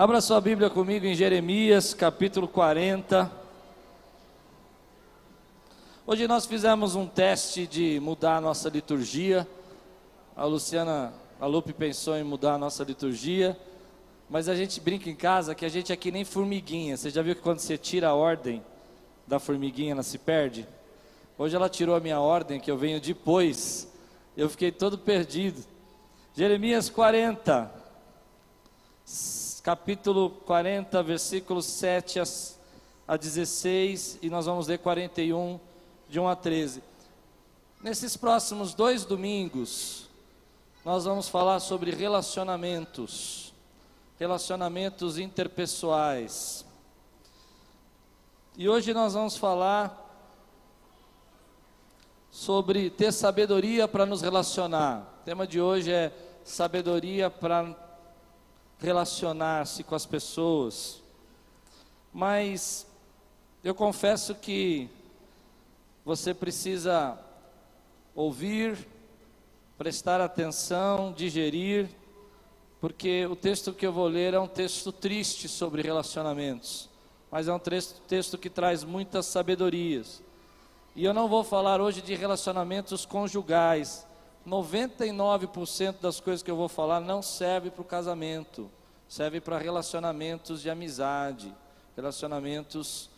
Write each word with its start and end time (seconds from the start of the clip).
Abra 0.00 0.22
sua 0.22 0.40
Bíblia 0.40 0.70
comigo 0.70 1.04
em 1.04 1.14
Jeremias, 1.14 1.92
capítulo 1.92 2.48
40. 2.48 3.30
Hoje 6.06 6.26
nós 6.26 6.46
fizemos 6.46 6.94
um 6.94 7.06
teste 7.06 7.66
de 7.66 8.00
mudar 8.00 8.38
a 8.38 8.40
nossa 8.40 8.70
liturgia. 8.70 9.46
A 10.34 10.46
Luciana, 10.46 11.12
a 11.38 11.44
Lupe 11.44 11.74
pensou 11.74 12.16
em 12.16 12.24
mudar 12.24 12.54
a 12.54 12.58
nossa 12.58 12.82
liturgia, 12.82 13.54
mas 14.30 14.48
a 14.48 14.54
gente 14.54 14.80
brinca 14.80 15.10
em 15.10 15.14
casa 15.14 15.54
que 15.54 15.66
a 15.66 15.68
gente 15.68 15.92
é 15.92 15.96
que 15.96 16.10
nem 16.10 16.24
formiguinha. 16.24 16.96
Você 16.96 17.10
já 17.10 17.20
viu 17.20 17.36
que 17.36 17.42
quando 17.42 17.58
você 17.58 17.76
tira 17.76 18.08
a 18.08 18.14
ordem 18.14 18.64
da 19.26 19.38
formiguinha, 19.38 19.92
ela 19.92 20.02
se 20.02 20.16
perde? 20.16 20.66
Hoje 21.36 21.54
ela 21.54 21.68
tirou 21.68 21.94
a 21.94 22.00
minha 22.00 22.20
ordem, 22.20 22.58
que 22.58 22.70
eu 22.70 22.78
venho 22.78 22.98
depois. 23.02 23.86
Eu 24.34 24.48
fiquei 24.48 24.72
todo 24.72 24.96
perdido. 24.96 25.62
Jeremias 26.34 26.88
40, 26.88 27.70
capítulo 29.62 30.30
40, 30.30 31.02
versículos 31.02 31.66
7 31.66 32.20
a 33.06 33.16
16, 33.16 34.18
e 34.22 34.30
nós 34.30 34.46
vamos 34.46 34.66
ler 34.66 34.78
41, 34.78 35.60
de 36.08 36.18
1 36.18 36.28
a 36.28 36.34
13. 36.34 36.82
Nesses 37.82 38.16
próximos 38.16 38.72
dois 38.72 39.04
domingos, 39.04 40.08
nós 40.84 41.04
vamos 41.04 41.28
falar 41.28 41.60
sobre 41.60 41.90
relacionamentos, 41.90 43.52
relacionamentos 44.18 45.18
interpessoais. 45.18 46.64
E 48.56 48.68
hoje 48.68 48.94
nós 48.94 49.12
vamos 49.12 49.36
falar 49.36 50.08
sobre 52.30 52.88
ter 52.88 53.12
sabedoria 53.12 53.86
para 53.86 54.06
nos 54.06 54.22
relacionar. 54.22 55.18
O 55.20 55.24
tema 55.24 55.46
de 55.46 55.60
hoje 55.60 55.92
é 55.92 56.12
sabedoria 56.44 57.28
para 57.28 57.89
relacionar-se 58.80 59.84
com 59.84 59.94
as 59.94 60.06
pessoas. 60.06 61.02
Mas 62.12 62.86
eu 63.62 63.74
confesso 63.74 64.34
que 64.34 64.88
você 66.04 66.32
precisa 66.32 67.18
ouvir, 68.14 68.76
prestar 69.76 70.20
atenção, 70.20 71.12
digerir, 71.12 71.88
porque 72.80 73.26
o 73.26 73.36
texto 73.36 73.72
que 73.72 73.86
eu 73.86 73.92
vou 73.92 74.06
ler 74.06 74.34
é 74.34 74.40
um 74.40 74.48
texto 74.48 74.90
triste 74.90 75.48
sobre 75.48 75.82
relacionamentos, 75.82 76.88
mas 77.30 77.46
é 77.46 77.52
um 77.52 77.58
texto, 77.58 78.38
que 78.38 78.48
traz 78.48 78.82
muitas 78.82 79.26
sabedorias. 79.26 80.22
E 80.96 81.04
eu 81.04 81.14
não 81.14 81.28
vou 81.28 81.44
falar 81.44 81.80
hoje 81.80 82.00
de 82.00 82.14
relacionamentos 82.14 83.04
conjugais, 83.04 84.06
99% 84.46 85.96
das 86.00 86.20
coisas 86.20 86.42
que 86.42 86.50
eu 86.50 86.56
vou 86.56 86.68
falar 86.68 87.00
não 87.00 87.22
serve 87.22 87.70
para 87.70 87.82
o 87.82 87.84
casamento, 87.84 88.70
serve 89.08 89.40
para 89.40 89.58
relacionamentos 89.58 90.62
de 90.62 90.70
amizade, 90.70 91.54
relacionamentos 91.94 93.10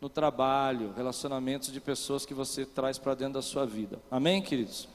no 0.00 0.08
trabalho, 0.08 0.92
relacionamentos 0.96 1.72
de 1.72 1.80
pessoas 1.80 2.26
que 2.26 2.34
você 2.34 2.64
traz 2.64 2.98
para 2.98 3.14
dentro 3.14 3.34
da 3.34 3.42
sua 3.42 3.64
vida. 3.66 3.98
Amém, 4.10 4.42
queridos? 4.42 4.88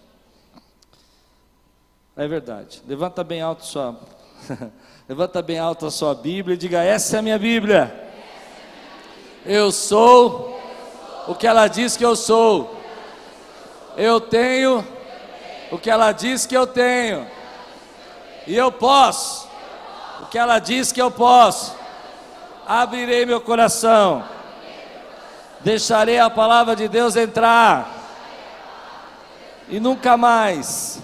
É 2.16 2.28
verdade. 2.28 2.82
Levanta 2.88 3.24
bem 3.24 3.42
alto 3.42 3.66
sua 3.66 3.98
Levanta 5.08 5.42
bem 5.42 5.58
alto 5.58 5.86
a 5.86 5.92
sua 5.92 6.14
Bíblia 6.14 6.56
e 6.56 6.58
diga: 6.58 6.84
"Essa 6.84 7.18
é 7.18 7.20
a 7.20 7.22
minha 7.22 7.40
Bíblia. 7.40 8.10
Eu 9.46 9.72
sou 9.72 10.60
o 11.28 11.36
que 11.36 11.48
ela 11.48 11.68
diz 11.68 11.96
que 11.96 12.04
eu 12.04 12.16
sou. 12.16 12.76
Eu 13.96 14.20
tenho 14.20 14.86
o 15.72 15.78
que 15.78 15.90
ela 15.90 16.12
diz 16.12 16.46
que 16.46 16.56
eu 16.56 16.66
tenho. 16.68 17.28
E 18.46 18.56
eu 18.56 18.72
posso 18.72 19.48
o 20.22 20.26
que 20.26 20.38
ela 20.38 20.60
diz 20.60 20.92
que 20.92 21.02
eu 21.02 21.12
posso. 21.12 21.76
Abrirei 22.66 23.26
meu 23.26 23.40
coração. 23.40 24.24
Deixarei 25.62 26.20
a 26.20 26.30
palavra 26.30 26.76
de 26.76 26.88
Deus 26.88 27.16
entrar. 27.16 27.94
E 29.70 29.80
nunca 29.80 30.18
mais 30.18 31.00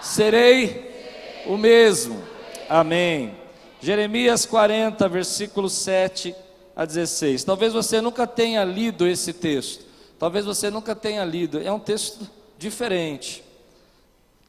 serei 0.00 1.42
o 1.46 1.56
mesmo. 1.56 2.22
Amém. 2.68 3.36
Jeremias 3.80 4.46
40, 4.46 5.08
versículo 5.08 5.68
7 5.68 6.34
a 6.74 6.84
16. 6.84 7.44
Talvez 7.44 7.72
você 7.72 8.00
nunca 8.00 8.26
tenha 8.26 8.64
lido 8.64 9.06
esse 9.06 9.32
texto. 9.32 9.84
Talvez 10.18 10.44
você 10.44 10.70
nunca 10.70 10.94
tenha 10.94 11.24
lido. 11.24 11.60
É 11.60 11.72
um 11.72 11.80
texto 11.80 12.28
diferente. 12.58 13.42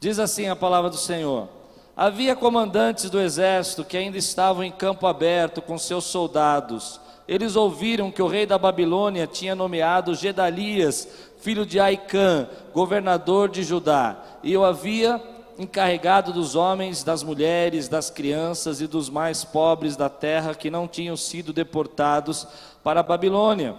Diz 0.04 0.18
assim 0.18 0.48
a 0.48 0.54
palavra 0.54 0.90
do 0.90 0.98
Senhor: 0.98 1.48
Havia 1.96 2.36
comandantes 2.36 3.08
do 3.08 3.18
exército 3.18 3.82
que 3.82 3.96
ainda 3.96 4.18
estavam 4.18 4.62
em 4.62 4.70
campo 4.70 5.06
aberto 5.06 5.62
com 5.62 5.78
seus 5.78 6.04
soldados. 6.04 7.00
Eles 7.26 7.56
ouviram 7.56 8.10
que 8.10 8.20
o 8.20 8.26
rei 8.26 8.44
da 8.44 8.58
Babilônia 8.58 9.26
tinha 9.26 9.54
nomeado 9.54 10.14
Gedalias, 10.14 11.08
filho 11.40 11.64
de 11.64 11.80
Aicã, 11.80 12.46
governador 12.74 13.48
de 13.48 13.62
Judá, 13.62 14.18
e 14.42 14.54
o 14.54 14.62
havia 14.62 15.18
encarregado 15.58 16.34
dos 16.34 16.54
homens, 16.54 17.02
das 17.02 17.22
mulheres, 17.22 17.88
das 17.88 18.10
crianças 18.10 18.82
e 18.82 18.86
dos 18.86 19.08
mais 19.08 19.42
pobres 19.42 19.96
da 19.96 20.10
terra 20.10 20.54
que 20.54 20.68
não 20.68 20.86
tinham 20.86 21.16
sido 21.16 21.50
deportados 21.50 22.46
para 22.82 23.00
a 23.00 23.02
Babilônia. 23.02 23.74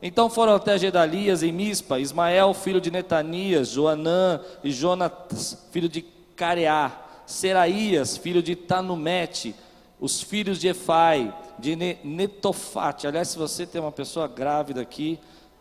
Então 0.00 0.30
foram 0.30 0.54
até 0.54 0.78
Gedalias 0.78 1.42
em 1.42 1.50
Mispa, 1.50 1.98
Ismael, 1.98 2.54
filho 2.54 2.80
de 2.80 2.90
Netanias, 2.90 3.68
Joanã 3.68 4.40
e 4.62 4.70
Jonatas, 4.70 5.66
filho 5.72 5.88
de 5.88 6.02
Careá, 6.36 6.92
Seraías, 7.26 8.16
filho 8.16 8.42
de 8.42 8.54
Tanumete, 8.54 9.54
os 10.00 10.22
filhos 10.22 10.58
de 10.58 10.68
Efai, 10.68 11.36
de 11.58 11.76
Netofate. 12.04 13.06
Aliás, 13.06 13.28
se 13.28 13.38
você 13.38 13.66
tem 13.66 13.80
uma 13.80 13.90
pessoa 13.90 14.28
grávida 14.28 14.80
aqui, 14.80 15.18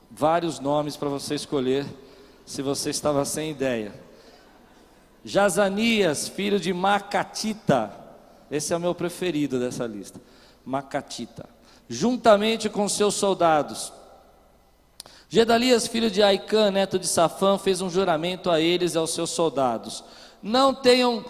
vários 0.10 0.60
nomes 0.60 0.96
para 0.96 1.10
você 1.10 1.34
escolher, 1.34 1.86
se 2.46 2.62
você 2.62 2.92
estava 2.92 3.26
sem 3.26 3.52
ideia. 3.52 3.92
Jazanias, 5.26 6.28
filho 6.28 6.60
de 6.60 6.72
Macatita, 6.72 7.92
esse 8.50 8.72
é 8.72 8.78
o 8.78 8.80
meu 8.80 8.96
preferido 8.96 9.60
dessa 9.60 9.86
lista. 9.86 10.22
Macatita, 10.64 11.50
juntamente 11.90 12.70
com 12.70 12.88
seus 12.88 13.16
soldados, 13.16 13.92
Gedalias, 15.30 15.88
filho 15.88 16.10
de 16.10 16.24
Aicã, 16.24 16.72
neto 16.72 16.98
de 16.98 17.06
Safã, 17.06 17.58
fez 17.58 17.82
um 17.82 17.90
juramento 17.90 18.50
a 18.50 18.62
eles 18.62 18.96
e 18.96 18.98
aos 18.98 19.14
seus 19.14 19.30
soldados: 19.30 20.04
Não 20.42 20.74
tenham, 20.74 21.26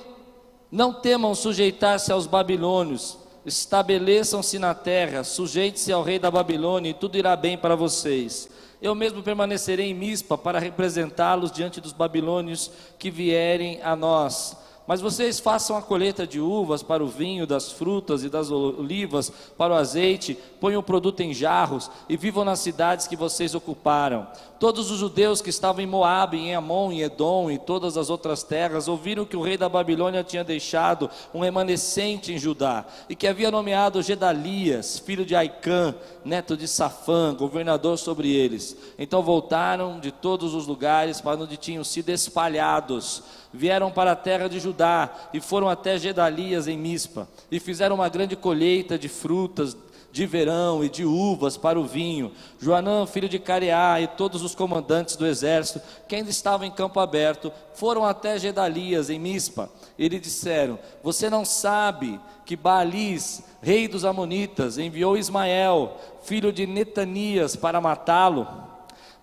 não 0.72 0.94
temam 0.94 1.34
sujeitar-se 1.34 2.12
aos 2.12 2.28
babilônios, 2.28 3.18
estabeleçam-se 3.44 4.60
na 4.60 4.76
terra, 4.76 5.24
sujeite-se 5.24 5.92
ao 5.92 6.04
rei 6.04 6.20
da 6.20 6.30
Babilônia, 6.30 6.92
e 6.92 6.94
tudo 6.94 7.18
irá 7.18 7.36
bem 7.36 7.58
para 7.58 7.76
vocês. 7.76 8.48
Eu 8.80 8.94
mesmo 8.94 9.24
permanecerei 9.24 9.90
em 9.90 9.96
Mispa 9.96 10.38
para 10.38 10.60
representá-los 10.60 11.52
diante 11.52 11.82
dos 11.82 11.92
babilônios 11.92 12.70
que 13.00 13.10
vierem 13.10 13.82
a 13.82 13.96
nós 13.96 14.56
mas 14.88 15.02
vocês 15.02 15.38
façam 15.40 15.76
a 15.76 15.82
colheita 15.82 16.26
de 16.26 16.40
uvas 16.40 16.82
para 16.82 17.04
o 17.04 17.08
vinho, 17.08 17.46
das 17.46 17.72
frutas 17.72 18.24
e 18.24 18.30
das 18.30 18.50
olivas, 18.50 19.30
para 19.58 19.74
o 19.74 19.78
azeite, 19.78 20.38
ponham 20.62 20.80
o 20.80 20.84
produto 20.84 21.20
em 21.20 21.34
jarros 21.34 21.92
e 22.08 22.16
vivam 22.16 22.46
nas 22.46 22.60
cidades 22.60 23.06
que 23.06 23.18
vocês 23.18 23.54
ocuparam. 23.54 24.26
Todos 24.60 24.90
os 24.90 24.98
judeus 24.98 25.42
que 25.42 25.50
estavam 25.50 25.84
em 25.84 25.88
Moabe, 25.88 26.38
em 26.38 26.56
Amon, 26.56 26.92
em 26.92 27.02
Edom 27.02 27.52
e 27.52 27.60
todas 27.60 27.96
as 27.96 28.10
outras 28.10 28.42
terras 28.42 28.88
ouviram 28.88 29.26
que 29.26 29.38
o 29.38 29.42
rei 29.42 29.56
da 29.56 29.70
Babilônia 29.70 30.24
tinha 30.24 30.44
deixado 30.44 31.10
um 31.34 31.42
remanescente 31.42 32.34
em 32.34 32.40
Judá 32.40 32.86
e 33.08 33.16
que 33.16 33.28
havia 33.28 33.52
nomeado 33.52 34.02
Gedalias, 34.02 34.98
filho 34.98 35.26
de 35.26 35.36
Aicã, 35.36 35.94
neto 36.26 36.58
de 36.58 36.68
Safã, 36.68 37.36
governador 37.36 37.98
sobre 37.98 38.34
eles. 38.34 38.76
Então 38.98 39.22
voltaram 39.22 40.00
de 40.00 40.12
todos 40.12 40.56
os 40.56 40.66
lugares 40.66 41.22
para 41.22 41.40
onde 41.40 41.58
tinham 41.58 41.84
sido 41.84 42.10
espalhados 42.10 43.24
vieram 43.54 43.90
para 43.90 44.12
a 44.12 44.16
terra 44.16 44.48
de 44.48 44.60
Judá 44.60 45.10
e 45.34 45.40
foram 45.40 45.70
até 45.70 45.98
Gedalias 45.98 46.68
em 46.68 46.78
Mispa 46.78 47.28
e 47.52 47.60
fizeram 47.60 47.96
uma 47.96 48.10
grande 48.10 48.36
colheita 48.36 48.98
de 48.98 49.08
frutas 49.08 49.76
de 50.18 50.26
verão 50.26 50.84
e 50.84 50.90
de 50.90 51.06
uvas 51.06 51.58
para 51.58 51.80
o 51.80 51.86
vinho. 51.86 52.32
Joanã, 52.60 53.06
filho 53.06 53.30
de 53.30 53.38
Careá, 53.38 54.02
e 54.02 54.08
todos 54.08 54.42
os 54.42 54.56
comandantes 54.56 55.16
do 55.16 55.28
exército, 55.28 55.80
que 56.08 56.16
ainda 56.16 56.32
estavam 56.32 56.66
em 56.66 56.72
campo 56.72 57.00
aberto, 57.00 57.54
foram 57.76 58.04
até 58.04 58.40
Gedalias 58.40 59.12
em 59.12 59.20
Mispa. 59.20 59.70
E 59.96 60.10
lhe 60.10 60.20
disseram: 60.20 60.80
Você 61.04 61.30
não 61.30 61.46
sabe 61.46 62.20
que 62.46 62.56
Baalis, 62.56 63.44
rei 63.62 63.88
dos 63.88 64.04
amonitas, 64.04 64.80
enviou 64.80 65.16
Ismael, 65.16 65.96
filho 66.24 66.52
de 66.52 66.66
Netanias, 66.66 67.56
para 67.56 67.80
matá-lo? 67.80 68.48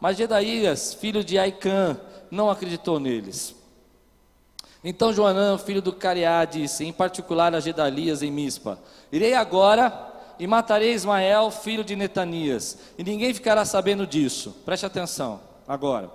Mas 0.01 0.17
Gedalias, 0.17 0.95
filho 0.95 1.25
de 1.25 1.41
Aicã, 1.41 2.01
não 2.31 2.49
acreditou 2.49 3.01
neles. 3.01 3.57
Então 4.85 5.13
Joanã, 5.13 5.59
filho 5.59 5.83
do 5.83 5.93
Cariá, 5.93 6.45
disse, 6.45 6.85
em 6.85 6.93
particular 6.93 7.53
a 7.53 7.59
Gedalias 7.59 8.23
em 8.23 8.31
Mispa: 8.31 8.79
Irei 9.11 9.35
agora 9.35 10.14
e 10.39 10.47
matarei 10.47 10.93
Ismael, 10.93 11.51
filho 11.51 11.85
de 11.85 11.97
Netanias, 11.97 12.79
e 12.99 13.05
ninguém 13.05 13.33
ficará 13.33 13.65
sabendo 13.65 14.07
disso. 14.07 14.57
Preste 14.65 14.87
atenção 14.87 15.41
agora. 15.67 16.11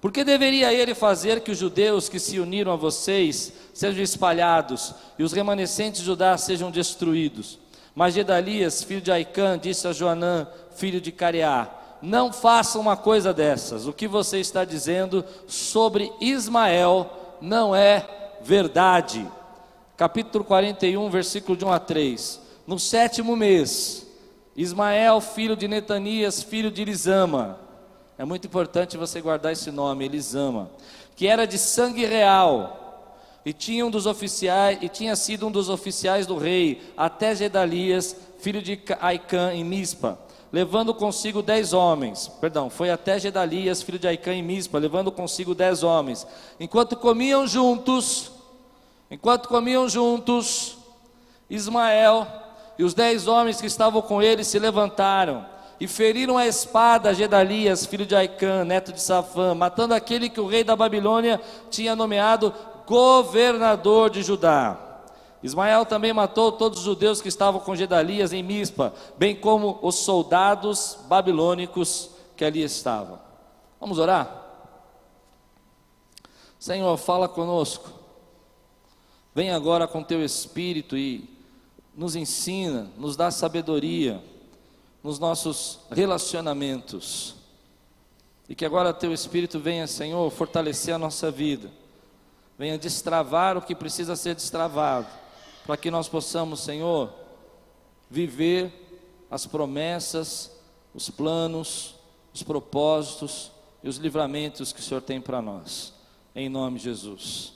Porque 0.00 0.22
deveria 0.22 0.72
ele 0.72 0.94
fazer 0.94 1.40
que 1.40 1.50
os 1.50 1.58
judeus 1.58 2.08
que 2.08 2.20
se 2.20 2.38
uniram 2.38 2.72
a 2.72 2.76
vocês 2.76 3.52
sejam 3.74 4.02
espalhados 4.02 4.94
e 5.18 5.24
os 5.24 5.32
remanescentes 5.32 6.00
de 6.00 6.06
Judá 6.06 6.36
sejam 6.36 6.70
destruídos? 6.70 7.58
Mas 7.94 8.14
Gedalias, 8.14 8.82
filho 8.82 9.00
de 9.00 9.10
Aicã, 9.10 9.58
disse 9.58 9.88
a 9.88 9.92
Joanã, 9.92 10.46
filho 10.76 11.00
de 11.00 11.10
Careá: 11.10 11.68
Não 12.02 12.32
faça 12.32 12.78
uma 12.78 12.96
coisa 12.96 13.32
dessas. 13.32 13.86
O 13.86 13.92
que 13.92 14.06
você 14.06 14.38
está 14.38 14.64
dizendo 14.64 15.24
sobre 15.48 16.12
Ismael 16.20 17.10
não 17.40 17.74
é 17.74 18.06
verdade. 18.42 19.26
Capítulo 19.96 20.44
41, 20.44 21.08
versículo 21.08 21.56
de 21.56 21.64
1 21.64 21.72
a 21.72 21.78
3. 21.78 22.45
No 22.66 22.80
sétimo 22.80 23.36
mês, 23.36 24.04
Ismael, 24.56 25.20
filho 25.20 25.56
de 25.56 25.68
Netanias, 25.68 26.42
filho 26.42 26.68
de 26.68 26.82
Elisama, 26.82 27.60
é 28.18 28.24
muito 28.24 28.48
importante 28.48 28.96
você 28.96 29.20
guardar 29.20 29.52
esse 29.52 29.70
nome, 29.70 30.04
Elisama, 30.04 30.68
que 31.14 31.28
era 31.28 31.46
de 31.46 31.58
sangue 31.58 32.04
real, 32.04 33.20
e 33.44 33.52
tinha 33.52 33.86
um 33.86 33.90
dos 33.90 34.04
oficiais, 34.04 34.78
e 34.82 34.88
tinha 34.88 35.14
sido 35.14 35.46
um 35.46 35.50
dos 35.52 35.68
oficiais 35.68 36.26
do 36.26 36.36
rei, 36.36 36.82
até 36.96 37.36
Gedalias, 37.36 38.16
filho 38.40 38.60
de 38.60 38.82
Aicã, 39.00 39.52
em 39.54 39.62
Mispa, 39.62 40.18
levando 40.50 40.92
consigo 40.92 41.42
dez 41.42 41.72
homens. 41.72 42.26
Perdão, 42.40 42.68
foi 42.68 42.90
até 42.90 43.16
Gedalias, 43.16 43.80
filho 43.80 43.98
de 43.98 44.08
Aicã, 44.08 44.32
em 44.32 44.42
Mispa, 44.42 44.76
levando 44.78 45.12
consigo 45.12 45.54
dez 45.54 45.84
homens. 45.84 46.26
Enquanto 46.58 46.96
comiam 46.96 47.46
juntos, 47.46 48.32
enquanto 49.08 49.48
comiam 49.48 49.88
juntos, 49.88 50.78
Ismael 51.48 52.26
e 52.78 52.84
os 52.84 52.94
dez 52.94 53.26
homens 53.26 53.60
que 53.60 53.66
estavam 53.66 54.02
com 54.02 54.22
ele 54.22 54.44
se 54.44 54.58
levantaram 54.58 55.46
e 55.78 55.86
feriram 55.86 56.38
a 56.38 56.46
espada 56.46 57.10
a 57.10 57.12
Gedalias, 57.12 57.84
filho 57.86 58.06
de 58.06 58.14
Aicã, 58.14 58.64
neto 58.64 58.92
de 58.92 59.00
Safã, 59.00 59.54
matando 59.54 59.94
aquele 59.94 60.28
que 60.28 60.40
o 60.40 60.46
rei 60.46 60.64
da 60.64 60.74
Babilônia 60.74 61.40
tinha 61.70 61.94
nomeado 61.94 62.52
governador 62.86 64.10
de 64.10 64.22
Judá. 64.22 64.78
Ismael 65.42 65.84
também 65.84 66.12
matou 66.12 66.50
todos 66.50 66.78
os 66.78 66.84
judeus 66.84 67.20
que 67.20 67.28
estavam 67.28 67.60
com 67.60 67.76
Gedalias 67.76 68.32
em 68.32 68.42
Mispa, 68.42 68.92
bem 69.18 69.36
como 69.36 69.78
os 69.82 69.96
soldados 69.96 70.98
babilônicos 71.06 72.10
que 72.36 72.44
ali 72.44 72.62
estavam. 72.62 73.18
Vamos 73.78 73.98
orar? 73.98 74.44
Senhor, 76.58 76.96
fala 76.96 77.28
conosco. 77.28 77.90
Vem 79.34 79.50
agora 79.50 79.86
com 79.86 80.02
teu 80.02 80.24
espírito 80.24 80.96
e 80.96 81.35
nos 81.96 82.14
ensina, 82.14 82.90
nos 82.98 83.16
dá 83.16 83.30
sabedoria 83.30 84.22
nos 85.02 85.18
nossos 85.18 85.80
relacionamentos. 85.90 87.34
E 88.48 88.54
que 88.54 88.64
agora 88.64 88.92
teu 88.92 89.12
espírito 89.12 89.58
venha, 89.58 89.86
Senhor, 89.86 90.30
fortalecer 90.30 90.94
a 90.94 90.98
nossa 90.98 91.30
vida 91.30 91.70
venha 92.58 92.78
destravar 92.78 93.56
o 93.56 93.62
que 93.62 93.74
precisa 93.74 94.16
ser 94.16 94.34
destravado, 94.34 95.08
para 95.66 95.76
que 95.76 95.90
nós 95.90 96.08
possamos, 96.08 96.60
Senhor, 96.60 97.12
viver 98.10 98.72
as 99.30 99.46
promessas, 99.46 100.52
os 100.94 101.10
planos, 101.10 101.94
os 102.32 102.42
propósitos 102.42 103.50
e 103.82 103.88
os 103.88 103.96
livramentos 103.96 104.72
que 104.72 104.80
o 104.80 104.82
Senhor 104.82 105.00
tem 105.00 105.20
para 105.20 105.42
nós. 105.42 105.92
Em 106.34 106.48
nome 106.48 106.78
de 106.78 106.84
Jesus. 106.84 107.52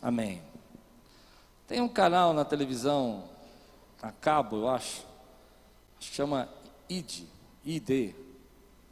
Amém. 0.00 0.42
Tem 1.66 1.80
um 1.80 1.88
canal 1.88 2.32
na 2.32 2.44
televisão, 2.44 3.24
a 4.00 4.12
cabo, 4.12 4.58
eu 4.58 4.68
acho, 4.68 5.04
chama 6.00 6.48
ID, 6.88 7.24
ID. 7.64 8.14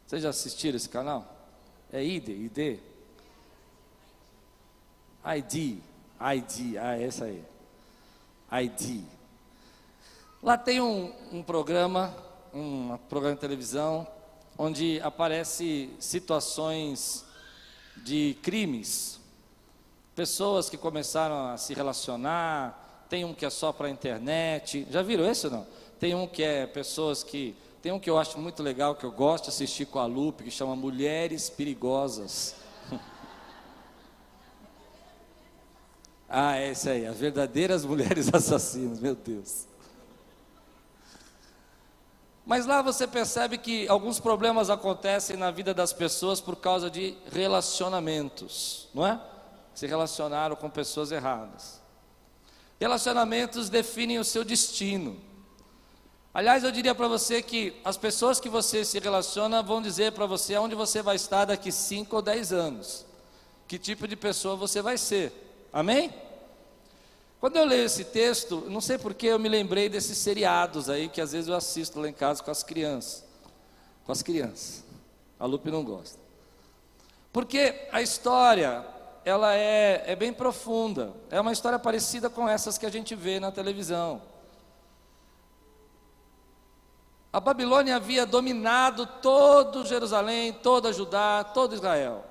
Vocês 0.05 0.21
já 0.21 0.29
assistiram 0.29 0.75
esse 0.75 0.89
canal? 0.89 1.25
É 1.91 2.03
ID, 2.03 2.29
ID. 2.29 2.79
ID, 5.25 5.79
ID, 6.19 6.77
ah, 6.77 6.97
essa 6.97 7.25
aí. 7.25 7.43
ID. 8.63 9.03
Lá 10.41 10.57
tem 10.57 10.79
um, 10.79 11.13
um 11.31 11.43
programa, 11.43 12.13
um 12.53 12.97
programa 13.09 13.35
de 13.35 13.41
televisão, 13.41 14.07
onde 14.57 14.99
aparece 15.01 15.89
situações 15.99 17.25
de 17.97 18.37
crimes, 18.41 19.19
pessoas 20.15 20.69
que 20.69 20.77
começaram 20.77 21.49
a 21.49 21.57
se 21.57 21.73
relacionar, 21.73 22.86
tem 23.09 23.23
um 23.23 23.33
que 23.33 23.45
é 23.45 23.49
só 23.49 23.71
para 23.71 23.87
a 23.87 23.89
internet, 23.89 24.85
já 24.89 25.01
viram 25.01 25.25
esse 25.29 25.47
ou 25.47 25.51
não? 25.51 25.67
Tem 25.99 26.13
um 26.13 26.27
que 26.27 26.43
é 26.43 26.67
pessoas 26.67 27.23
que, 27.23 27.55
tem 27.81 27.91
um 27.91 27.99
que 27.99 28.09
eu 28.09 28.17
acho 28.17 28.37
muito 28.37 28.61
legal, 28.61 28.95
que 28.95 29.05
eu 29.05 29.11
gosto 29.11 29.45
de 29.45 29.49
assistir 29.49 29.85
com 29.85 29.99
a 29.99 30.05
Lupe, 30.05 30.43
que 30.43 30.51
chama 30.51 30.75
Mulheres 30.75 31.49
Perigosas. 31.49 32.55
Ah, 36.29 36.57
é 36.57 36.71
isso 36.71 36.89
aí, 36.89 37.05
as 37.05 37.17
verdadeiras 37.17 37.85
mulheres 37.85 38.27
assassinas, 38.35 38.99
meu 38.99 39.15
Deus. 39.15 39.65
Mas 42.45 42.65
lá 42.65 42.81
você 42.81 43.07
percebe 43.07 43.57
que 43.57 43.87
alguns 43.87 44.19
problemas 44.19 44.69
acontecem 44.69 45.37
na 45.37 45.51
vida 45.51 45.73
das 45.73 45.93
pessoas 45.93 46.41
por 46.41 46.57
causa 46.57 46.89
de 46.89 47.17
relacionamentos, 47.31 48.89
não 48.93 49.07
é? 49.07 49.21
Se 49.73 49.87
relacionaram 49.87 50.57
com 50.57 50.69
pessoas 50.69 51.13
erradas. 51.13 51.76
Relacionamentos 52.79 53.69
definem 53.69 54.19
o 54.19 54.23
seu 54.23 54.43
destino. 54.43 55.17
Aliás, 56.33 56.63
eu 56.63 56.71
diria 56.71 56.93
para 56.93 57.07
você 57.07 57.41
que 57.41 57.73
as 57.83 57.97
pessoas 57.97 58.39
que 58.39 58.47
você 58.47 58.85
se 58.85 58.99
relaciona 58.99 59.63
vão 59.63 59.81
dizer 59.81 60.11
para 60.11 60.27
você 60.27 60.55
onde 60.57 60.75
você 60.75 61.01
vai 61.01 61.15
estar 61.15 61.45
daqui 61.45 61.71
5 61.71 62.15
ou 62.15 62.21
10 62.21 62.53
anos. 62.53 63.05
Que 63.67 63.79
tipo 63.79 64.07
de 64.07 64.15
pessoa 64.15 64.55
você 64.55 64.81
vai 64.81 64.97
ser. 64.97 65.33
Amém? 65.73 66.13
Quando 67.39 67.57
eu 67.57 67.65
leio 67.65 67.85
esse 67.85 68.03
texto, 68.03 68.65
não 68.67 68.81
sei 68.81 68.97
porque 68.97 69.27
eu 69.27 69.39
me 69.39 69.49
lembrei 69.49 69.89
desses 69.89 70.17
seriados 70.17 70.89
aí 70.89 71.09
que 71.09 71.21
às 71.21 71.31
vezes 71.31 71.47
eu 71.47 71.55
assisto 71.55 71.99
lá 71.99 72.07
em 72.07 72.13
casa 72.13 72.43
com 72.43 72.51
as 72.51 72.63
crianças. 72.63 73.23
Com 74.05 74.11
as 74.11 74.21
crianças. 74.21 74.83
A 75.39 75.45
Lupe 75.45 75.71
não 75.71 75.83
gosta. 75.83 76.19
Porque 77.31 77.87
a 77.91 78.01
história, 78.01 78.85
ela 79.27 79.53
é, 79.53 80.05
é 80.07 80.15
bem 80.15 80.31
profunda. 80.31 81.13
É 81.29 81.41
uma 81.41 81.51
história 81.51 81.77
parecida 81.77 82.29
com 82.29 82.47
essas 82.47 82.77
que 82.77 82.85
a 82.85 82.89
gente 82.89 83.13
vê 83.13 83.41
na 83.41 83.51
televisão. 83.51 84.21
A 87.33 87.37
Babilônia 87.41 87.97
havia 87.97 88.25
dominado 88.25 89.05
todo 89.21 89.85
Jerusalém, 89.85 90.53
toda 90.53 90.93
Judá, 90.93 91.43
todo 91.43 91.75
Israel. 91.75 92.23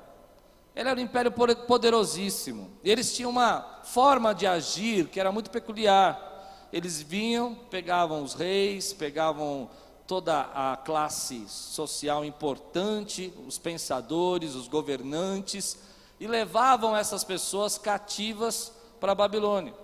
Ele 0.75 0.89
era 0.89 0.99
um 0.99 1.03
império 1.03 1.31
poderosíssimo. 1.31 2.71
E 2.83 2.91
eles 2.91 3.15
tinham 3.15 3.31
uma 3.31 3.83
forma 3.85 4.35
de 4.35 4.47
agir 4.47 5.09
que 5.09 5.21
era 5.21 5.31
muito 5.31 5.51
peculiar. 5.51 6.67
Eles 6.73 7.03
vinham, 7.03 7.55
pegavam 7.69 8.23
os 8.23 8.33
reis, 8.33 8.95
pegavam 8.95 9.69
toda 10.07 10.49
a 10.55 10.79
classe 10.79 11.45
social 11.47 12.25
importante, 12.25 13.35
os 13.47 13.59
pensadores, 13.59 14.55
os 14.55 14.67
governantes, 14.67 15.77
e 16.19 16.27
levavam 16.27 16.97
essas 16.97 17.25
pessoas 17.25 17.77
cativas 17.79 18.73
para 19.01 19.13
a 19.13 19.15
Babilônia. 19.15 19.75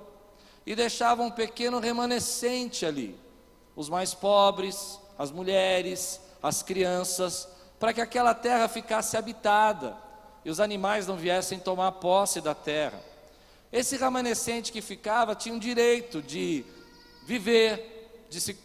E 0.64 0.74
deixavam 0.74 1.26
um 1.26 1.30
pequeno 1.30 1.78
remanescente 1.78 2.86
ali, 2.86 3.18
os 3.74 3.88
mais 3.88 4.14
pobres, 4.14 4.98
as 5.18 5.30
mulheres, 5.30 6.20
as 6.42 6.62
crianças, 6.62 7.48
para 7.78 7.92
que 7.92 8.00
aquela 8.00 8.34
terra 8.34 8.68
ficasse 8.68 9.16
habitada 9.16 9.96
e 10.44 10.50
os 10.50 10.60
animais 10.60 11.06
não 11.06 11.16
viessem 11.16 11.58
tomar 11.58 11.92
posse 11.92 12.40
da 12.40 12.54
terra. 12.54 13.00
Esse 13.72 13.96
remanescente 13.96 14.70
que 14.70 14.82
ficava 14.82 15.34
tinha 15.34 15.54
o 15.54 15.60
direito 15.60 16.20
de 16.20 16.64
viver, 17.24 18.26
de 18.28 18.40
se 18.40 18.58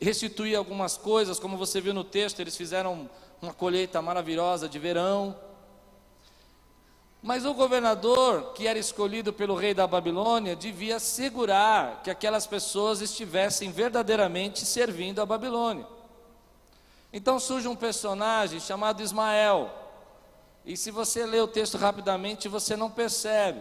restituir 0.00 0.56
algumas 0.56 0.96
coisas, 0.96 1.38
como 1.38 1.56
você 1.56 1.80
viu 1.80 1.94
no 1.94 2.04
texto, 2.04 2.40
eles 2.40 2.56
fizeram 2.56 3.08
uma 3.40 3.52
colheita 3.52 4.00
maravilhosa 4.00 4.68
de 4.68 4.78
verão. 4.78 5.36
Mas 7.22 7.46
o 7.46 7.54
governador, 7.54 8.52
que 8.52 8.66
era 8.66 8.78
escolhido 8.78 9.32
pelo 9.32 9.54
rei 9.54 9.72
da 9.72 9.86
Babilônia, 9.86 10.56
devia 10.56 10.96
assegurar 10.96 12.02
que 12.02 12.10
aquelas 12.10 12.48
pessoas 12.48 13.00
estivessem 13.00 13.70
verdadeiramente 13.70 14.64
servindo 14.66 15.22
a 15.22 15.26
Babilônia. 15.26 15.86
Então 17.12 17.38
surge 17.38 17.68
um 17.68 17.76
personagem 17.76 18.58
chamado 18.58 19.02
Ismael, 19.02 19.70
e 20.64 20.76
se 20.76 20.90
você 20.90 21.26
lê 21.26 21.40
o 21.40 21.46
texto 21.46 21.76
rapidamente, 21.76 22.48
você 22.48 22.76
não 22.76 22.90
percebe. 22.90 23.60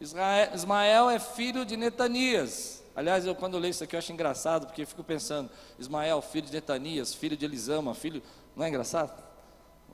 Ismael 0.00 1.10
é 1.10 1.18
filho 1.18 1.64
de 1.64 1.76
Netanias. 1.76 2.82
Aliás, 2.94 3.26
eu 3.26 3.34
quando 3.34 3.58
leio 3.58 3.70
isso 3.70 3.84
aqui 3.84 3.94
eu 3.94 3.98
acho 3.98 4.12
engraçado, 4.12 4.66
porque 4.66 4.82
eu 4.82 4.86
fico 4.86 5.04
pensando, 5.04 5.50
Ismael, 5.78 6.22
filho 6.22 6.46
de 6.46 6.52
Netanias, 6.52 7.14
filho 7.14 7.36
de 7.36 7.44
Elisama, 7.44 7.94
filho. 7.94 8.22
Não 8.54 8.64
é 8.64 8.68
engraçado? 8.68 9.25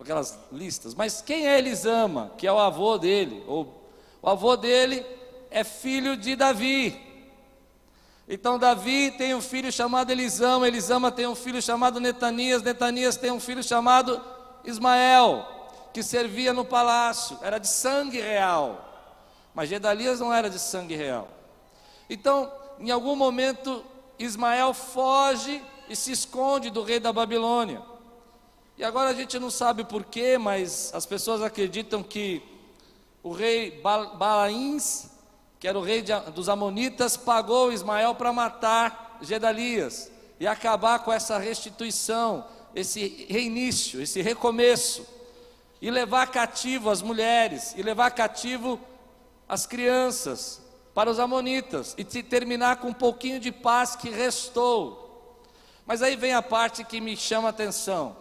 Aquelas 0.01 0.39
listas. 0.51 0.95
Mas 0.95 1.23
quem 1.23 1.47
é 1.47 1.59
Elisama? 1.59 2.33
Que 2.37 2.47
é 2.47 2.53
o 2.53 2.59
avô 2.59 2.99
dele. 2.99 3.43
Ou, 3.47 3.89
o 4.21 4.29
avô 4.29 4.57
dele 4.57 5.05
é 5.51 5.63
filho 5.63 6.17
de 6.17 6.35
Davi. 6.35 7.01
Então 8.29 8.59
Davi 8.59 9.11
tem 9.13 9.35
um 9.35 9.41
filho 9.41 9.71
chamado 9.71 10.11
Elisama, 10.11 10.67
Elisama 10.67 11.11
tem 11.11 11.27
um 11.27 11.35
filho 11.35 11.61
chamado 11.61 12.01
Netanias, 12.01 12.63
Netanias 12.63 13.17
tem 13.17 13.31
um 13.31 13.41
filho 13.41 13.63
chamado 13.63 14.21
Ismael 14.65 15.47
que 15.93 16.03
servia 16.03 16.53
no 16.53 16.65
palácio, 16.65 17.39
era 17.43 17.59
de 17.59 17.69
sangue 17.69 18.21
real. 18.21 18.89
Mas 19.55 19.69
Gedalias 19.69 20.21
não 20.21 20.33
era 20.33 20.49
de 20.49 20.59
sangue 20.59 20.97
real. 20.97 21.29
Então, 22.09 22.51
em 22.79 22.91
algum 22.91 23.15
momento, 23.15 23.85
Ismael 24.19 24.73
foge 24.73 25.63
e 25.89 25.95
se 25.95 26.13
esconde 26.13 26.71
do 26.71 26.83
rei 26.83 26.99
da 26.99 27.13
Babilônia. 27.13 27.83
E 28.83 28.85
agora 28.85 29.11
a 29.11 29.15
gente 29.15 29.39
não 29.39 29.49
sabe 29.49 29.85
porquê, 29.85 30.37
mas 30.37 30.91
as 30.93 31.07
pessoas 31.07 31.41
acreditam 31.41 32.03
que 32.03 32.43
o 33.23 33.31
rei 33.31 33.81
Balaíns, 33.81 35.07
que 35.61 35.69
era 35.69 35.79
o 35.79 35.83
rei 35.83 36.03
de, 36.03 36.13
dos 36.35 36.49
Amonitas, 36.49 37.17
pagou 37.17 37.73
Ismael 37.73 38.13
para 38.17 38.33
matar 38.33 39.21
Gedalias 39.23 40.11
e 40.41 40.49
acabar 40.49 40.99
com 40.99 41.13
essa 41.13 41.39
restituição, 41.39 42.45
esse 42.75 43.25
reinício, 43.31 44.03
esse 44.03 44.21
recomeço, 44.21 45.07
e 45.81 45.89
levar 45.89 46.33
cativo 46.33 46.91
as 46.91 47.01
mulheres, 47.01 47.75
e 47.77 47.85
levar 47.85 48.11
cativo 48.11 48.81
as 49.49 49.65
crianças 49.65 50.61
para 50.93 51.09
os 51.09 51.21
Amonitas, 51.21 51.95
e 51.97 52.03
terminar 52.05 52.79
com 52.79 52.89
um 52.89 52.93
pouquinho 52.93 53.39
de 53.39 53.53
paz 53.53 53.95
que 53.95 54.11
restou. 54.11 55.39
Mas 55.87 56.03
aí 56.03 56.17
vem 56.17 56.35
a 56.35 56.43
parte 56.43 56.83
que 56.83 57.01
me 57.01 57.17
chama 57.17 57.47
a 57.47 57.51
atenção. 57.51 58.21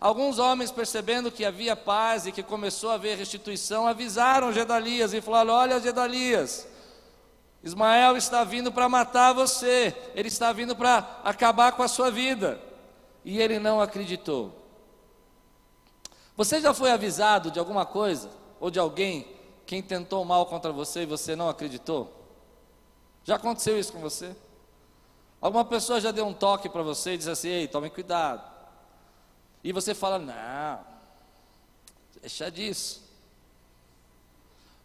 Alguns 0.00 0.38
homens, 0.38 0.70
percebendo 0.70 1.30
que 1.30 1.44
havia 1.44 1.74
paz 1.74 2.26
e 2.26 2.32
que 2.32 2.42
começou 2.42 2.90
a 2.90 2.94
haver 2.94 3.18
restituição, 3.18 3.86
avisaram 3.86 4.52
Gedalias 4.52 5.12
e 5.12 5.20
falaram: 5.20 5.54
Olha, 5.54 5.80
Gedalias, 5.80 6.68
Ismael 7.62 8.16
está 8.16 8.44
vindo 8.44 8.70
para 8.70 8.88
matar 8.88 9.32
você, 9.32 9.94
ele 10.14 10.28
está 10.28 10.52
vindo 10.52 10.76
para 10.76 11.20
acabar 11.24 11.72
com 11.72 11.82
a 11.82 11.88
sua 11.88 12.10
vida. 12.10 12.60
E 13.24 13.40
ele 13.40 13.58
não 13.58 13.80
acreditou. 13.80 14.54
Você 16.36 16.60
já 16.60 16.72
foi 16.72 16.92
avisado 16.92 17.50
de 17.50 17.58
alguma 17.58 17.84
coisa 17.84 18.30
ou 18.60 18.70
de 18.70 18.78
alguém 18.78 19.26
que 19.66 19.76
intentou 19.76 20.24
mal 20.24 20.46
contra 20.46 20.72
você 20.72 21.02
e 21.02 21.06
você 21.06 21.34
não 21.34 21.48
acreditou? 21.48 22.12
Já 23.24 23.34
aconteceu 23.34 23.78
isso 23.78 23.92
com 23.92 23.98
você? 23.98 24.34
Alguma 25.40 25.64
pessoa 25.64 26.00
já 26.00 26.12
deu 26.12 26.24
um 26.24 26.32
toque 26.32 26.68
para 26.68 26.82
você 26.82 27.14
e 27.14 27.16
disse 27.18 27.30
assim: 27.30 27.48
Ei, 27.48 27.66
tome 27.66 27.90
cuidado. 27.90 28.57
E 29.62 29.72
você 29.72 29.94
fala: 29.94 30.18
Não, 30.18 30.80
deixa 32.20 32.50
disso. 32.50 33.08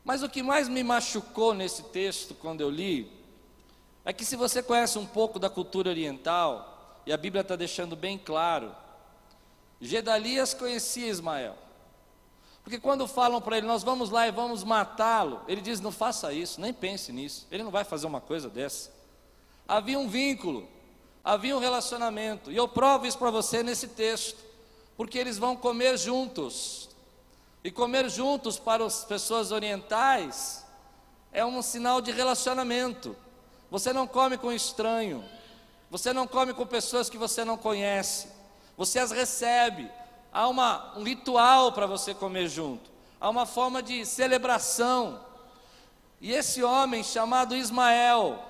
Mas 0.04 0.22
o 0.22 0.30
que 0.30 0.44
mais 0.44 0.68
me 0.68 0.84
machucou 0.84 1.54
nesse 1.54 1.84
texto, 1.84 2.34
quando 2.36 2.62
eu 2.62 2.70
li, 2.70 3.10
é 4.04 4.12
que 4.12 4.26
se 4.26 4.36
você 4.36 4.62
conhece 4.62 4.98
um 4.98 5.06
pouco 5.06 5.40
da 5.40 5.50
cultura 5.50 5.90
oriental, 5.90 7.02
e 7.06 7.14
a 7.14 7.18
Bíblia 7.18 7.42
está 7.42 7.56
deixando 7.56 7.96
bem 7.96 8.18
claro, 8.18 8.76
Gedalias 9.80 10.54
conhecia 10.54 11.08
Ismael. 11.08 11.56
Porque 12.64 12.80
quando 12.80 13.08
falam 13.08 13.42
para 13.42 13.58
ele, 13.58 13.68
nós 13.68 13.84
vamos 13.84 14.10
lá 14.10 14.26
e 14.28 14.32
vamos 14.32 14.64
matá-lo, 14.64 15.42
ele 15.48 15.62
diz: 15.62 15.80
não 15.80 15.92
faça 15.92 16.34
isso, 16.34 16.60
nem 16.60 16.74
pense 16.74 17.12
nisso, 17.12 17.48
ele 17.52 17.64
não 17.64 17.72
vai 17.72 17.84
fazer 17.84 18.08
uma 18.08 18.22
coisa 18.22 18.50
dessa. 18.50 18.92
Havia 19.68 20.00
um 20.00 20.10
vínculo, 20.10 20.68
havia 21.24 21.56
um 21.56 21.60
relacionamento, 21.60 22.52
e 22.52 22.58
eu 22.58 22.68
provo 22.68 23.06
isso 23.06 23.18
para 23.18 23.32
você 23.32 23.64
nesse 23.64 23.90
texto 23.90 24.53
porque 24.96 25.18
eles 25.18 25.38
vão 25.38 25.56
comer 25.56 25.98
juntos. 25.98 26.90
E 27.64 27.72
comer 27.72 28.10
juntos 28.10 28.60
para 28.60 28.86
as 28.86 29.06
pessoas 29.06 29.52
orientais 29.52 30.66
é 31.32 31.46
um 31.46 31.62
sinal 31.62 32.02
de 32.02 32.12
relacionamento. 32.12 33.16
Você 33.72 33.92
não 33.92 34.06
come 34.06 34.38
com 34.38 34.52
estranho, 34.52 35.24
você 35.90 36.14
não 36.14 36.28
come 36.28 36.54
com 36.54 36.66
pessoas 36.66 37.10
que 37.10 37.18
você 37.18 37.44
não 37.44 37.58
conhece, 37.58 38.28
você 38.78 39.00
as 39.00 39.12
recebe. 39.12 39.90
Há 40.32 40.48
uma, 40.48 40.98
um 40.98 41.04
ritual 41.04 41.72
para 41.72 41.86
você 41.86 42.14
comer 42.14 42.48
junto, 42.50 42.92
há 43.20 43.30
uma 43.30 43.46
forma 43.46 43.82
de 43.82 44.06
celebração. 44.06 45.24
E 46.20 46.32
esse 46.32 46.64
homem 46.64 47.04
chamado 47.04 47.56
Ismael, 47.56 48.44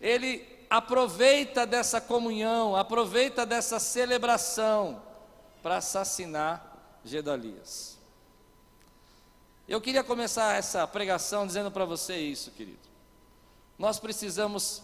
ele 0.00 0.57
aproveita 0.70 1.66
dessa 1.66 2.00
comunhão, 2.00 2.76
aproveita 2.76 3.46
dessa 3.46 3.78
celebração 3.78 5.02
para 5.62 5.78
assassinar 5.78 6.64
Gedalias. 7.04 7.96
Eu 9.66 9.80
queria 9.80 10.02
começar 10.02 10.56
essa 10.56 10.86
pregação 10.86 11.46
dizendo 11.46 11.70
para 11.70 11.84
você 11.84 12.16
isso, 12.16 12.50
querido. 12.50 12.78
Nós 13.78 13.98
precisamos 13.98 14.82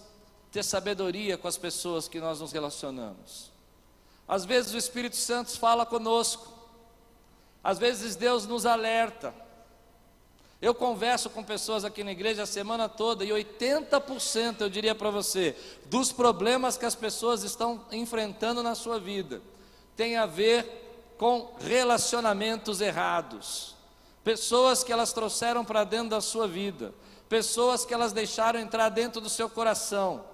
ter 0.53 0.63
sabedoria 0.63 1.37
com 1.37 1.49
as 1.49 1.57
pessoas 1.57 2.07
que 2.07 2.21
nós 2.21 2.41
nos 2.41 2.53
relacionamos. 2.53 3.51
Às 4.29 4.45
vezes 4.45 4.73
o 4.73 4.79
Espírito 4.79 5.17
Santo 5.17 5.59
fala 5.59 5.85
conosco, 5.85 6.53
às 7.63 7.79
vezes 7.79 8.15
Deus 8.15 8.47
nos 8.47 8.65
alerta, 8.65 9.35
eu 10.65 10.75
converso 10.75 11.29
com 11.29 11.45
pessoas 11.45 11.85
aqui 11.85 12.03
na 12.03 12.13
igreja 12.13 12.45
a 12.45 12.47
semana 12.47 12.89
toda 12.89 13.23
e 13.23 13.29
80% 13.29 14.63
eu 14.63 14.71
diria 14.71 14.95
para 14.95 15.11
você, 15.11 15.55
dos 15.85 16.11
problemas 16.11 16.79
que 16.79 16.87
as 16.87 16.95
pessoas 16.95 17.43
estão 17.43 17.85
enfrentando 17.93 18.63
na 18.63 18.75
sua 18.75 18.99
vida, 18.99 19.43
tem 19.95 20.17
a 20.17 20.25
ver 20.25 21.15
com 21.19 21.53
relacionamentos 21.61 22.81
errados. 22.81 23.75
Pessoas 24.25 24.83
que 24.83 24.91
elas 24.91 25.13
trouxeram 25.13 25.67
para 25.67 25.85
dentro 25.85 26.09
da 26.09 26.23
sua 26.23 26.49
vida, 26.49 26.95
pessoas 27.29 27.85
que 27.85 27.93
elas 27.93 28.15
deixaram 28.15 28.59
entrar 28.59 28.89
dentro 28.89 29.21
do 29.21 29.29
seu 29.29 29.51
coração. 29.51 30.25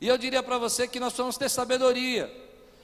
E 0.00 0.08
eu 0.08 0.18
diria 0.18 0.42
para 0.42 0.58
você 0.58 0.88
que 0.88 0.98
nós 0.98 1.12
vamos 1.12 1.38
ter 1.38 1.48
sabedoria. 1.48 2.28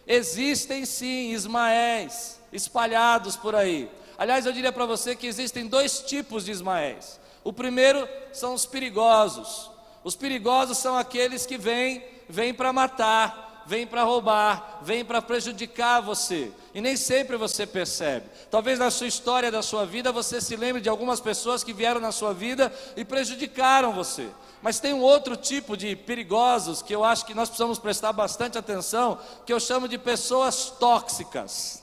Existem 0.06 0.84
sim 0.86 1.32
Ismaéis 1.32 2.38
espalhados 2.52 3.36
por 3.36 3.56
aí. 3.56 3.90
Aliás, 4.20 4.44
eu 4.44 4.52
diria 4.52 4.70
para 4.70 4.84
você 4.84 5.16
que 5.16 5.26
existem 5.26 5.66
dois 5.66 6.00
tipos 6.00 6.44
de 6.44 6.50
Ismaéis. 6.50 7.18
O 7.42 7.54
primeiro 7.54 8.06
são 8.34 8.52
os 8.52 8.66
perigosos. 8.66 9.70
Os 10.04 10.14
perigosos 10.14 10.76
são 10.76 10.94
aqueles 10.94 11.46
que 11.46 11.56
vêm, 11.56 12.04
vêm 12.28 12.52
para 12.52 12.70
matar, 12.70 13.64
vêm 13.64 13.86
para 13.86 14.02
roubar, 14.02 14.80
vêm 14.82 15.06
para 15.06 15.22
prejudicar 15.22 16.02
você. 16.02 16.52
E 16.74 16.82
nem 16.82 16.98
sempre 16.98 17.38
você 17.38 17.66
percebe. 17.66 18.26
Talvez 18.50 18.78
na 18.78 18.90
sua 18.90 19.06
história 19.06 19.50
da 19.50 19.62
sua 19.62 19.86
vida 19.86 20.12
você 20.12 20.38
se 20.38 20.54
lembre 20.54 20.82
de 20.82 20.90
algumas 20.90 21.18
pessoas 21.18 21.64
que 21.64 21.72
vieram 21.72 21.98
na 21.98 22.12
sua 22.12 22.34
vida 22.34 22.70
e 22.98 23.06
prejudicaram 23.06 23.94
você. 23.94 24.28
Mas 24.60 24.78
tem 24.78 24.92
um 24.92 25.00
outro 25.00 25.34
tipo 25.34 25.78
de 25.78 25.96
perigosos 25.96 26.82
que 26.82 26.94
eu 26.94 27.04
acho 27.04 27.24
que 27.24 27.32
nós 27.32 27.48
precisamos 27.48 27.78
prestar 27.78 28.12
bastante 28.12 28.58
atenção, 28.58 29.18
que 29.46 29.52
eu 29.52 29.58
chamo 29.58 29.88
de 29.88 29.96
pessoas 29.96 30.74
tóxicas. 30.78 31.80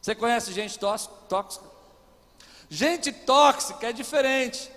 Você 0.00 0.14
conhece 0.14 0.52
gente 0.52 0.78
tóxica? 0.78 1.64
Gente 2.68 3.12
tóxica 3.12 3.88
é 3.88 3.92
diferente. 3.92 4.70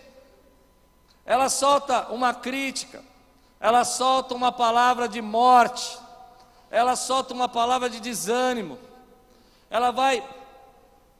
Ela 1.25 1.47
solta 1.49 2.11
uma 2.11 2.33
crítica, 2.33 3.03
ela 3.59 3.85
solta 3.85 4.33
uma 4.33 4.51
palavra 4.51 5.07
de 5.07 5.21
morte, 5.21 5.97
ela 6.69 6.95
solta 6.95 7.33
uma 7.33 7.47
palavra 7.47 7.89
de 7.89 7.99
desânimo. 7.99 8.77
Ela 9.69 9.91
vai. 9.91 10.27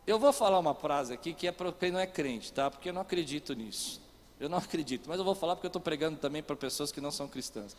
Eu 0.06 0.20
vou 0.20 0.34
falar 0.34 0.60
uma 0.60 0.76
frase 0.76 1.14
aqui 1.14 1.34
que 1.34 1.48
é 1.48 1.52
para 1.52 1.72
quem 1.72 1.92
não 1.92 2.00
é 2.00 2.08
crente, 2.08 2.52
tá? 2.52 2.70
Porque 2.70 2.90
eu 2.90 2.94
não 2.94 3.02
acredito 3.02 3.54
nisso. 3.54 4.02
Eu 4.40 4.50
não 4.50 4.58
acredito, 4.60 5.08
mas 5.08 5.18
eu 5.18 5.24
vou 5.24 5.36
falar 5.36 5.56
porque 5.56 5.68
eu 5.68 5.70
estou 5.70 5.82
pregando 5.82 6.18
também 6.18 6.44
para 6.44 6.56
pessoas 6.56 6.92
que 6.92 7.00
não 7.00 7.12
são 7.12 7.28
cristãs. 7.28 7.78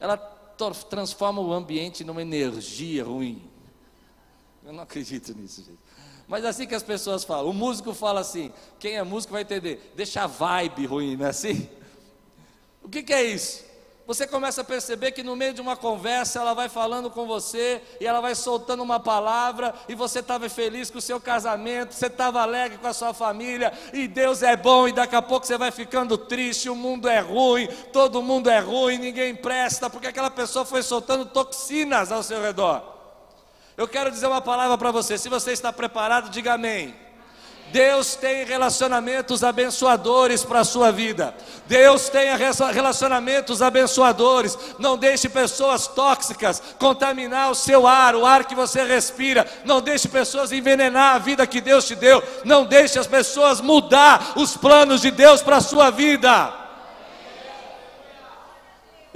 Ela 0.00 0.16
transforma 0.88 1.40
o 1.42 1.52
ambiente 1.52 2.02
numa 2.02 2.22
energia 2.22 3.04
ruim. 3.04 3.57
Eu 4.68 4.74
não 4.74 4.82
acredito 4.82 5.34
nisso, 5.34 5.62
gente. 5.62 5.78
Mas 6.28 6.44
assim 6.44 6.66
que 6.66 6.74
as 6.74 6.82
pessoas 6.82 7.24
falam, 7.24 7.48
o 7.48 7.54
músico 7.54 7.94
fala 7.94 8.20
assim, 8.20 8.52
quem 8.78 8.96
é 8.96 9.02
músico 9.02 9.32
vai 9.32 9.40
entender, 9.40 9.94
deixa 9.96 10.24
a 10.24 10.26
vibe 10.26 10.84
ruim, 10.84 11.16
não 11.16 11.24
é 11.24 11.30
assim? 11.30 11.66
O 12.82 12.86
que, 12.86 13.02
que 13.02 13.14
é 13.14 13.22
isso? 13.24 13.64
Você 14.06 14.26
começa 14.26 14.60
a 14.60 14.64
perceber 14.64 15.12
que 15.12 15.22
no 15.22 15.34
meio 15.34 15.54
de 15.54 15.62
uma 15.62 15.74
conversa 15.74 16.40
ela 16.40 16.52
vai 16.52 16.68
falando 16.68 17.08
com 17.08 17.26
você 17.26 17.80
e 17.98 18.06
ela 18.06 18.20
vai 18.20 18.34
soltando 18.34 18.82
uma 18.82 19.00
palavra 19.00 19.74
e 19.88 19.94
você 19.94 20.18
estava 20.18 20.46
feliz 20.50 20.90
com 20.90 20.98
o 20.98 21.02
seu 21.02 21.18
casamento, 21.18 21.94
você 21.94 22.08
estava 22.08 22.42
alegre 22.42 22.76
com 22.76 22.88
a 22.88 22.92
sua 22.92 23.14
família 23.14 23.72
e 23.94 24.06
Deus 24.06 24.42
é 24.42 24.54
bom 24.54 24.86
e 24.86 24.92
daqui 24.92 25.16
a 25.16 25.22
pouco 25.22 25.46
você 25.46 25.56
vai 25.56 25.70
ficando 25.70 26.18
triste, 26.18 26.68
o 26.68 26.76
mundo 26.76 27.08
é 27.08 27.20
ruim, 27.20 27.68
todo 27.90 28.22
mundo 28.22 28.50
é 28.50 28.58
ruim, 28.58 28.98
ninguém 28.98 29.34
presta, 29.34 29.88
porque 29.88 30.08
aquela 30.08 30.30
pessoa 30.30 30.66
foi 30.66 30.82
soltando 30.82 31.24
toxinas 31.24 32.12
ao 32.12 32.22
seu 32.22 32.42
redor. 32.42 32.97
Eu 33.78 33.86
quero 33.86 34.10
dizer 34.10 34.26
uma 34.26 34.40
palavra 34.40 34.76
para 34.76 34.90
você. 34.90 35.16
Se 35.16 35.28
você 35.28 35.52
está 35.52 35.72
preparado, 35.72 36.30
diga 36.30 36.54
amém. 36.54 36.96
Deus 37.70 38.16
tem 38.16 38.44
relacionamentos 38.44 39.44
abençoadores 39.44 40.44
para 40.44 40.60
a 40.60 40.64
sua 40.64 40.90
vida. 40.90 41.32
Deus 41.68 42.08
tem 42.08 42.28
relacionamentos 42.72 43.62
abençoadores. 43.62 44.58
Não 44.80 44.96
deixe 44.96 45.28
pessoas 45.28 45.86
tóxicas 45.86 46.60
contaminar 46.76 47.52
o 47.52 47.54
seu 47.54 47.86
ar, 47.86 48.16
o 48.16 48.26
ar 48.26 48.46
que 48.46 48.54
você 48.56 48.82
respira. 48.82 49.46
Não 49.64 49.80
deixe 49.80 50.08
pessoas 50.08 50.50
envenenar 50.50 51.14
a 51.14 51.18
vida 51.20 51.46
que 51.46 51.60
Deus 51.60 51.86
te 51.86 51.94
deu. 51.94 52.20
Não 52.44 52.64
deixe 52.64 52.98
as 52.98 53.06
pessoas 53.06 53.60
mudar 53.60 54.32
os 54.34 54.56
planos 54.56 55.02
de 55.02 55.12
Deus 55.12 55.40
para 55.40 55.58
a 55.58 55.60
sua 55.60 55.88
vida. 55.88 56.67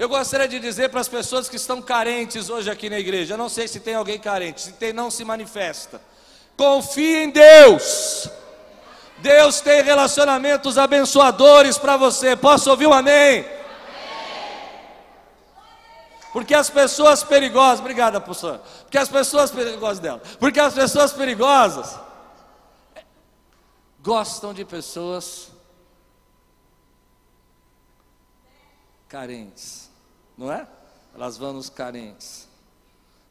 Eu 0.02 0.08
gostaria 0.08 0.48
de 0.48 0.58
dizer 0.58 0.88
para 0.88 1.00
as 1.00 1.06
pessoas 1.06 1.48
que 1.48 1.54
estão 1.54 1.80
carentes 1.80 2.50
hoje 2.50 2.68
aqui 2.68 2.90
na 2.90 2.98
igreja, 2.98 3.34
eu 3.34 3.38
não 3.38 3.48
sei 3.48 3.68
se 3.68 3.78
tem 3.78 3.94
alguém 3.94 4.18
carente, 4.18 4.60
se 4.60 4.72
tem, 4.72 4.92
não 4.92 5.12
se 5.12 5.24
manifesta. 5.24 6.02
Confie 6.56 7.22
em 7.22 7.30
Deus. 7.30 8.28
Deus 9.18 9.60
tem 9.60 9.80
relacionamentos 9.80 10.76
abençoadores 10.76 11.78
para 11.78 11.96
você. 11.96 12.34
Posso 12.34 12.68
ouvir 12.68 12.88
um 12.88 12.92
amém? 12.92 13.46
Porque 16.32 16.52
as 16.52 16.68
pessoas 16.68 17.22
perigosas, 17.22 17.78
obrigada, 17.78 18.20
professor. 18.20 18.60
Porque 18.80 18.98
as 18.98 19.08
pessoas 19.08 19.52
perigosas 19.52 20.00
dela. 20.00 20.20
Porque 20.40 20.58
as 20.58 20.74
pessoas 20.74 21.12
perigosas 21.12 21.96
gostam 24.00 24.52
de 24.52 24.64
pessoas 24.64 25.52
carentes, 29.08 29.81
não 30.42 30.52
é? 30.52 30.66
Elas 31.14 31.36
vão 31.36 31.52
nos 31.52 31.70
carentes. 31.70 32.48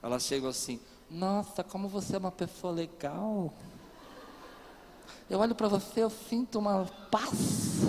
Elas 0.01 0.23
chegam 0.23 0.49
assim: 0.49 0.79
Nossa, 1.09 1.63
como 1.63 1.89
você 1.89 2.15
é 2.15 2.19
uma 2.19 2.31
pessoa 2.31 2.71
legal. 2.71 3.53
Eu 5.29 5.39
olho 5.39 5.53
para 5.53 5.67
você, 5.67 6.01
eu 6.03 6.09
sinto 6.09 6.59
uma 6.59 6.85
paz. 7.09 7.81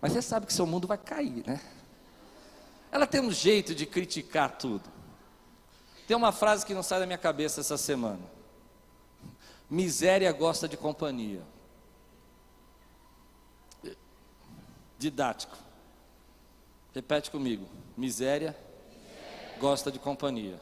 Mas 0.00 0.12
você 0.12 0.22
sabe 0.22 0.46
que 0.46 0.52
seu 0.52 0.66
mundo 0.66 0.86
vai 0.86 0.98
cair, 0.98 1.46
né? 1.46 1.60
Ela 2.92 3.06
tem 3.06 3.20
um 3.20 3.32
jeito 3.32 3.74
de 3.74 3.86
criticar 3.86 4.56
tudo. 4.58 4.88
Tem 6.06 6.16
uma 6.16 6.30
frase 6.30 6.64
que 6.64 6.74
não 6.74 6.82
sai 6.82 7.00
da 7.00 7.06
minha 7.06 7.18
cabeça 7.18 7.60
essa 7.60 7.76
semana. 7.78 8.20
Miséria 9.68 10.30
gosta 10.30 10.68
de 10.68 10.76
companhia. 10.76 11.42
Didático. 14.98 15.63
Repete 16.94 17.28
comigo. 17.28 17.66
Miséria 17.96 18.54
gosta 19.58 19.90
de 19.90 19.98
companhia. 19.98 20.60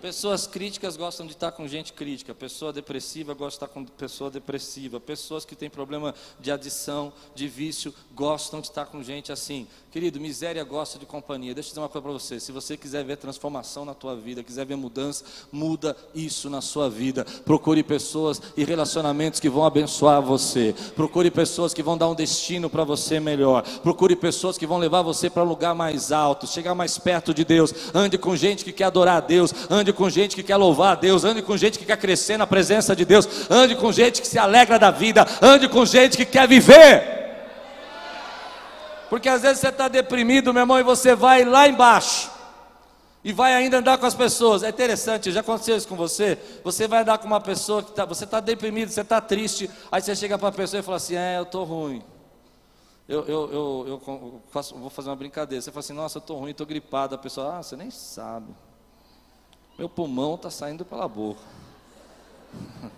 Pessoas 0.00 0.46
críticas 0.46 0.96
gostam 0.96 1.26
de 1.26 1.32
estar 1.32 1.50
com 1.50 1.66
gente 1.66 1.92
crítica, 1.92 2.32
pessoa 2.32 2.72
depressiva 2.72 3.34
gosta 3.34 3.48
de 3.48 3.54
estar 3.56 3.68
com 3.68 3.84
pessoa 3.84 4.30
depressiva, 4.30 5.00
pessoas 5.00 5.44
que 5.44 5.56
têm 5.56 5.68
problema 5.68 6.14
de 6.38 6.52
adição, 6.52 7.12
de 7.34 7.48
vício, 7.48 7.92
gostam 8.14 8.60
de 8.60 8.68
estar 8.68 8.86
com 8.86 9.02
gente 9.02 9.32
assim. 9.32 9.66
Querido, 9.90 10.20
miséria 10.20 10.62
gosta 10.62 10.98
de 10.98 11.06
companhia. 11.06 11.52
Deixa 11.52 11.68
eu 11.68 11.70
dizer 11.70 11.80
uma 11.80 11.88
coisa 11.88 12.02
para 12.02 12.12
você: 12.12 12.38
se 12.38 12.52
você 12.52 12.76
quiser 12.76 13.04
ver 13.04 13.16
transformação 13.16 13.84
na 13.84 13.92
tua 13.92 14.14
vida, 14.14 14.42
quiser 14.44 14.64
ver 14.64 14.76
mudança, 14.76 15.24
muda 15.50 15.96
isso 16.14 16.48
na 16.48 16.60
sua 16.60 16.88
vida. 16.88 17.24
Procure 17.44 17.82
pessoas 17.82 18.40
e 18.56 18.62
relacionamentos 18.64 19.40
que 19.40 19.48
vão 19.48 19.64
abençoar 19.64 20.22
você. 20.22 20.74
Procure 20.94 21.28
pessoas 21.30 21.74
que 21.74 21.82
vão 21.82 21.98
dar 21.98 22.08
um 22.08 22.14
destino 22.14 22.70
para 22.70 22.84
você 22.84 23.18
melhor. 23.18 23.62
Procure 23.80 24.14
pessoas 24.14 24.56
que 24.56 24.66
vão 24.66 24.78
levar 24.78 25.02
você 25.02 25.28
para 25.28 25.42
um 25.42 25.48
lugar 25.48 25.74
mais 25.74 26.12
alto, 26.12 26.46
chegar 26.46 26.74
mais 26.74 26.98
perto 26.98 27.34
de 27.34 27.44
Deus. 27.44 27.74
Ande 27.92 28.16
com 28.16 28.36
gente 28.36 28.64
que 28.64 28.72
quer 28.72 28.84
adorar 28.84 29.16
a 29.16 29.20
Deus. 29.20 29.52
Ande 29.68 29.87
ande 29.88 29.92
com 29.92 30.10
gente 30.10 30.36
que 30.36 30.42
quer 30.42 30.56
louvar 30.56 30.92
a 30.92 30.94
Deus, 30.94 31.24
ande 31.24 31.40
com 31.40 31.56
gente 31.56 31.78
que 31.78 31.86
quer 31.86 31.96
crescer 31.96 32.36
na 32.36 32.46
presença 32.46 32.94
de 32.94 33.04
Deus, 33.04 33.50
ande 33.50 33.74
com 33.74 33.90
gente 33.90 34.20
que 34.20 34.26
se 34.26 34.38
alegra 34.38 34.78
da 34.78 34.90
vida, 34.90 35.26
ande 35.40 35.68
com 35.68 35.84
gente 35.86 36.16
que 36.16 36.26
quer 36.26 36.46
viver. 36.46 37.16
Porque 39.08 39.28
às 39.28 39.40
vezes 39.40 39.60
você 39.60 39.68
está 39.68 39.88
deprimido, 39.88 40.52
meu 40.52 40.62
irmão, 40.62 40.78
e 40.78 40.82
você 40.82 41.14
vai 41.14 41.44
lá 41.44 41.66
embaixo. 41.66 42.30
E 43.24 43.32
vai 43.32 43.54
ainda 43.54 43.78
andar 43.78 43.96
com 43.98 44.04
as 44.04 44.14
pessoas. 44.14 44.62
É 44.62 44.68
interessante, 44.68 45.32
já 45.32 45.40
aconteceu 45.40 45.76
isso 45.76 45.88
com 45.88 45.96
você? 45.96 46.38
Você 46.62 46.86
vai 46.86 47.00
andar 47.00 47.16
com 47.16 47.26
uma 47.26 47.40
pessoa 47.40 47.82
que 47.82 47.92
tá, 47.92 48.04
você 48.04 48.24
está 48.24 48.40
deprimido, 48.40 48.90
você 48.90 49.00
está 49.00 49.20
triste. 49.20 49.70
Aí 49.90 50.02
você 50.02 50.14
chega 50.14 50.38
para 50.38 50.48
a 50.48 50.52
pessoa 50.52 50.80
e 50.80 50.82
fala 50.82 50.98
assim: 50.98 51.16
É, 51.16 51.38
eu 51.38 51.42
estou 51.42 51.64
ruim. 51.64 52.02
Eu, 53.08 53.24
eu, 53.26 53.52
eu, 53.52 54.00
eu 54.06 54.42
faço, 54.50 54.76
vou 54.76 54.90
fazer 54.90 55.08
uma 55.08 55.16
brincadeira. 55.16 55.60
Você 55.62 55.72
fala 55.72 55.80
assim: 55.80 55.94
Nossa, 55.94 56.18
eu 56.18 56.20
estou 56.20 56.38
ruim, 56.38 56.50
estou 56.50 56.66
gripado. 56.66 57.14
A 57.14 57.18
pessoa, 57.18 57.58
ah, 57.58 57.62
você 57.62 57.76
nem 57.76 57.90
sabe. 57.90 58.54
Meu 59.78 59.88
pulmão 59.88 60.34
está 60.34 60.50
saindo 60.50 60.84
pela 60.84 61.06
boca. 61.06 61.40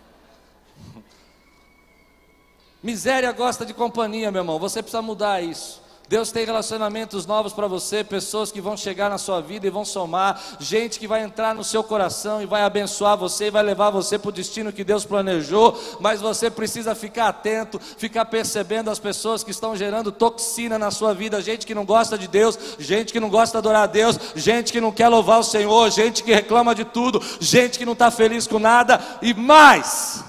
Miséria 2.82 3.30
gosta 3.32 3.66
de 3.66 3.74
companhia, 3.74 4.30
meu 4.30 4.40
irmão. 4.40 4.58
Você 4.58 4.82
precisa 4.82 5.02
mudar 5.02 5.42
isso. 5.42 5.82
Deus 6.10 6.32
tem 6.32 6.44
relacionamentos 6.44 7.24
novos 7.24 7.52
para 7.52 7.68
você, 7.68 8.02
pessoas 8.02 8.50
que 8.50 8.60
vão 8.60 8.76
chegar 8.76 9.08
na 9.08 9.16
sua 9.16 9.40
vida 9.40 9.68
e 9.68 9.70
vão 9.70 9.84
somar, 9.84 10.42
gente 10.58 10.98
que 10.98 11.06
vai 11.06 11.22
entrar 11.22 11.54
no 11.54 11.62
seu 11.62 11.84
coração 11.84 12.42
e 12.42 12.46
vai 12.46 12.62
abençoar 12.62 13.16
você 13.16 13.46
e 13.46 13.50
vai 13.52 13.62
levar 13.62 13.90
você 13.90 14.18
para 14.18 14.30
o 14.30 14.32
destino 14.32 14.72
que 14.72 14.82
Deus 14.82 15.04
planejou, 15.04 15.80
mas 16.00 16.20
você 16.20 16.50
precisa 16.50 16.96
ficar 16.96 17.28
atento, 17.28 17.78
ficar 17.96 18.24
percebendo 18.24 18.90
as 18.90 18.98
pessoas 18.98 19.44
que 19.44 19.52
estão 19.52 19.76
gerando 19.76 20.10
toxina 20.10 20.76
na 20.80 20.90
sua 20.90 21.14
vida, 21.14 21.40
gente 21.40 21.64
que 21.64 21.76
não 21.76 21.84
gosta 21.84 22.18
de 22.18 22.26
Deus, 22.26 22.58
gente 22.76 23.12
que 23.12 23.20
não 23.20 23.30
gosta 23.30 23.52
de 23.52 23.58
adorar 23.58 23.84
a 23.84 23.86
Deus, 23.86 24.18
gente 24.34 24.72
que 24.72 24.80
não 24.80 24.90
quer 24.90 25.06
louvar 25.06 25.38
o 25.38 25.44
Senhor, 25.44 25.88
gente 25.92 26.24
que 26.24 26.34
reclama 26.34 26.74
de 26.74 26.86
tudo, 26.86 27.22
gente 27.38 27.78
que 27.78 27.86
não 27.86 27.92
está 27.92 28.10
feliz 28.10 28.48
com 28.48 28.58
nada 28.58 29.00
e 29.22 29.32
mais. 29.32 30.24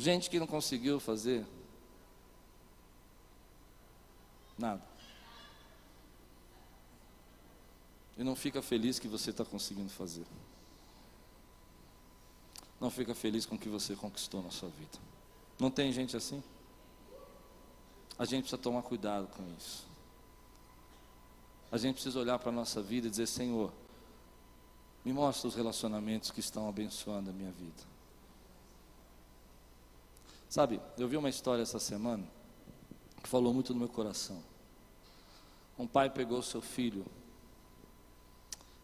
Gente 0.00 0.30
que 0.30 0.40
não 0.40 0.46
conseguiu 0.46 0.98
fazer 0.98 1.46
nada. 4.56 4.82
E 8.16 8.24
não 8.24 8.34
fica 8.34 8.62
feliz 8.62 8.98
que 8.98 9.06
você 9.06 9.28
está 9.28 9.44
conseguindo 9.44 9.90
fazer. 9.90 10.24
Não 12.80 12.90
fica 12.90 13.14
feliz 13.14 13.44
com 13.44 13.56
o 13.56 13.58
que 13.58 13.68
você 13.68 13.94
conquistou 13.94 14.42
na 14.42 14.50
sua 14.50 14.70
vida. 14.70 14.98
Não 15.58 15.70
tem 15.70 15.92
gente 15.92 16.16
assim? 16.16 16.42
A 18.18 18.24
gente 18.24 18.44
precisa 18.44 18.56
tomar 18.56 18.80
cuidado 18.80 19.26
com 19.26 19.42
isso. 19.58 19.86
A 21.70 21.76
gente 21.76 21.96
precisa 21.96 22.18
olhar 22.18 22.38
para 22.38 22.48
a 22.48 22.52
nossa 22.52 22.80
vida 22.80 23.06
e 23.06 23.10
dizer: 23.10 23.26
Senhor, 23.26 23.70
me 25.04 25.12
mostra 25.12 25.46
os 25.46 25.54
relacionamentos 25.54 26.30
que 26.30 26.40
estão 26.40 26.66
abençoando 26.70 27.28
a 27.28 27.34
minha 27.34 27.52
vida. 27.52 27.99
Sabe, 30.50 30.80
eu 30.98 31.06
vi 31.06 31.16
uma 31.16 31.28
história 31.28 31.62
essa 31.62 31.78
semana 31.78 32.26
que 33.22 33.28
falou 33.28 33.54
muito 33.54 33.72
no 33.72 33.78
meu 33.78 33.88
coração. 33.88 34.42
Um 35.78 35.86
pai 35.86 36.10
pegou 36.10 36.42
seu 36.42 36.60
filho 36.60 37.06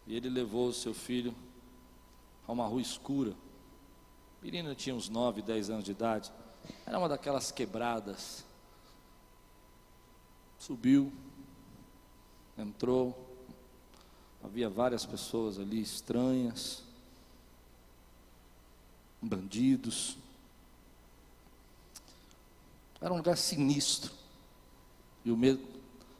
e 0.06 0.14
ele 0.14 0.30
levou 0.30 0.68
o 0.68 0.72
seu 0.72 0.94
filho 0.94 1.34
a 2.46 2.52
uma 2.52 2.68
rua 2.68 2.80
escura. 2.80 3.32
O 4.40 4.44
menino 4.44 4.72
tinha 4.76 4.94
uns 4.94 5.08
9, 5.08 5.42
10 5.42 5.70
anos 5.70 5.84
de 5.84 5.90
idade. 5.90 6.32
Era 6.86 7.00
uma 7.00 7.08
daquelas 7.08 7.50
quebradas. 7.50 8.44
Subiu, 10.60 11.12
entrou. 12.56 13.26
Havia 14.40 14.70
várias 14.70 15.04
pessoas 15.04 15.58
ali 15.58 15.82
estranhas, 15.82 16.84
bandidos, 19.20 20.16
era 23.00 23.12
um 23.12 23.16
lugar 23.16 23.36
sinistro. 23.36 24.12
E 25.24 25.30
o 25.30 25.36
medo 25.36 25.60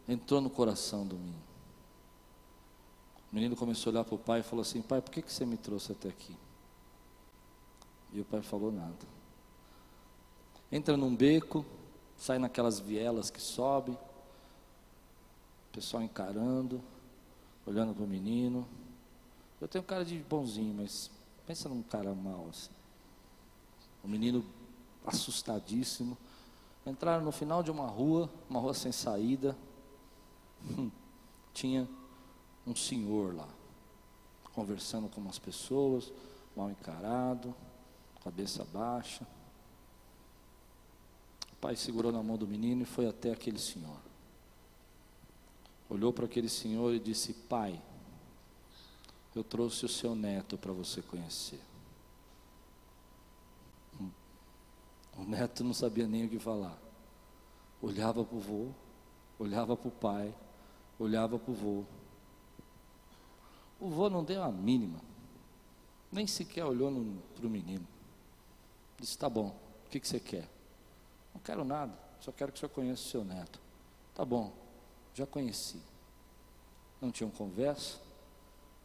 entrou 0.08 0.40
no 0.40 0.50
coração 0.50 1.06
do 1.06 1.16
menino. 1.16 1.46
O 3.30 3.34
menino 3.34 3.56
começou 3.56 3.90
a 3.90 3.94
olhar 3.94 4.04
para 4.04 4.14
o 4.14 4.18
pai 4.18 4.40
e 4.40 4.42
falou 4.42 4.62
assim: 4.62 4.82
Pai, 4.82 5.00
por 5.00 5.10
que, 5.10 5.22
que 5.22 5.32
você 5.32 5.44
me 5.44 5.56
trouxe 5.56 5.92
até 5.92 6.08
aqui? 6.08 6.36
E 8.12 8.20
o 8.20 8.24
pai 8.24 8.42
falou 8.42 8.72
nada. 8.72 9.16
Entra 10.70 10.96
num 10.96 11.14
beco, 11.14 11.64
sai 12.16 12.38
naquelas 12.38 12.80
vielas 12.80 13.30
que 13.30 13.40
sobem, 13.40 13.94
o 13.94 15.72
pessoal 15.72 16.02
encarando, 16.02 16.82
olhando 17.66 17.94
para 17.94 18.04
o 18.04 18.08
menino. 18.08 18.66
Eu 19.60 19.68
tenho 19.68 19.84
cara 19.84 20.04
de 20.04 20.18
bonzinho, 20.18 20.74
mas 20.74 21.10
pensa 21.46 21.68
num 21.68 21.82
cara 21.82 22.14
mal 22.14 22.48
assim. 22.50 22.70
O 24.02 24.08
menino 24.08 24.44
assustadíssimo. 25.04 26.16
Entraram 26.86 27.24
no 27.24 27.32
final 27.32 27.64
de 27.64 27.70
uma 27.70 27.86
rua, 27.86 28.30
uma 28.48 28.60
rua 28.60 28.72
sem 28.72 28.92
saída. 28.92 29.56
Hum, 30.62 30.90
tinha 31.52 31.88
um 32.64 32.76
senhor 32.76 33.34
lá, 33.34 33.48
conversando 34.54 35.08
com 35.08 35.20
umas 35.20 35.38
pessoas, 35.38 36.12
mal 36.56 36.70
encarado, 36.70 37.52
cabeça 38.22 38.64
baixa. 38.72 39.26
O 41.52 41.56
pai 41.56 41.74
segurou 41.74 42.12
na 42.12 42.22
mão 42.22 42.36
do 42.36 42.46
menino 42.46 42.82
e 42.82 42.86
foi 42.86 43.08
até 43.08 43.32
aquele 43.32 43.58
senhor. 43.58 43.98
Olhou 45.88 46.12
para 46.12 46.26
aquele 46.26 46.48
senhor 46.48 46.94
e 46.94 47.00
disse: 47.00 47.32
Pai, 47.32 47.80
eu 49.34 49.42
trouxe 49.42 49.84
o 49.84 49.88
seu 49.88 50.14
neto 50.14 50.56
para 50.56 50.72
você 50.72 51.02
conhecer. 51.02 51.60
O 55.16 55.24
neto 55.24 55.64
não 55.64 55.72
sabia 55.72 56.06
nem 56.06 56.26
o 56.26 56.28
que 56.28 56.38
falar. 56.38 56.78
Olhava 57.80 58.24
para 58.24 58.36
o 58.36 58.40
vô, 58.40 58.68
olhava 59.38 59.76
para 59.76 59.88
o 59.88 59.90
pai, 59.90 60.34
olhava 60.98 61.38
para 61.38 61.50
o 61.50 61.54
vô. 61.54 61.84
O 63.80 63.88
vô 63.88 64.08
não 64.10 64.24
deu 64.24 64.42
a 64.42 64.50
mínima, 64.50 65.00
nem 66.10 66.26
sequer 66.26 66.64
olhou 66.64 66.90
para 67.34 67.46
o 67.46 67.50
menino. 67.50 67.86
Disse: 68.98 69.16
Tá 69.16 69.28
bom, 69.28 69.54
o 69.86 69.88
que, 69.90 70.00
que 70.00 70.08
você 70.08 70.20
quer? 70.20 70.48
Não 71.34 71.40
quero 71.40 71.64
nada, 71.64 71.92
só 72.20 72.32
quero 72.32 72.52
que 72.52 72.56
o 72.56 72.60
senhor 72.60 72.70
conheça 72.70 73.02
o 73.02 73.10
seu 73.10 73.24
neto. 73.24 73.60
Tá 74.14 74.24
bom, 74.24 74.52
já 75.14 75.26
conheci. 75.26 75.80
Não 77.00 77.10
tinham 77.10 77.30
conversa, 77.30 78.00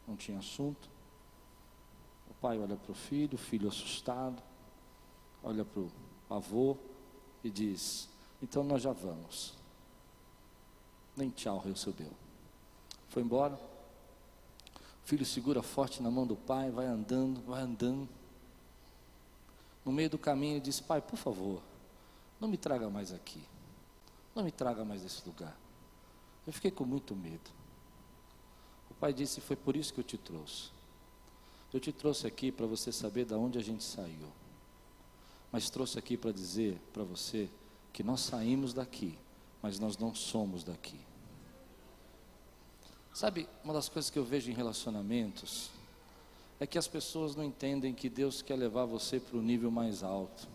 não 0.06 0.16
tinha 0.16 0.38
assunto. 0.38 0.90
O 2.30 2.34
pai 2.34 2.58
olha 2.58 2.76
para 2.76 2.92
o 2.92 2.94
filho, 2.94 3.34
o 3.34 3.38
filho 3.38 3.68
assustado, 3.68 4.42
olha 5.42 5.64
para 5.64 5.80
o 5.80 5.90
avô 6.36 6.76
e 7.42 7.50
diz: 7.50 8.08
Então 8.42 8.62
nós 8.62 8.82
já 8.82 8.92
vamos. 8.92 9.54
Nem 11.16 11.30
tchau 11.30 11.58
recebeu. 11.58 12.10
Foi 13.08 13.22
embora. 13.22 13.54
O 15.04 15.06
filho 15.06 15.26
segura 15.26 15.62
forte 15.62 16.02
na 16.02 16.10
mão 16.10 16.26
do 16.26 16.36
pai, 16.36 16.70
vai 16.70 16.86
andando, 16.86 17.42
vai 17.42 17.62
andando. 17.62 18.08
No 19.84 19.92
meio 19.92 20.08
do 20.08 20.18
caminho 20.18 20.54
ele 20.54 20.60
diz: 20.60 20.80
Pai, 20.80 21.00
por 21.00 21.16
favor, 21.16 21.62
não 22.40 22.48
me 22.48 22.56
traga 22.56 22.88
mais 22.88 23.12
aqui. 23.12 23.42
Não 24.34 24.44
me 24.44 24.52
traga 24.52 24.84
mais 24.84 25.02
desse 25.02 25.22
lugar. 25.26 25.56
Eu 26.46 26.52
fiquei 26.52 26.70
com 26.70 26.84
muito 26.84 27.14
medo. 27.14 27.50
O 28.90 28.94
pai 28.94 29.12
disse: 29.12 29.40
Foi 29.40 29.56
por 29.56 29.76
isso 29.76 29.92
que 29.92 30.00
eu 30.00 30.04
te 30.04 30.16
trouxe. 30.16 30.70
Eu 31.72 31.80
te 31.80 31.92
trouxe 31.92 32.26
aqui 32.26 32.52
para 32.52 32.66
você 32.66 32.92
saber 32.92 33.24
de 33.24 33.34
onde 33.34 33.58
a 33.58 33.62
gente 33.62 33.82
saiu. 33.82 34.28
Mas 35.52 35.68
trouxe 35.68 35.98
aqui 35.98 36.16
para 36.16 36.32
dizer 36.32 36.80
para 36.92 37.04
você 37.04 37.48
que 37.92 38.02
nós 38.02 38.20
saímos 38.22 38.72
daqui, 38.72 39.18
mas 39.62 39.78
nós 39.78 39.98
não 39.98 40.14
somos 40.14 40.64
daqui. 40.64 40.98
Sabe, 43.12 43.46
uma 43.62 43.74
das 43.74 43.90
coisas 43.90 44.10
que 44.10 44.18
eu 44.18 44.24
vejo 44.24 44.50
em 44.50 44.54
relacionamentos 44.54 45.70
é 46.58 46.66
que 46.66 46.78
as 46.78 46.88
pessoas 46.88 47.36
não 47.36 47.44
entendem 47.44 47.92
que 47.92 48.08
Deus 48.08 48.40
quer 48.40 48.56
levar 48.56 48.86
você 48.86 49.20
para 49.20 49.36
o 49.36 49.42
nível 49.42 49.70
mais 49.70 50.02
alto. 50.02 50.48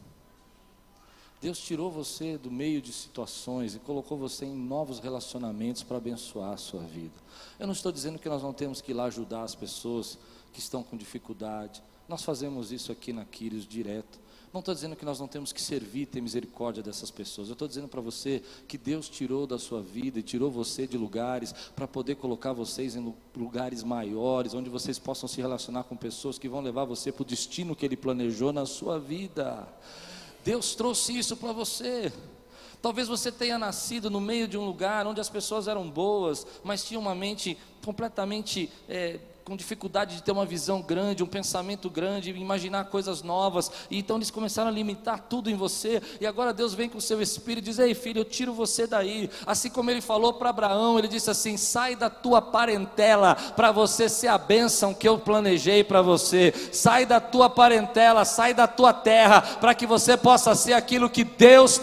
Deus 1.40 1.60
tirou 1.60 1.92
você 1.92 2.36
do 2.36 2.50
meio 2.50 2.82
de 2.82 2.92
situações 2.92 3.76
e 3.76 3.80
colocou 3.80 4.18
você 4.18 4.46
em 4.46 4.56
novos 4.56 5.00
relacionamentos 5.00 5.84
para 5.84 5.98
abençoar 5.98 6.54
a 6.54 6.58
sua 6.58 6.82
vida. 6.82 7.14
Eu 7.60 7.68
não 7.68 7.74
estou 7.74 7.92
dizendo 7.92 8.18
que 8.18 8.28
nós 8.28 8.42
não 8.42 8.54
temos 8.54 8.82
que 8.82 8.92
ir 8.92 8.96
lá 8.96 9.06
ajudar 9.06 9.44
as 9.44 9.54
pessoas 9.54 10.18
que 10.52 10.60
estão 10.60 10.82
com 10.82 10.98
dificuldade. 10.98 11.84
Nós 12.08 12.24
fazemos 12.24 12.72
isso 12.72 12.92
aqui 12.92 13.14
na 13.14 13.24
Quírios 13.24 13.68
direto. 13.68 14.20
Não 14.54 14.60
estou 14.60 14.74
dizendo 14.74 14.96
que 14.96 15.04
nós 15.06 15.20
não 15.20 15.28
temos 15.28 15.52
que 15.52 15.62
servir 15.62 16.02
e 16.02 16.06
ter 16.06 16.22
misericórdia 16.22 16.82
dessas 16.82 17.12
pessoas. 17.12 17.50
Eu 17.50 17.54
estou 17.54 17.68
dizendo 17.68 17.88
para 17.88 18.02
você 18.02 18.42
que 18.68 18.78
Deus 18.78 19.10
tirou 19.10 19.46
da 19.46 19.60
sua 19.60 19.82
vida 19.82 20.20
e 20.20 20.24
tirou 20.24 20.50
você 20.50 20.88
de 20.88 20.98
lugares 20.98 21.54
para 21.76 21.88
poder 21.88 22.16
colocar 22.16 22.54
vocês 22.54 22.96
em 22.96 23.14
lugares 23.36 23.84
maiores, 23.84 24.54
onde 24.54 24.70
vocês 24.70 24.98
possam 24.98 25.28
se 25.28 25.42
relacionar 25.42 25.84
com 25.84 25.98
pessoas 25.98 26.40
que 26.40 26.48
vão 26.48 26.62
levar 26.62 26.86
você 26.86 27.12
para 27.12 27.24
o 27.24 27.26
destino 27.26 27.76
que 27.76 27.86
Ele 27.86 27.98
planejou 27.98 28.54
na 28.54 28.66
sua 28.66 29.00
vida. 29.00 29.68
Deus 30.46 30.76
trouxe 30.76 31.18
isso 31.18 31.36
para 31.36 31.52
você. 31.52 32.12
Talvez 32.82 33.08
você 33.08 33.32
tenha 33.32 33.58
nascido 33.58 34.10
no 34.10 34.22
meio 34.22 34.48
de 34.48 34.58
um 34.58 34.66
lugar 34.66 35.06
onde 35.08 35.20
as 35.20 35.30
pessoas 35.30 35.68
eram 35.68 35.90
boas, 35.90 36.48
mas 36.64 36.86
tinham 36.86 37.02
uma 37.02 37.16
mente 37.16 37.58
completamente 37.84 38.70
é, 38.88 39.20
com 39.48 39.56
dificuldade 39.56 40.18
de 40.18 40.24
ter 40.24 40.34
uma 40.34 40.46
visão 40.46 40.82
grande, 40.82 41.24
um 41.24 41.28
pensamento 41.28 41.90
grande, 41.90 42.32
imaginar 42.32 42.84
coisas 42.88 43.24
novas, 43.24 43.72
e 43.90 43.98
então 43.98 44.18
eles 44.18 44.30
começaram 44.30 44.68
a 44.68 44.74
limitar 44.74 45.22
tudo 45.30 45.50
em 45.50 45.56
você, 45.56 46.02
e 46.20 46.28
agora 46.28 46.52
Deus 46.52 46.74
vem 46.74 46.90
com 46.90 46.98
o 46.98 47.02
seu 47.02 47.22
espírito 47.22 47.64
e 47.64 47.70
diz: 47.70 47.80
Ei 47.80 47.96
filho, 47.96 48.20
eu 48.20 48.26
tiro 48.26 48.54
você 48.54 48.86
daí. 48.86 49.30
Assim 49.46 49.70
como 49.70 49.90
ele 49.90 50.02
falou 50.02 50.34
para 50.34 50.50
Abraão, 50.50 51.00
ele 51.00 51.08
disse 51.08 51.30
assim: 51.32 51.56
Sai 51.56 51.96
da 51.96 52.10
tua 52.10 52.42
parentela 52.42 53.36
para 53.36 53.72
você 53.72 54.10
ser 54.10 54.28
a 54.28 54.38
bênção 54.38 54.94
que 54.94 55.08
eu 55.08 55.18
planejei 55.18 55.82
para 55.82 56.02
você, 56.02 56.54
sai 56.74 57.06
da 57.06 57.22
tua 57.22 57.50
parentela, 57.50 58.26
sai 58.26 58.54
da 58.54 58.68
tua 58.68 58.92
terra, 58.92 59.40
para 59.40 59.74
que 59.74 59.88
você 59.88 60.18
possa 60.18 60.56
ser 60.56 60.74
aquilo 60.74 61.10
que 61.10 61.24
Deus 61.24 61.80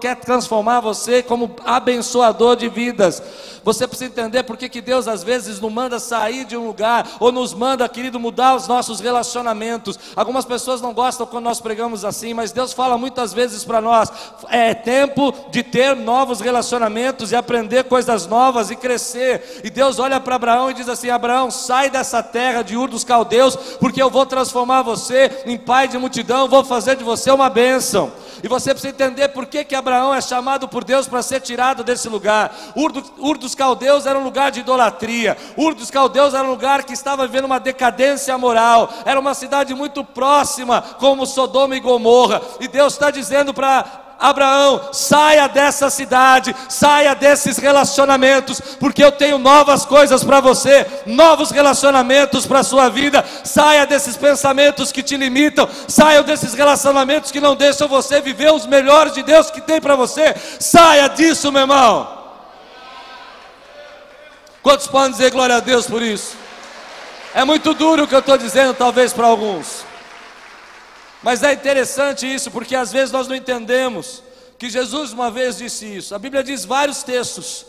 quer 0.00 0.16
transformar 0.16 0.80
você 0.80 1.22
como 1.22 1.54
abençoador 1.64 2.56
de 2.56 2.68
vidas. 2.68 3.22
Você 3.68 3.86
precisa 3.86 4.10
entender 4.10 4.44
por 4.44 4.56
que 4.56 4.80
Deus 4.80 5.06
às 5.06 5.22
vezes 5.22 5.60
nos 5.60 5.70
manda 5.70 6.00
sair 6.00 6.46
de 6.46 6.56
um 6.56 6.66
lugar, 6.66 6.87
ou 7.20 7.32
nos 7.32 7.54
manda, 7.54 7.88
querido, 7.88 8.18
mudar 8.18 8.54
os 8.54 8.66
nossos 8.66 9.00
relacionamentos. 9.00 9.98
Algumas 10.14 10.44
pessoas 10.44 10.80
não 10.80 10.92
gostam 10.92 11.26
quando 11.26 11.44
nós 11.44 11.60
pregamos 11.60 12.04
assim, 12.04 12.34
mas 12.34 12.52
Deus 12.52 12.72
fala 12.72 12.98
muitas 12.98 13.32
vezes 13.32 13.64
para 13.64 13.80
nós: 13.80 14.10
é 14.48 14.74
tempo 14.74 15.34
de 15.50 15.62
ter 15.62 15.94
novos 15.94 16.40
relacionamentos 16.40 17.32
e 17.32 17.36
aprender 17.36 17.84
coisas 17.84 18.26
novas 18.26 18.70
e 18.70 18.76
crescer. 18.76 19.60
E 19.64 19.70
Deus 19.70 19.98
olha 19.98 20.20
para 20.20 20.36
Abraão 20.36 20.70
e 20.70 20.74
diz 20.74 20.88
assim: 20.88 21.10
Abraão, 21.10 21.50
sai 21.50 21.90
dessa 21.90 22.22
terra 22.22 22.62
de 22.62 22.76
Ur 22.76 22.88
dos 22.88 23.04
Caldeus, 23.04 23.56
porque 23.78 24.02
eu 24.02 24.10
vou 24.10 24.26
transformar 24.26 24.82
você 24.82 25.42
em 25.46 25.56
pai 25.56 25.88
de 25.88 25.98
multidão, 25.98 26.48
vou 26.48 26.64
fazer 26.64 26.96
de 26.96 27.04
você 27.04 27.30
uma 27.30 27.50
bênção. 27.50 28.12
E 28.42 28.48
você 28.48 28.70
precisa 28.70 28.92
entender 28.92 29.28
por 29.28 29.46
que, 29.46 29.64
que 29.64 29.74
Abraão 29.74 30.14
é 30.14 30.20
chamado 30.20 30.68
por 30.68 30.84
Deus 30.84 31.08
para 31.08 31.22
ser 31.22 31.40
tirado 31.40 31.82
desse 31.82 32.08
lugar. 32.08 32.54
Ur, 32.76 32.92
do, 32.92 33.04
Ur 33.18 33.36
dos 33.36 33.54
Caldeus 33.54 34.06
era 34.06 34.18
um 34.18 34.22
lugar 34.22 34.50
de 34.50 34.60
idolatria. 34.60 35.36
Ur 35.56 35.74
dos 35.74 35.90
Caldeus 35.90 36.34
era 36.34 36.46
um 36.46 36.50
lugar 36.50 36.77
que 36.82 36.92
estava 36.92 37.26
vivendo 37.26 37.44
uma 37.44 37.60
decadência 37.60 38.36
moral. 38.36 38.92
Era 39.04 39.18
uma 39.20 39.34
cidade 39.34 39.74
muito 39.74 40.04
próxima, 40.04 40.82
como 40.98 41.26
Sodoma 41.26 41.76
e 41.76 41.80
Gomorra. 41.80 42.40
E 42.60 42.68
Deus 42.68 42.94
está 42.94 43.10
dizendo 43.10 43.52
para 43.54 44.06
Abraão, 44.18 44.92
saia 44.92 45.46
dessa 45.46 45.88
cidade, 45.90 46.54
saia 46.68 47.14
desses 47.14 47.56
relacionamentos, 47.56 48.60
porque 48.80 49.02
eu 49.02 49.12
tenho 49.12 49.38
novas 49.38 49.84
coisas 49.84 50.24
para 50.24 50.40
você, 50.40 50.84
novos 51.06 51.52
relacionamentos 51.52 52.44
para 52.44 52.60
a 52.60 52.64
sua 52.64 52.88
vida. 52.88 53.24
Saia 53.44 53.86
desses 53.86 54.16
pensamentos 54.16 54.90
que 54.90 55.02
te 55.02 55.16
limitam, 55.16 55.68
saia 55.86 56.22
desses 56.22 56.52
relacionamentos 56.52 57.30
que 57.30 57.40
não 57.40 57.54
deixam 57.54 57.86
você 57.86 58.20
viver 58.20 58.52
os 58.52 58.66
melhores 58.66 59.14
de 59.14 59.22
Deus 59.22 59.50
que 59.50 59.60
tem 59.60 59.80
para 59.80 59.94
você. 59.94 60.34
Saia 60.58 61.08
disso, 61.08 61.52
meu 61.52 61.62
irmão. 61.62 62.18
Quantos 64.62 64.88
podem 64.88 65.12
dizer 65.12 65.30
glória 65.30 65.56
a 65.56 65.60
Deus 65.60 65.86
por 65.86 66.02
isso? 66.02 66.47
É 67.34 67.44
muito 67.44 67.74
duro 67.74 68.04
o 68.04 68.08
que 68.08 68.14
eu 68.14 68.20
estou 68.20 68.38
dizendo, 68.38 68.74
talvez 68.74 69.12
para 69.12 69.26
alguns. 69.26 69.84
Mas 71.22 71.42
é 71.42 71.52
interessante 71.52 72.32
isso, 72.32 72.50
porque 72.50 72.74
às 72.74 72.92
vezes 72.92 73.12
nós 73.12 73.28
não 73.28 73.36
entendemos 73.36 74.22
que 74.58 74.70
Jesus 74.70 75.12
uma 75.12 75.30
vez 75.30 75.58
disse 75.58 75.86
isso. 75.96 76.14
A 76.14 76.18
Bíblia 76.18 76.42
diz 76.42 76.64
vários 76.64 77.02
textos. 77.02 77.66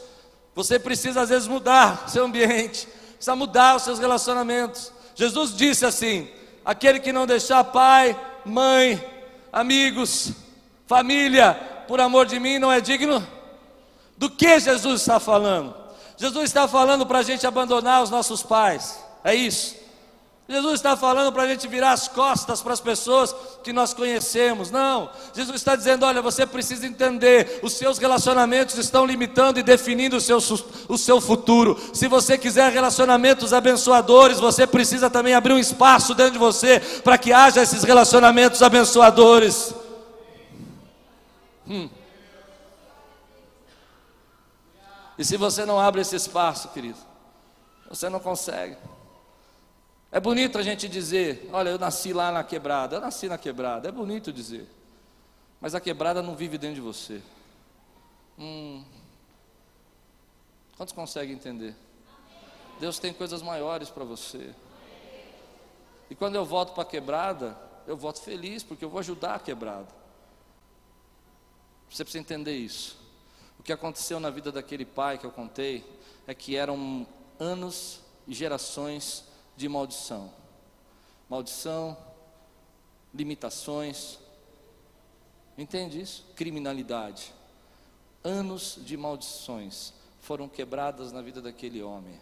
Você 0.56 0.80
precisa 0.80 1.22
às 1.22 1.30
vezes 1.30 1.48
mudar 1.48 2.10
seu 2.10 2.26
ambiente, 2.26 2.88
precisa 3.16 3.36
mudar 3.36 3.76
os 3.76 3.84
seus 3.84 4.00
relacionamentos. 4.00 4.92
Jesus 5.14 5.56
disse 5.56 5.86
assim: 5.86 6.30
aquele 6.66 7.00
que 7.00 7.14
não 7.14 7.28
deixar 7.28 7.64
pai, 7.64 8.20
mãe, 8.46 9.04
amigos, 9.52 10.32
família, 10.88 11.54
por 11.88 12.00
amor 12.00 12.26
de 12.26 12.40
mim, 12.40 12.60
não 12.60 12.72
é 12.72 12.80
digno. 12.80 13.26
Do 14.18 14.30
que 14.30 14.60
Jesus 14.60 15.02
está 15.02 15.20
falando? 15.20 15.76
Jesus 16.18 16.46
está 16.46 16.68
falando 16.68 17.06
para 17.06 17.20
a 17.20 17.24
gente 17.24 17.48
abandonar 17.48 18.04
os 18.04 18.10
nossos 18.10 18.44
pais, 18.44 19.00
é 19.24 19.36
isso. 19.36 19.80
Jesus 20.50 20.74
está 20.74 20.98
falando 20.98 21.32
para 21.32 21.44
a 21.44 21.48
gente 21.48 21.68
virar 21.68 21.92
as 21.92 22.08
costas 22.08 22.60
para 22.60 22.74
as 22.74 22.82
pessoas 22.82 23.36
que 23.64 23.72
nós 23.72 23.94
conhecemos. 23.94 24.72
Não, 24.72 25.08
Jesus 25.32 25.58
está 25.58 25.76
dizendo: 25.76 26.04
olha, 26.08 26.24
você 26.24 26.44
precisa 26.44 26.88
entender, 26.88 27.60
os 27.62 27.74
seus 27.74 28.00
relacionamentos 28.00 28.76
estão 28.76 29.06
limitando 29.06 29.60
e 29.60 29.64
definindo 29.64 30.18
o 30.18 30.22
seu, 30.22 30.40
o 30.88 30.98
seu 30.98 31.22
futuro. 31.22 31.80
Se 31.94 32.08
você 32.08 32.36
quiser 32.36 32.72
relacionamentos 32.72 33.54
abençoadores, 33.54 34.40
você 34.40 34.66
precisa 34.66 35.08
também 35.08 35.36
abrir 35.36 35.54
um 35.54 35.60
espaço 35.60 36.16
dentro 36.16 36.34
de 36.34 36.40
você 36.40 36.80
para 37.04 37.20
que 37.20 37.32
haja 37.32 37.62
esses 37.62 37.84
relacionamentos 37.84 38.64
abençoadores. 38.64 39.72
Hum. 41.68 41.88
E 45.16 45.24
se 45.24 45.38
você 45.38 45.64
não 45.64 45.80
abre 45.80 46.02
esse 46.02 46.16
espaço, 46.16 46.70
querido, 46.70 46.98
você 47.88 48.10
não 48.10 48.20
consegue. 48.20 48.76
É 50.12 50.20
bonito 50.20 50.58
a 50.58 50.64
gente 50.64 50.90
dizer, 50.90 51.48
olha, 51.54 51.70
eu 51.70 51.78
nasci 51.78 52.14
lá 52.14 52.32
na 52.32 52.44
quebrada, 52.44 52.96
eu 52.96 53.02
nasci 53.02 53.28
na 53.28 53.38
quebrada, 53.38 53.90
é 53.90 53.92
bonito 53.92 54.34
dizer. 54.34 54.68
Mas 55.62 55.76
a 55.76 55.80
quebrada 55.80 56.22
não 56.22 56.36
vive 56.36 56.58
dentro 56.58 56.76
de 56.76 56.82
você. 56.82 57.22
Hum. 58.38 58.84
Quantos 60.76 60.94
conseguem 60.94 61.36
entender? 61.36 61.76
Deus 62.80 62.98
tem 62.98 63.14
coisas 63.14 63.42
maiores 63.42 63.90
para 63.90 64.04
você. 64.04 64.56
E 66.10 66.16
quando 66.16 66.36
eu 66.36 66.46
volto 66.46 66.74
para 66.74 66.84
a 66.84 66.86
quebrada, 66.86 67.56
eu 67.86 67.96
volto 67.96 68.22
feliz, 68.22 68.64
porque 68.64 68.84
eu 68.84 68.90
vou 68.90 69.00
ajudar 69.00 69.36
a 69.36 69.40
quebrada. 69.40 69.88
Você 71.90 72.04
precisa 72.04 72.22
entender 72.22 72.56
isso. 72.56 72.98
O 73.60 73.64
que 73.64 73.74
aconteceu 73.74 74.20
na 74.20 74.30
vida 74.30 74.52
daquele 74.52 74.86
pai 74.86 75.18
que 75.18 75.26
eu 75.26 75.32
contei 75.32 75.86
é 76.26 76.34
que 76.34 76.56
eram 76.56 77.06
anos 77.38 78.00
e 78.28 78.34
gerações 78.34 79.29
de 79.60 79.68
maldição. 79.68 80.32
Maldição, 81.30 81.98
limitações. 83.14 84.18
Entende 85.58 86.00
isso? 86.00 86.26
Criminalidade. 86.34 87.34
Anos 88.24 88.80
de 88.82 88.96
maldições 88.96 89.94
foram 90.22 90.48
quebradas 90.48 91.12
na 91.12 91.22
vida 91.22 91.42
daquele 91.42 91.84
homem. 91.84 92.18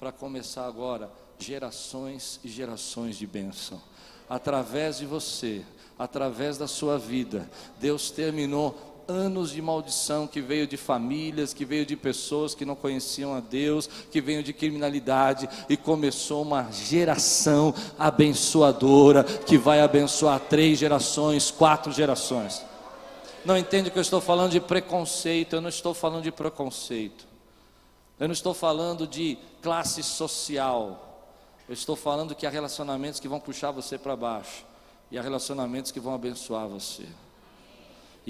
Para 0.00 0.10
começar 0.10 0.66
agora, 0.66 1.08
gerações 1.38 2.40
e 2.42 2.48
gerações 2.48 3.16
de 3.16 3.26
bênção. 3.26 3.80
Através 4.28 4.98
de 4.98 5.06
você, 5.06 5.64
através 5.96 6.58
da 6.58 6.66
sua 6.66 6.98
vida, 6.98 7.48
Deus 7.78 8.10
terminou 8.10 8.89
anos 9.10 9.50
de 9.50 9.60
maldição 9.60 10.26
que 10.26 10.40
veio 10.40 10.66
de 10.66 10.76
famílias, 10.76 11.52
que 11.52 11.64
veio 11.64 11.84
de 11.84 11.96
pessoas 11.96 12.54
que 12.54 12.64
não 12.64 12.76
conheciam 12.76 13.34
a 13.34 13.40
Deus, 13.40 13.88
que 14.10 14.20
veio 14.20 14.42
de 14.42 14.52
criminalidade 14.52 15.48
e 15.68 15.76
começou 15.76 16.42
uma 16.42 16.70
geração 16.70 17.74
abençoadora 17.98 19.24
que 19.24 19.58
vai 19.58 19.80
abençoar 19.80 20.38
três 20.40 20.78
gerações, 20.78 21.50
quatro 21.50 21.92
gerações. 21.92 22.64
não 23.44 23.58
entende 23.58 23.90
que 23.90 23.98
eu 23.98 24.02
estou 24.02 24.20
falando 24.20 24.52
de 24.52 24.60
preconceito, 24.60 25.56
eu 25.56 25.60
não 25.60 25.68
estou 25.68 25.92
falando 25.92 26.22
de 26.22 26.30
preconceito. 26.30 27.28
Eu 28.18 28.28
não 28.28 28.34
estou 28.34 28.52
falando 28.52 29.06
de 29.06 29.38
classe 29.62 30.02
social. 30.02 31.24
Eu 31.66 31.72
estou 31.72 31.96
falando 31.96 32.34
que 32.34 32.46
há 32.46 32.50
relacionamentos 32.50 33.18
que 33.18 33.28
vão 33.28 33.40
puxar 33.40 33.70
você 33.70 33.96
para 33.96 34.14
baixo 34.14 34.64
e 35.10 35.18
há 35.18 35.22
relacionamentos 35.22 35.90
que 35.90 35.98
vão 35.98 36.14
abençoar 36.14 36.68
você. 36.68 37.06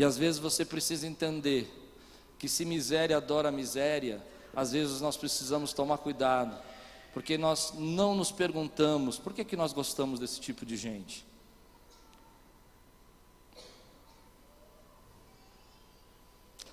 E 0.00 0.04
às 0.04 0.16
vezes 0.16 0.40
você 0.40 0.64
precisa 0.64 1.06
entender 1.06 1.70
que 2.38 2.48
se 2.48 2.64
miséria 2.64 3.18
adora 3.18 3.52
miséria, 3.52 4.26
às 4.56 4.72
vezes 4.72 4.98
nós 5.02 5.14
precisamos 5.14 5.74
tomar 5.74 5.98
cuidado, 5.98 6.58
porque 7.12 7.36
nós 7.36 7.74
não 7.76 8.14
nos 8.14 8.32
perguntamos 8.32 9.18
por 9.18 9.34
que, 9.34 9.44
que 9.44 9.56
nós 9.56 9.74
gostamos 9.74 10.18
desse 10.18 10.40
tipo 10.40 10.64
de 10.64 10.74
gente. 10.74 11.26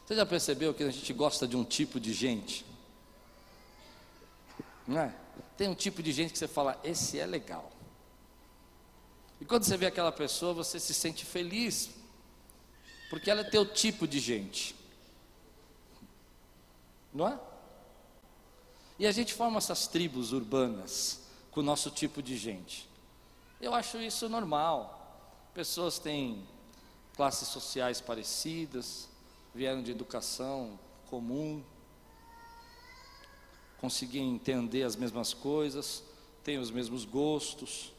Você 0.06 0.16
já 0.16 0.26
percebeu 0.26 0.74
que 0.74 0.84
a 0.84 0.90
gente 0.90 1.12
gosta 1.12 1.46
de 1.46 1.58
um 1.58 1.66
tipo 1.66 2.00
de 2.00 2.13
gente? 2.13 2.66
Não 4.88 5.02
é? 5.02 5.13
Tem 5.58 5.68
um 5.68 5.76
tipo 5.76 6.02
de 6.02 6.13
gente 6.13 6.32
que 6.32 6.40
você 6.40 6.48
fala, 6.48 6.80
esse 6.82 7.20
é 7.20 7.26
legal. 7.26 7.74
E 9.42 9.44
quando 9.44 9.66
você 9.66 9.76
vê 9.76 9.88
aquela 9.88 10.13
pessoa, 10.13 10.54
você 10.54 10.80
se 10.80 10.94
sente 10.94 11.26
feliz, 11.26 11.90
porque 13.10 13.30
ela 13.30 13.41
é 13.41 13.43
teu 13.43 13.65
tipo 13.65 14.08
de 14.08 14.20
gente. 14.20 14.76
Não 17.13 17.28
é? 17.28 17.39
E 19.00 19.06
a 19.06 19.12
gente 19.12 19.34
forma 19.34 19.58
essas 19.58 19.88
tribos 19.88 20.34
urbanas 20.34 21.22
com 21.52 21.60
o 21.60 21.63
nosso 21.63 21.89
tipo 21.91 22.22
de 22.22 22.38
gente. 22.38 22.88
Eu 23.62 23.74
acho 23.74 23.98
isso 24.02 24.28
normal. 24.28 25.50
Pessoas 25.54 26.00
têm 26.00 26.48
classes 27.15 27.48
sociais 27.48 28.00
parecidas, 28.00 29.10
vieram 29.54 29.82
de 29.82 29.91
educação 29.91 30.80
comum, 31.10 31.63
conseguem 33.80 34.36
entender 34.36 34.84
as 34.84 34.96
mesmas 34.96 35.34
coisas, 35.34 36.04
têm 36.43 36.58
os 36.58 36.70
mesmos 36.70 37.06
gostos, 37.06 37.91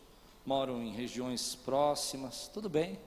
moram 0.46 0.82
em 0.82 0.92
regiões 0.92 1.54
próximas, 1.54 2.48
tudo 2.52 2.68
bem. 2.68 2.98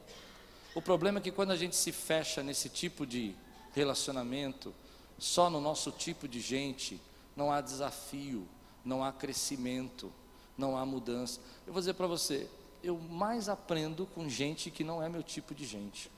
O 0.73 0.81
problema 0.81 1.19
é 1.19 1.21
que 1.21 1.31
quando 1.31 1.51
a 1.51 1.55
gente 1.55 1.75
se 1.75 1.91
fecha 1.91 2.41
nesse 2.41 2.69
tipo 2.69 3.05
de 3.05 3.35
relacionamento, 3.73 4.73
só 5.17 5.49
no 5.49 5.59
nosso 5.59 5.91
tipo 5.91 6.27
de 6.27 6.39
gente, 6.39 6.99
não 7.35 7.51
há 7.51 7.61
desafio, 7.61 8.47
não 8.83 9.03
há 9.03 9.11
crescimento, 9.11 10.11
não 10.57 10.77
há 10.77 10.85
mudança. 10.85 11.39
Eu 11.67 11.73
vou 11.73 11.81
dizer 11.81 11.93
para 11.93 12.07
você, 12.07 12.49
eu 12.83 12.97
mais 12.97 13.49
aprendo 13.49 14.05
com 14.07 14.27
gente 14.29 14.71
que 14.71 14.83
não 14.83 15.01
é 15.03 15.09
meu 15.09 15.21
tipo 15.21 15.53
de 15.53 15.65
gente. 15.65 16.11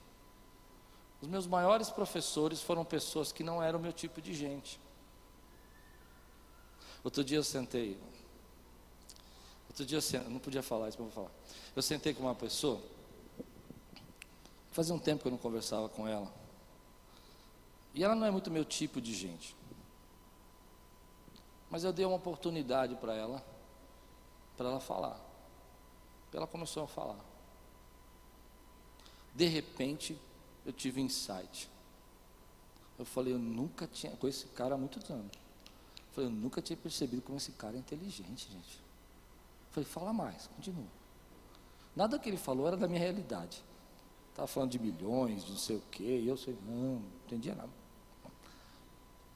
Os 1.21 1.27
meus 1.27 1.47
maiores 1.47 1.89
professores 1.89 2.61
foram 2.61 2.83
pessoas 2.83 3.31
que 3.31 3.43
não 3.43 3.63
eram 3.63 3.79
meu 3.79 3.93
tipo 3.93 4.21
de 4.21 4.33
gente. 4.33 4.79
Outro 7.03 7.23
dia 7.23 7.37
eu 7.37 7.43
sentei. 7.43 7.97
Outro 9.67 9.85
dia 9.85 9.97
eu 9.97 10.01
sentei, 10.01 10.29
não 10.29 10.39
podia 10.39 10.61
falar 10.61 10.89
isso, 10.89 10.97
mas 11.01 11.13
vou 11.13 11.23
falar. 11.25 11.35
Eu 11.75 11.81
sentei 11.81 12.13
com 12.13 12.23
uma 12.23 12.35
pessoa. 12.35 12.81
Fazia 14.73 14.93
um 14.93 14.99
tempo 14.99 15.21
que 15.21 15.27
eu 15.27 15.31
não 15.31 15.37
conversava 15.37 15.87
com 15.87 16.07
ela. 16.07 16.33
E 17.93 18.03
ela 18.03 18.15
não 18.15 18.25
é 18.25 18.31
muito 18.31 18.49
meu 18.49 18.65
tipo 18.65 18.99
de 18.99 19.13
gente. 19.13 19.55
Mas 21.69 21.83
eu 21.83 21.93
dei 21.93 22.03
uma 22.05 22.15
oportunidade 22.15 22.95
para 22.95 23.13
ela, 23.13 23.45
para 24.57 24.69
ela 24.69 24.79
falar. 24.79 25.19
Ela 26.33 26.47
começou 26.47 26.83
a 26.83 26.87
falar. 26.87 27.19
De 29.35 29.45
repente, 29.45 30.19
eu 30.65 30.73
tive 30.73 30.99
insight. 30.99 31.69
Eu 32.97 33.05
falei, 33.05 33.31
eu 33.31 33.39
nunca 33.39 33.85
tinha 33.85 34.17
com 34.17 34.27
esse 34.27 34.47
cara 34.47 34.73
há 34.73 34.77
muitos 34.77 35.07
anos. 35.11 35.31
Falei, 36.13 36.31
eu 36.31 36.33
nunca 36.33 36.63
tinha 36.63 36.77
percebido 36.77 37.21
como 37.21 37.37
esse 37.37 37.51
cara 37.51 37.75
é 37.75 37.79
inteligente, 37.79 38.51
gente. 38.51 38.81
Falei, 39.69 39.87
fala 39.87 40.11
mais, 40.11 40.47
continua. 40.47 40.87
Nada 41.95 42.17
que 42.17 42.27
ele 42.27 42.37
falou 42.37 42.65
era 42.65 42.75
da 42.75 42.87
minha 42.87 42.99
realidade. 42.99 43.63
Estava 44.33 44.47
falando 44.47 44.71
de 44.71 44.79
milhões, 44.79 45.45
de 45.45 45.51
não 45.51 45.57
sei 45.57 45.77
o 45.77 45.83
quê, 45.91 46.19
e 46.19 46.27
eu 46.27 46.35
sei, 46.35 46.57
não, 46.65 46.75
não 46.75 47.03
entendia 47.25 47.55
nada. 47.55 47.69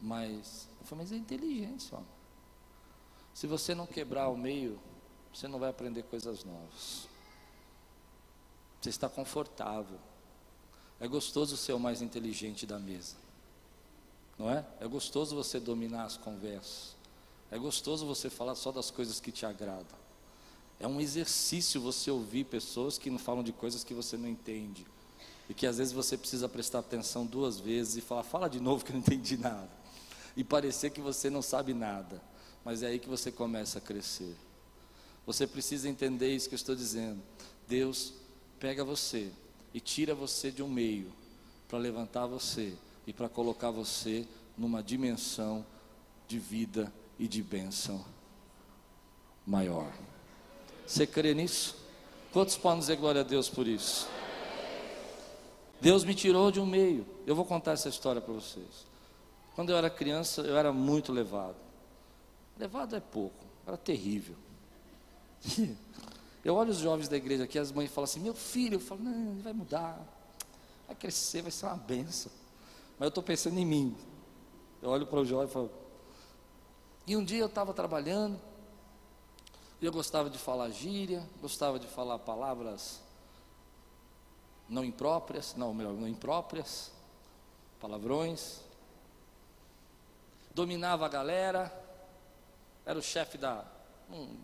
Mas, 0.01 0.67
eu 0.81 0.85
falei, 0.87 1.05
mas 1.05 1.11
é 1.11 1.15
inteligente, 1.15 1.93
homem. 1.93 2.07
Se 3.33 3.47
você 3.47 3.73
não 3.73 3.85
quebrar 3.85 4.27
o 4.29 4.35
meio, 4.35 4.79
você 5.33 5.47
não 5.47 5.59
vai 5.59 5.69
aprender 5.69 6.03
coisas 6.03 6.43
novas. 6.43 7.07
Você 8.81 8.89
está 8.89 9.07
confortável. 9.07 9.99
É 10.99 11.07
gostoso 11.07 11.55
ser 11.55 11.73
o 11.73 11.79
mais 11.79 12.01
inteligente 12.01 12.65
da 12.65 12.79
mesa 12.79 13.27
não 14.37 14.49
é? 14.49 14.63
É 14.79 14.87
gostoso 14.87 15.35
você 15.35 15.59
dominar 15.59 16.03
as 16.03 16.15
conversas. 16.15 16.95
É 17.49 17.57
gostoso 17.57 18.05
você 18.05 18.29
falar 18.29 18.55
só 18.55 18.71
das 18.71 18.91
coisas 18.91 19.19
que 19.19 19.31
te 19.31 19.45
agradam. 19.45 20.06
É 20.79 20.87
um 20.87 21.01
exercício 21.01 21.81
você 21.81 22.11
ouvir 22.11 22.45
pessoas 22.45 22.97
que 22.97 23.09
não 23.09 23.17
falam 23.17 23.43
de 23.43 23.51
coisas 23.51 23.83
que 23.83 23.93
você 23.93 24.15
não 24.15 24.29
entende. 24.29 24.85
E 25.49 25.53
que 25.53 25.65
às 25.65 25.77
vezes 25.77 25.93
você 25.93 26.17
precisa 26.17 26.47
prestar 26.47 26.79
atenção 26.79 27.25
duas 27.25 27.59
vezes 27.59 27.97
e 27.97 28.01
falar, 28.01 28.23
fala 28.23 28.47
de 28.47 28.59
novo 28.59 28.83
que 28.83 28.91
eu 28.91 28.95
não 28.95 28.99
entendi 29.01 29.37
nada. 29.37 29.69
E 30.35 30.43
parecer 30.43 30.91
que 30.91 31.01
você 31.01 31.29
não 31.29 31.41
sabe 31.41 31.73
nada. 31.73 32.21
Mas 32.63 32.83
é 32.83 32.87
aí 32.87 32.99
que 32.99 33.09
você 33.09 33.31
começa 33.31 33.79
a 33.79 33.81
crescer. 33.81 34.35
Você 35.25 35.47
precisa 35.47 35.89
entender 35.89 36.33
isso 36.33 36.47
que 36.47 36.55
eu 36.55 36.57
estou 36.57 36.75
dizendo. 36.75 37.21
Deus 37.67 38.13
pega 38.59 38.83
você 38.83 39.31
e 39.73 39.79
tira 39.79 40.13
você 40.13 40.51
de 40.51 40.61
um 40.61 40.69
meio 40.69 41.11
para 41.67 41.77
levantar 41.77 42.27
você 42.27 42.73
e 43.05 43.13
para 43.13 43.27
colocar 43.27 43.71
você 43.71 44.27
numa 44.57 44.83
dimensão 44.83 45.65
de 46.27 46.39
vida 46.39 46.91
e 47.17 47.27
de 47.27 47.41
bênção 47.41 48.03
maior. 49.45 49.91
Você 50.87 51.05
crê 51.05 51.33
nisso? 51.33 51.75
Quantos 52.31 52.55
podem 52.55 52.79
dizer 52.79 52.95
glória 52.95 53.21
a 53.21 53.23
Deus 53.23 53.49
por 53.49 53.67
isso? 53.67 54.07
Deus 55.81 56.05
me 56.05 56.15
tirou 56.15 56.49
de 56.49 56.59
um 56.59 56.65
meio. 56.65 57.05
Eu 57.25 57.35
vou 57.35 57.43
contar 57.43 57.73
essa 57.73 57.89
história 57.89 58.21
para 58.21 58.33
vocês. 58.33 58.87
Quando 59.53 59.71
eu 59.71 59.77
era 59.77 59.89
criança, 59.89 60.41
eu 60.41 60.57
era 60.57 60.71
muito 60.71 61.11
levado. 61.11 61.55
Levado 62.57 62.95
é 62.95 62.99
pouco, 63.01 63.45
era 63.65 63.75
terrível. 63.77 64.35
Eu 66.45 66.55
olho 66.55 66.71
os 66.71 66.77
jovens 66.77 67.09
da 67.09 67.17
igreja 67.17 67.43
aqui, 67.43 67.59
as 67.59 67.73
mães 67.73 67.91
falam 67.91 68.05
assim: 68.05 68.21
Meu 68.21 68.33
filho, 68.33 68.75
eu 68.75 68.79
falo, 68.79 69.03
não, 69.03 69.33
ele 69.33 69.41
vai 69.41 69.51
mudar, 69.51 69.99
vai 70.85 70.95
crescer, 70.95 71.41
vai 71.41 71.51
ser 71.51 71.65
uma 71.65 71.75
benção. 71.75 72.31
Mas 72.97 73.07
eu 73.07 73.09
estou 73.09 73.21
pensando 73.21 73.59
em 73.59 73.65
mim. 73.65 73.93
Eu 74.81 74.89
olho 74.89 75.05
para 75.05 75.19
o 75.19 75.25
Jó 75.25 75.43
e 75.43 75.47
falo. 75.47 75.69
E 77.05 77.17
um 77.17 77.23
dia 77.23 77.39
eu 77.39 77.47
estava 77.47 77.73
trabalhando, 77.73 78.39
eu 79.85 79.91
gostava 79.91 80.29
de 80.29 80.37
falar 80.37 80.69
gíria, 80.71 81.27
gostava 81.41 81.77
de 81.77 81.87
falar 81.87 82.17
palavras 82.19 83.01
não 84.67 84.83
impróprias, 84.83 85.55
não, 85.55 85.73
melhor, 85.73 85.93
não 85.93 86.07
impróprias, 86.07 86.91
palavrões. 87.79 88.59
Dominava 90.53 91.05
a 91.05 91.09
galera, 91.09 91.71
era 92.85 92.97
o 92.97 93.01
chefe 93.01 93.37
da, 93.37 93.63
um, 94.09 94.35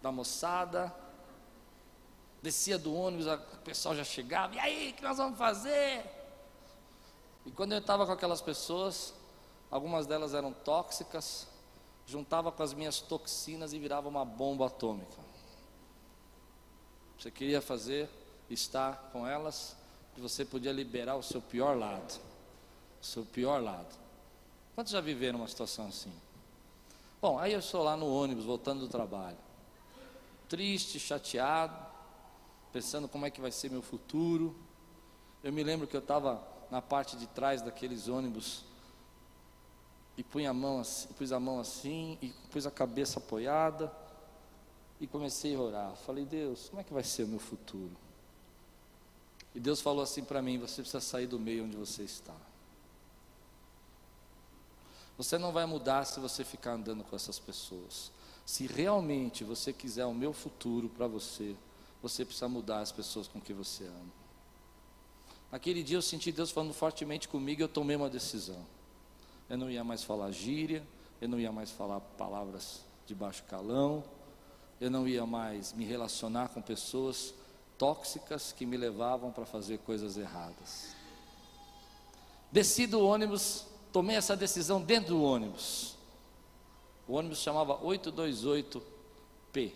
da 0.00 0.10
moçada. 0.10 0.94
Descia 2.40 2.78
do 2.78 2.94
ônibus, 2.94 3.26
o 3.26 3.38
pessoal 3.58 3.94
já 3.94 4.02
chegava, 4.02 4.56
e 4.56 4.58
aí, 4.58 4.90
o 4.90 4.94
que 4.94 5.02
nós 5.02 5.16
vamos 5.16 5.38
fazer? 5.38 6.04
E 7.46 7.52
quando 7.52 7.72
eu 7.72 7.78
estava 7.78 8.04
com 8.04 8.10
aquelas 8.10 8.40
pessoas, 8.40 9.14
algumas 9.70 10.06
delas 10.06 10.34
eram 10.34 10.52
tóxicas, 10.52 11.46
juntava 12.06 12.52
com 12.52 12.62
as 12.62 12.74
minhas 12.74 13.00
toxinas 13.00 13.72
e 13.72 13.78
virava 13.78 14.08
uma 14.08 14.24
bomba 14.24 14.66
atômica. 14.66 15.20
Você 17.18 17.30
queria 17.30 17.62
fazer, 17.62 18.08
estar 18.50 19.10
com 19.12 19.26
elas, 19.26 19.76
e 20.16 20.20
você 20.20 20.44
podia 20.44 20.72
liberar 20.72 21.16
o 21.16 21.22
seu 21.22 21.40
pior 21.40 21.76
lado. 21.76 22.20
O 23.00 23.04
seu 23.04 23.24
pior 23.24 23.62
lado. 23.62 23.94
Quantos 24.74 24.92
já 24.92 25.00
viveram 25.00 25.38
uma 25.38 25.48
situação 25.48 25.86
assim? 25.86 26.12
Bom, 27.20 27.38
aí 27.38 27.52
eu 27.52 27.60
estou 27.60 27.82
lá 27.82 27.96
no 27.96 28.12
ônibus, 28.12 28.44
voltando 28.44 28.80
do 28.80 28.88
trabalho. 28.88 29.38
Triste, 30.48 30.98
chateado, 30.98 31.76
pensando 32.72 33.08
como 33.08 33.24
é 33.24 33.30
que 33.30 33.40
vai 33.40 33.52
ser 33.52 33.70
meu 33.70 33.82
futuro. 33.82 34.56
Eu 35.42 35.52
me 35.52 35.62
lembro 35.62 35.86
que 35.86 35.96
eu 35.96 36.00
estava 36.00 36.42
na 36.70 36.82
parte 36.82 37.16
de 37.16 37.26
trás 37.28 37.62
daqueles 37.62 38.08
ônibus 38.08 38.64
e 40.16 40.22
punha 40.22 40.50
a 40.50 40.54
mão 40.54 40.80
assim, 40.80 41.08
pus 41.14 41.32
a 41.32 41.40
mão 41.40 41.58
assim 41.58 42.18
e 42.20 42.28
pus 42.50 42.66
a 42.66 42.70
cabeça 42.70 43.18
apoiada 43.18 43.92
e 45.00 45.06
comecei 45.06 45.54
a 45.54 45.60
orar. 45.60 45.96
Falei, 45.96 46.24
Deus, 46.24 46.68
como 46.68 46.80
é 46.80 46.84
que 46.84 46.92
vai 46.92 47.02
ser 47.02 47.24
o 47.24 47.28
meu 47.28 47.40
futuro? 47.40 47.96
E 49.54 49.60
Deus 49.60 49.80
falou 49.80 50.02
assim 50.02 50.24
para 50.24 50.40
mim: 50.40 50.58
você 50.58 50.82
precisa 50.82 51.00
sair 51.00 51.26
do 51.26 51.38
meio 51.38 51.64
onde 51.64 51.76
você 51.76 52.02
está. 52.02 52.34
Você 55.16 55.36
não 55.38 55.52
vai 55.52 55.66
mudar 55.66 56.04
se 56.04 56.18
você 56.20 56.42
ficar 56.42 56.72
andando 56.72 57.04
com 57.04 57.14
essas 57.14 57.38
pessoas. 57.38 58.10
Se 58.46 58.66
realmente 58.66 59.44
você 59.44 59.72
quiser 59.72 60.06
o 60.06 60.14
meu 60.14 60.32
futuro 60.32 60.88
para 60.88 61.06
você, 61.06 61.54
você 62.02 62.24
precisa 62.24 62.48
mudar 62.48 62.80
as 62.80 62.90
pessoas 62.90 63.28
com 63.28 63.40
que 63.40 63.52
você 63.52 63.84
ama. 63.84 64.12
Naquele 65.50 65.82
dia 65.82 65.98
eu 65.98 66.02
senti 66.02 66.32
Deus 66.32 66.50
falando 66.50 66.72
fortemente 66.72 67.28
comigo 67.28 67.60
e 67.60 67.64
eu 67.64 67.68
tomei 67.68 67.94
uma 67.94 68.08
decisão. 68.08 68.66
Eu 69.52 69.58
não 69.58 69.70
ia 69.70 69.84
mais 69.84 70.02
falar 70.02 70.30
gíria, 70.30 70.82
eu 71.20 71.28
não 71.28 71.38
ia 71.38 71.52
mais 71.52 71.70
falar 71.70 72.00
palavras 72.00 72.80
de 73.04 73.14
baixo 73.14 73.44
calão, 73.44 74.02
eu 74.80 74.90
não 74.90 75.06
ia 75.06 75.26
mais 75.26 75.74
me 75.74 75.84
relacionar 75.84 76.48
com 76.48 76.62
pessoas 76.62 77.34
tóxicas 77.76 78.50
que 78.50 78.64
me 78.64 78.78
levavam 78.78 79.30
para 79.30 79.44
fazer 79.44 79.76
coisas 79.80 80.16
erradas. 80.16 80.96
Desci 82.50 82.86
do 82.86 83.04
ônibus, 83.04 83.66
tomei 83.92 84.16
essa 84.16 84.34
decisão 84.34 84.80
dentro 84.80 85.16
do 85.16 85.22
ônibus. 85.22 85.96
O 87.06 87.12
ônibus 87.12 87.40
chamava 87.40 87.76
828P. 87.76 89.72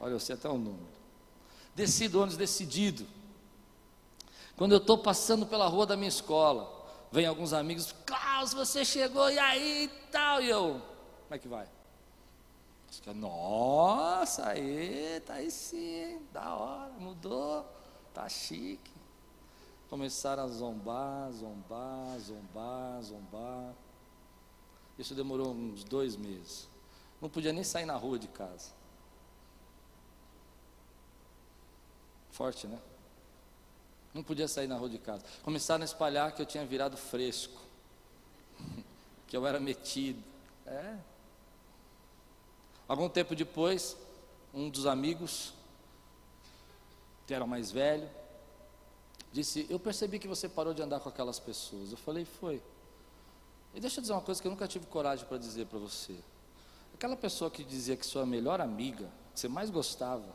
Olha, 0.00 0.12
eu 0.12 0.20
sei 0.20 0.36
até 0.36 0.48
o 0.48 0.56
número. 0.56 0.88
Desci 1.74 2.08
do 2.08 2.18
ônibus 2.18 2.38
decidido. 2.38 3.06
Quando 4.56 4.72
eu 4.72 4.78
estou 4.78 4.96
passando 4.96 5.44
pela 5.44 5.68
rua 5.68 5.84
da 5.84 5.98
minha 5.98 6.08
escola, 6.08 6.73
vem 7.14 7.26
alguns 7.26 7.52
amigos, 7.52 7.94
Klaus, 8.04 8.52
você 8.52 8.84
chegou, 8.84 9.30
e 9.30 9.38
aí 9.38 9.84
e 9.84 9.88
tal, 10.10 10.42
e 10.42 10.50
eu, 10.50 10.82
como 11.22 11.34
é 11.34 11.38
que 11.38 11.46
vai? 11.46 11.68
Nossa, 13.14 14.48
aí, 14.48 15.20
tá 15.24 15.34
aí 15.34 15.48
sim, 15.48 16.20
da 16.32 16.54
hora, 16.56 16.92
mudou, 16.98 17.64
tá 18.12 18.28
chique. 18.28 18.90
Começaram 19.88 20.42
a 20.42 20.48
zombar, 20.48 21.30
zombar, 21.30 22.18
zombar, 22.18 23.02
zombar. 23.02 23.74
Isso 24.98 25.14
demorou 25.14 25.52
uns 25.52 25.84
dois 25.84 26.16
meses. 26.16 26.68
Não 27.20 27.28
podia 27.28 27.52
nem 27.52 27.62
sair 27.62 27.84
na 27.84 27.94
rua 27.94 28.18
de 28.18 28.26
casa. 28.26 28.72
Forte, 32.30 32.66
né? 32.66 32.80
Não 34.14 34.22
podia 34.22 34.46
sair 34.46 34.68
na 34.68 34.76
rua 34.76 34.88
de 34.88 34.98
casa. 34.98 35.24
Começaram 35.42 35.82
a 35.82 35.84
espalhar 35.84 36.32
que 36.32 36.40
eu 36.40 36.46
tinha 36.46 36.64
virado 36.64 36.96
fresco, 36.96 37.60
que 39.26 39.36
eu 39.36 39.44
era 39.44 39.58
metido. 39.58 40.22
É. 40.64 40.96
Algum 42.86 43.08
tempo 43.08 43.34
depois, 43.34 43.96
um 44.54 44.70
dos 44.70 44.86
amigos, 44.86 45.52
que 47.26 47.34
era 47.34 47.44
mais 47.44 47.72
velho, 47.72 48.08
disse: 49.32 49.66
Eu 49.68 49.80
percebi 49.80 50.20
que 50.20 50.28
você 50.28 50.48
parou 50.48 50.72
de 50.72 50.80
andar 50.80 51.00
com 51.00 51.08
aquelas 51.08 51.40
pessoas. 51.40 51.90
Eu 51.90 51.98
falei: 51.98 52.24
Foi. 52.24 52.62
E 53.74 53.80
deixa 53.80 53.98
eu 53.98 54.02
dizer 54.02 54.12
uma 54.12 54.22
coisa 54.22 54.40
que 54.40 54.46
eu 54.46 54.52
nunca 54.52 54.68
tive 54.68 54.86
coragem 54.86 55.26
para 55.26 55.38
dizer 55.38 55.66
para 55.66 55.80
você. 55.80 56.14
Aquela 56.94 57.16
pessoa 57.16 57.50
que 57.50 57.64
dizia 57.64 57.96
que 57.96 58.06
sua 58.06 58.24
melhor 58.24 58.60
amiga, 58.60 59.10
que 59.34 59.40
você 59.40 59.48
mais 59.48 59.68
gostava, 59.68 60.32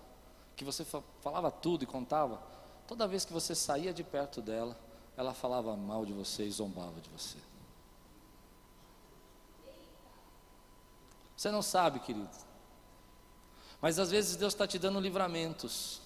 que 0.57 0.65
você 0.65 0.83
falava 1.21 1.49
tudo 1.49 1.83
e 1.83 1.87
contava, 1.87 2.41
Toda 2.89 3.07
vez 3.07 3.23
que 3.23 3.31
você 3.31 3.53
saía 3.53 3.93
de 3.93 4.03
perto 4.03 4.41
dela, 4.41 4.75
ela 5.15 5.31
falava 5.31 5.77
mal 5.77 6.03
de 6.07 6.11
você 6.11 6.45
e 6.45 6.51
zombava 6.51 6.99
de 6.99 7.07
você. 7.11 7.37
Você 11.37 11.51
não 11.51 11.61
sabe, 11.61 11.99
querido. 11.99 12.35
Mas 13.79 13.99
às 13.99 14.09
vezes 14.09 14.35
Deus 14.35 14.55
está 14.55 14.65
te 14.65 14.79
dando 14.79 14.99
livramentos. 14.99 16.01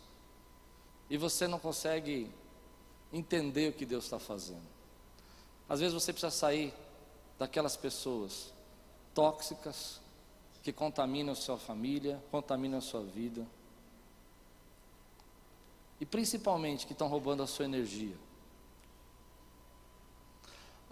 E 1.10 1.16
você 1.16 1.48
não 1.48 1.58
consegue 1.58 2.30
entender 3.14 3.70
o 3.70 3.74
que 3.74 3.86
Deus 3.86 4.04
está 4.04 4.20
fazendo. 4.20 4.68
Às 5.70 5.80
vezes 5.80 5.94
você 5.94 6.12
precisa 6.12 6.32
sair 6.32 6.74
daquelas 7.40 7.78
pessoas 7.78 8.52
tóxicas 9.14 10.02
que 10.62 10.74
contaminam 10.74 11.32
a 11.32 11.36
sua 11.38 11.58
família, 11.58 12.22
contaminam 12.30 12.80
a 12.80 12.82
sua 12.82 13.04
vida 13.04 13.48
e 16.00 16.06
principalmente 16.06 16.86
que 16.86 16.94
estão 16.94 17.08
roubando 17.08 17.44
a 17.44 17.48
sua 17.48 17.66
energia. 17.66 18.16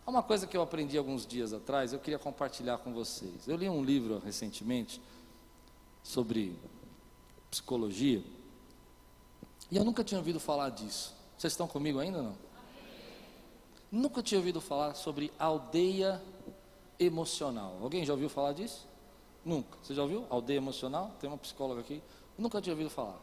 Há 0.05 0.09
uma 0.09 0.23
coisa 0.23 0.47
que 0.47 0.57
eu 0.57 0.61
aprendi 0.61 0.97
alguns 0.97 1.25
dias 1.25 1.53
atrás, 1.53 1.93
eu 1.93 1.99
queria 1.99 2.19
compartilhar 2.19 2.79
com 2.79 2.93
vocês. 2.93 3.47
Eu 3.47 3.55
li 3.55 3.69
um 3.69 3.83
livro 3.83 4.19
recentemente 4.19 5.01
sobre 6.03 6.55
psicologia 7.49 8.23
e 9.69 9.77
eu 9.77 9.85
nunca 9.85 10.03
tinha 10.03 10.17
ouvido 10.17 10.39
falar 10.39 10.69
disso. 10.69 11.13
Vocês 11.37 11.53
estão 11.53 11.67
comigo 11.67 11.99
ainda 11.99 12.21
não? 12.21 12.35
Nunca 13.91 14.23
tinha 14.23 14.39
ouvido 14.39 14.59
falar 14.61 14.95
sobre 14.95 15.31
aldeia 15.37 16.21
emocional. 16.99 17.77
Alguém 17.81 18.05
já 18.05 18.13
ouviu 18.13 18.29
falar 18.29 18.53
disso? 18.53 18.87
Nunca. 19.43 19.77
Você 19.81 19.93
já 19.93 20.01
ouviu? 20.01 20.25
Aldeia 20.29 20.57
emocional? 20.57 21.11
Tem 21.19 21.29
uma 21.29 21.37
psicóloga 21.37 21.81
aqui. 21.81 22.01
Nunca 22.37 22.61
tinha 22.61 22.73
ouvido 22.73 22.89
falar. 22.89 23.19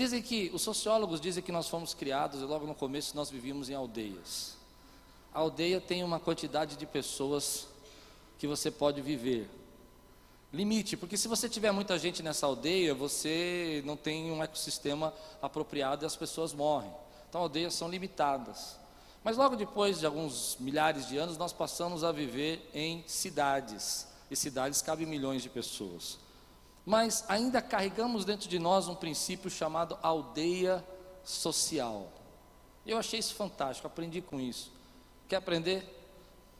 Dizem 0.00 0.22
que, 0.22 0.50
os 0.54 0.62
sociólogos 0.62 1.20
dizem 1.20 1.42
que 1.42 1.52
nós 1.52 1.68
fomos 1.68 1.92
criados 1.92 2.40
e 2.40 2.44
logo 2.44 2.66
no 2.66 2.74
começo 2.74 3.14
nós 3.14 3.28
vivíamos 3.28 3.68
em 3.68 3.74
aldeias. 3.74 4.56
A 5.30 5.40
aldeia 5.40 5.78
tem 5.78 6.02
uma 6.02 6.18
quantidade 6.18 6.74
de 6.74 6.86
pessoas 6.86 7.68
que 8.38 8.46
você 8.46 8.70
pode 8.70 9.02
viver. 9.02 9.46
Limite, 10.54 10.96
porque 10.96 11.18
se 11.18 11.28
você 11.28 11.50
tiver 11.50 11.70
muita 11.70 11.98
gente 11.98 12.22
nessa 12.22 12.46
aldeia, 12.46 12.94
você 12.94 13.82
não 13.84 13.94
tem 13.94 14.32
um 14.32 14.42
ecossistema 14.42 15.12
apropriado 15.42 16.02
e 16.02 16.06
as 16.06 16.16
pessoas 16.16 16.54
morrem. 16.54 16.90
Então, 17.28 17.42
aldeias 17.42 17.74
são 17.74 17.86
limitadas. 17.86 18.78
Mas 19.22 19.36
logo 19.36 19.54
depois 19.54 20.00
de 20.00 20.06
alguns 20.06 20.56
milhares 20.58 21.08
de 21.08 21.18
anos, 21.18 21.36
nós 21.36 21.52
passamos 21.52 22.04
a 22.04 22.10
viver 22.10 22.70
em 22.72 23.04
cidades. 23.06 24.08
E 24.30 24.34
cidades 24.34 24.80
cabem 24.80 25.06
milhões 25.06 25.42
de 25.42 25.50
pessoas 25.50 26.16
mas 26.84 27.24
ainda 27.28 27.60
carregamos 27.60 28.24
dentro 28.24 28.48
de 28.48 28.58
nós 28.58 28.88
um 28.88 28.94
princípio 28.94 29.50
chamado 29.50 29.98
aldeia 30.02 30.84
social. 31.22 32.08
Eu 32.86 32.98
achei 32.98 33.20
isso 33.20 33.34
fantástico, 33.34 33.86
aprendi 33.86 34.20
com 34.20 34.40
isso. 34.40 34.72
Quer 35.28 35.36
aprender? 35.36 35.98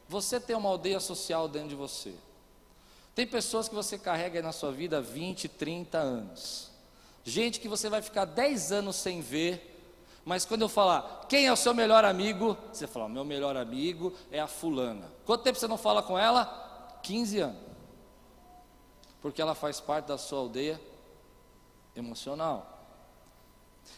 Você 0.08 0.38
tem 0.38 0.54
uma 0.54 0.68
aldeia 0.68 1.00
social 1.00 1.48
dentro 1.48 1.70
de 1.70 1.74
você. 1.74 2.14
Tem 3.14 3.26
pessoas 3.26 3.68
que 3.68 3.74
você 3.74 3.98
carrega 3.98 4.42
na 4.42 4.52
sua 4.52 4.70
vida 4.70 4.98
há 4.98 5.00
20, 5.00 5.48
30 5.48 5.98
anos. 5.98 6.70
Gente 7.24 7.60
que 7.60 7.68
você 7.68 7.88
vai 7.88 8.02
ficar 8.02 8.24
10 8.24 8.72
anos 8.72 8.96
sem 8.96 9.20
ver, 9.20 9.66
mas 10.24 10.44
quando 10.44 10.62
eu 10.62 10.68
falar, 10.68 11.26
quem 11.28 11.46
é 11.46 11.52
o 11.52 11.56
seu 11.56 11.74
melhor 11.74 12.04
amigo? 12.04 12.56
Você 12.72 12.86
fala, 12.86 13.08
meu 13.08 13.24
melhor 13.24 13.56
amigo 13.56 14.12
é 14.30 14.40
a 14.40 14.46
fulana. 14.46 15.10
Quanto 15.24 15.42
tempo 15.42 15.58
você 15.58 15.66
não 15.66 15.78
fala 15.78 16.02
com 16.02 16.18
ela? 16.18 16.98
15 17.02 17.40
anos 17.40 17.69
porque 19.20 19.40
ela 19.40 19.54
faz 19.54 19.80
parte 19.80 20.06
da 20.06 20.18
sua 20.18 20.38
aldeia 20.38 20.80
emocional. 21.94 22.78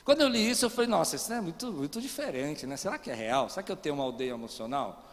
Quando 0.05 0.21
eu 0.21 0.29
li 0.29 0.51
isso, 0.51 0.65
eu 0.65 0.71
falei, 0.71 0.89
nossa, 0.89 1.17
isso 1.17 1.33
é 1.33 1.41
muito, 1.41 1.73
muito 1.73 2.01
diferente, 2.01 2.67
né? 2.67 2.77
Será 2.77 2.99
que 2.99 3.11
é 3.11 3.15
real? 3.15 3.49
Será 3.49 3.63
que 3.63 3.71
eu 3.71 3.77
tenho 3.77 3.95
uma 3.95 4.05
aldeia 4.05 4.31
emocional? 4.31 5.05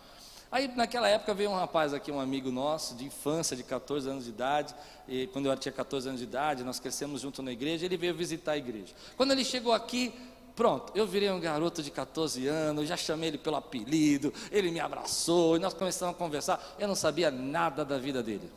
Aí 0.51 0.67
naquela 0.75 1.07
época 1.07 1.31
veio 1.33 1.51
um 1.51 1.55
rapaz 1.55 1.93
aqui, 1.93 2.11
um 2.11 2.19
amigo 2.19 2.49
nosso, 2.51 2.95
de 2.95 3.05
infância, 3.05 3.55
de 3.55 3.61
14 3.61 4.09
anos 4.09 4.23
de 4.23 4.31
idade, 4.31 4.73
e 5.07 5.27
quando 5.27 5.45
eu 5.45 5.55
tinha 5.55 5.71
14 5.71 6.07
anos 6.07 6.19
de 6.19 6.25
idade, 6.25 6.63
nós 6.63 6.79
crescemos 6.79 7.21
junto 7.21 7.43
na 7.43 7.51
igreja, 7.51 7.85
ele 7.85 7.97
veio 7.97 8.15
visitar 8.15 8.53
a 8.53 8.57
igreja. 8.57 8.95
Quando 9.15 9.31
ele 9.31 9.45
chegou 9.45 9.73
aqui, 9.73 10.11
pronto, 10.55 10.91
eu 10.95 11.05
virei 11.05 11.29
um 11.29 11.39
garoto 11.39 11.83
de 11.83 11.91
14 11.91 12.47
anos, 12.47 12.87
já 12.87 12.97
chamei 12.97 13.29
ele 13.29 13.37
pelo 13.37 13.57
apelido, 13.57 14.33
ele 14.51 14.71
me 14.71 14.79
abraçou, 14.79 15.55
e 15.55 15.59
nós 15.59 15.75
começamos 15.75 16.15
a 16.15 16.17
conversar, 16.17 16.75
eu 16.79 16.87
não 16.87 16.95
sabia 16.95 17.29
nada 17.29 17.85
da 17.85 17.99
vida 17.99 18.23
dele 18.23 18.49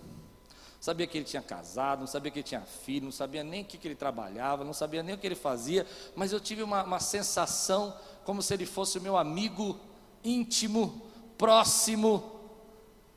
sabia 0.83 1.07
que 1.07 1.17
ele 1.17 1.25
tinha 1.25 1.41
casado, 1.41 2.01
não 2.01 2.09
sabia 2.09 2.29
que 2.33 2.41
ele 2.41 2.49
tinha 2.49 2.63
filho, 2.63 3.05
não 3.05 3.13
sabia 3.13 3.45
nem 3.45 3.63
o 3.63 3.65
que, 3.65 3.79
que 3.79 3.87
ele 3.87 3.95
trabalhava, 3.95 4.65
não 4.65 4.73
sabia 4.73 5.01
nem 5.01 5.15
o 5.15 5.19
que 5.19 5.25
ele 5.25 5.37
fazia, 5.37 5.87
mas 6.17 6.33
eu 6.33 6.41
tive 6.41 6.61
uma, 6.61 6.83
uma 6.83 6.99
sensação 6.99 7.97
como 8.25 8.43
se 8.43 8.53
ele 8.53 8.67
fosse 8.67 8.99
o 8.99 9.01
meu 9.01 9.17
amigo 9.17 9.79
íntimo, 10.25 11.01
próximo, 11.39 12.41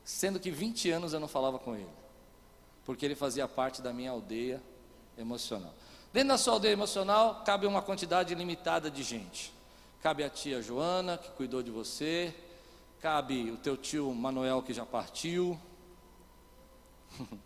sendo 0.04 0.38
que 0.38 0.48
20 0.48 0.92
anos 0.92 1.12
eu 1.12 1.18
não 1.18 1.26
falava 1.26 1.58
com 1.58 1.74
ele, 1.74 1.90
porque 2.84 3.04
ele 3.04 3.16
fazia 3.16 3.48
parte 3.48 3.82
da 3.82 3.92
minha 3.92 4.12
aldeia 4.12 4.62
emocional. 5.18 5.74
Dentro 6.12 6.28
da 6.28 6.38
sua 6.38 6.52
aldeia 6.52 6.72
emocional 6.72 7.42
cabe 7.44 7.66
uma 7.66 7.82
quantidade 7.82 8.32
limitada 8.32 8.88
de 8.88 9.02
gente. 9.02 9.52
Cabe 10.00 10.22
a 10.22 10.30
tia 10.30 10.62
Joana, 10.62 11.18
que 11.18 11.32
cuidou 11.32 11.64
de 11.64 11.72
você, 11.72 12.32
cabe 13.00 13.50
o 13.50 13.56
teu 13.56 13.76
tio 13.76 14.14
Manuel, 14.14 14.62
que 14.62 14.72
já 14.72 14.86
partiu. 14.86 15.58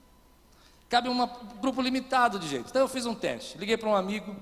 Cabe 0.91 1.09
um 1.09 1.27
grupo 1.61 1.81
limitado 1.81 2.37
de 2.37 2.49
gente. 2.49 2.69
Então 2.69 2.83
eu 2.83 2.89
fiz 2.89 3.07
um 3.07 3.15
teste. 3.15 3.57
Liguei 3.57 3.77
para 3.77 3.89
um 3.89 3.95
amigo, 3.95 4.35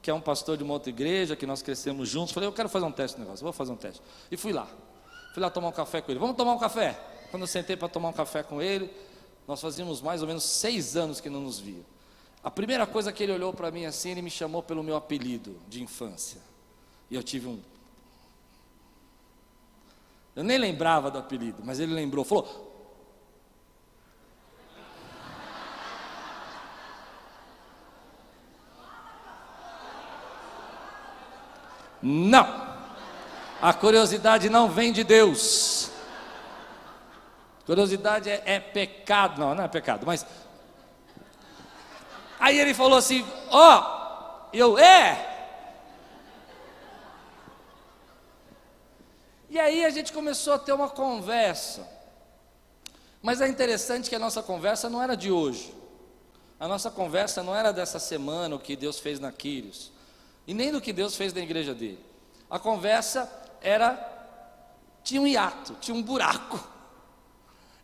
que 0.00 0.10
é 0.10 0.14
um 0.14 0.22
pastor 0.22 0.56
de 0.56 0.64
uma 0.64 0.72
outra 0.72 0.88
igreja, 0.88 1.36
que 1.36 1.46
nós 1.46 1.60
crescemos 1.60 2.08
juntos. 2.08 2.32
Falei, 2.32 2.48
eu 2.48 2.52
quero 2.52 2.70
fazer 2.70 2.86
um 2.86 2.90
teste 2.90 3.18
no 3.18 3.24
negócio, 3.24 3.44
vou 3.44 3.52
fazer 3.52 3.72
um 3.72 3.76
teste. 3.76 4.02
E 4.30 4.36
fui 4.38 4.54
lá. 4.54 4.66
Fui 5.34 5.42
lá 5.42 5.50
tomar 5.50 5.68
um 5.68 5.72
café 5.72 6.00
com 6.00 6.10
ele. 6.10 6.18
Vamos 6.18 6.34
tomar 6.34 6.54
um 6.54 6.58
café? 6.58 6.98
Quando 7.30 7.42
eu 7.42 7.46
sentei 7.46 7.76
para 7.76 7.88
tomar 7.88 8.08
um 8.08 8.12
café 8.12 8.42
com 8.42 8.62
ele, 8.62 8.90
nós 9.46 9.60
fazíamos 9.60 10.00
mais 10.00 10.22
ou 10.22 10.26
menos 10.26 10.44
seis 10.44 10.96
anos 10.96 11.20
que 11.20 11.28
não 11.28 11.42
nos 11.42 11.58
via. 11.58 11.84
A 12.42 12.50
primeira 12.50 12.86
coisa 12.86 13.12
que 13.12 13.22
ele 13.22 13.32
olhou 13.32 13.52
para 13.52 13.70
mim 13.70 13.84
assim, 13.84 14.12
ele 14.12 14.22
me 14.22 14.30
chamou 14.30 14.62
pelo 14.62 14.82
meu 14.82 14.96
apelido 14.96 15.60
de 15.68 15.82
infância. 15.82 16.40
E 17.10 17.14
eu 17.14 17.22
tive 17.22 17.48
um. 17.48 17.60
Eu 20.34 20.42
nem 20.42 20.56
lembrava 20.56 21.10
do 21.10 21.18
apelido, 21.18 21.62
mas 21.62 21.78
ele 21.78 21.92
lembrou. 21.92 22.24
Falou: 22.24 22.71
Não. 32.02 32.72
A 33.60 33.72
curiosidade 33.72 34.50
não 34.50 34.68
vem 34.68 34.92
de 34.92 35.04
Deus. 35.04 35.90
Curiosidade 37.64 38.28
é, 38.28 38.42
é 38.44 38.60
pecado. 38.60 39.40
Não, 39.40 39.54
não 39.54 39.64
é 39.64 39.68
pecado, 39.68 40.04
mas. 40.04 40.26
Aí 42.40 42.58
ele 42.58 42.74
falou 42.74 42.98
assim: 42.98 43.24
Ó, 43.50 43.78
oh, 43.78 44.48
eu, 44.52 44.78
é. 44.78 45.28
E 49.48 49.60
aí 49.60 49.84
a 49.84 49.90
gente 49.90 50.12
começou 50.12 50.54
a 50.54 50.58
ter 50.58 50.72
uma 50.72 50.88
conversa. 50.88 51.86
Mas 53.22 53.40
é 53.40 53.46
interessante 53.46 54.10
que 54.10 54.16
a 54.16 54.18
nossa 54.18 54.42
conversa 54.42 54.90
não 54.90 55.00
era 55.00 55.16
de 55.16 55.30
hoje. 55.30 55.72
A 56.58 56.66
nossa 56.66 56.90
conversa 56.90 57.42
não 57.42 57.54
era 57.54 57.72
dessa 57.72 57.98
semana, 57.98 58.56
o 58.56 58.58
que 58.58 58.74
Deus 58.74 58.98
fez 58.98 59.20
na 59.20 59.30
Quírios. 59.30 59.92
E 60.46 60.54
nem 60.54 60.72
do 60.72 60.80
que 60.80 60.92
Deus 60.92 61.16
fez 61.16 61.32
na 61.32 61.40
igreja 61.40 61.74
dele. 61.74 62.04
A 62.50 62.58
conversa 62.58 63.30
era. 63.60 64.10
Tinha 65.04 65.20
um 65.20 65.26
hiato, 65.26 65.76
tinha 65.80 65.94
um 65.94 66.02
buraco. 66.02 66.72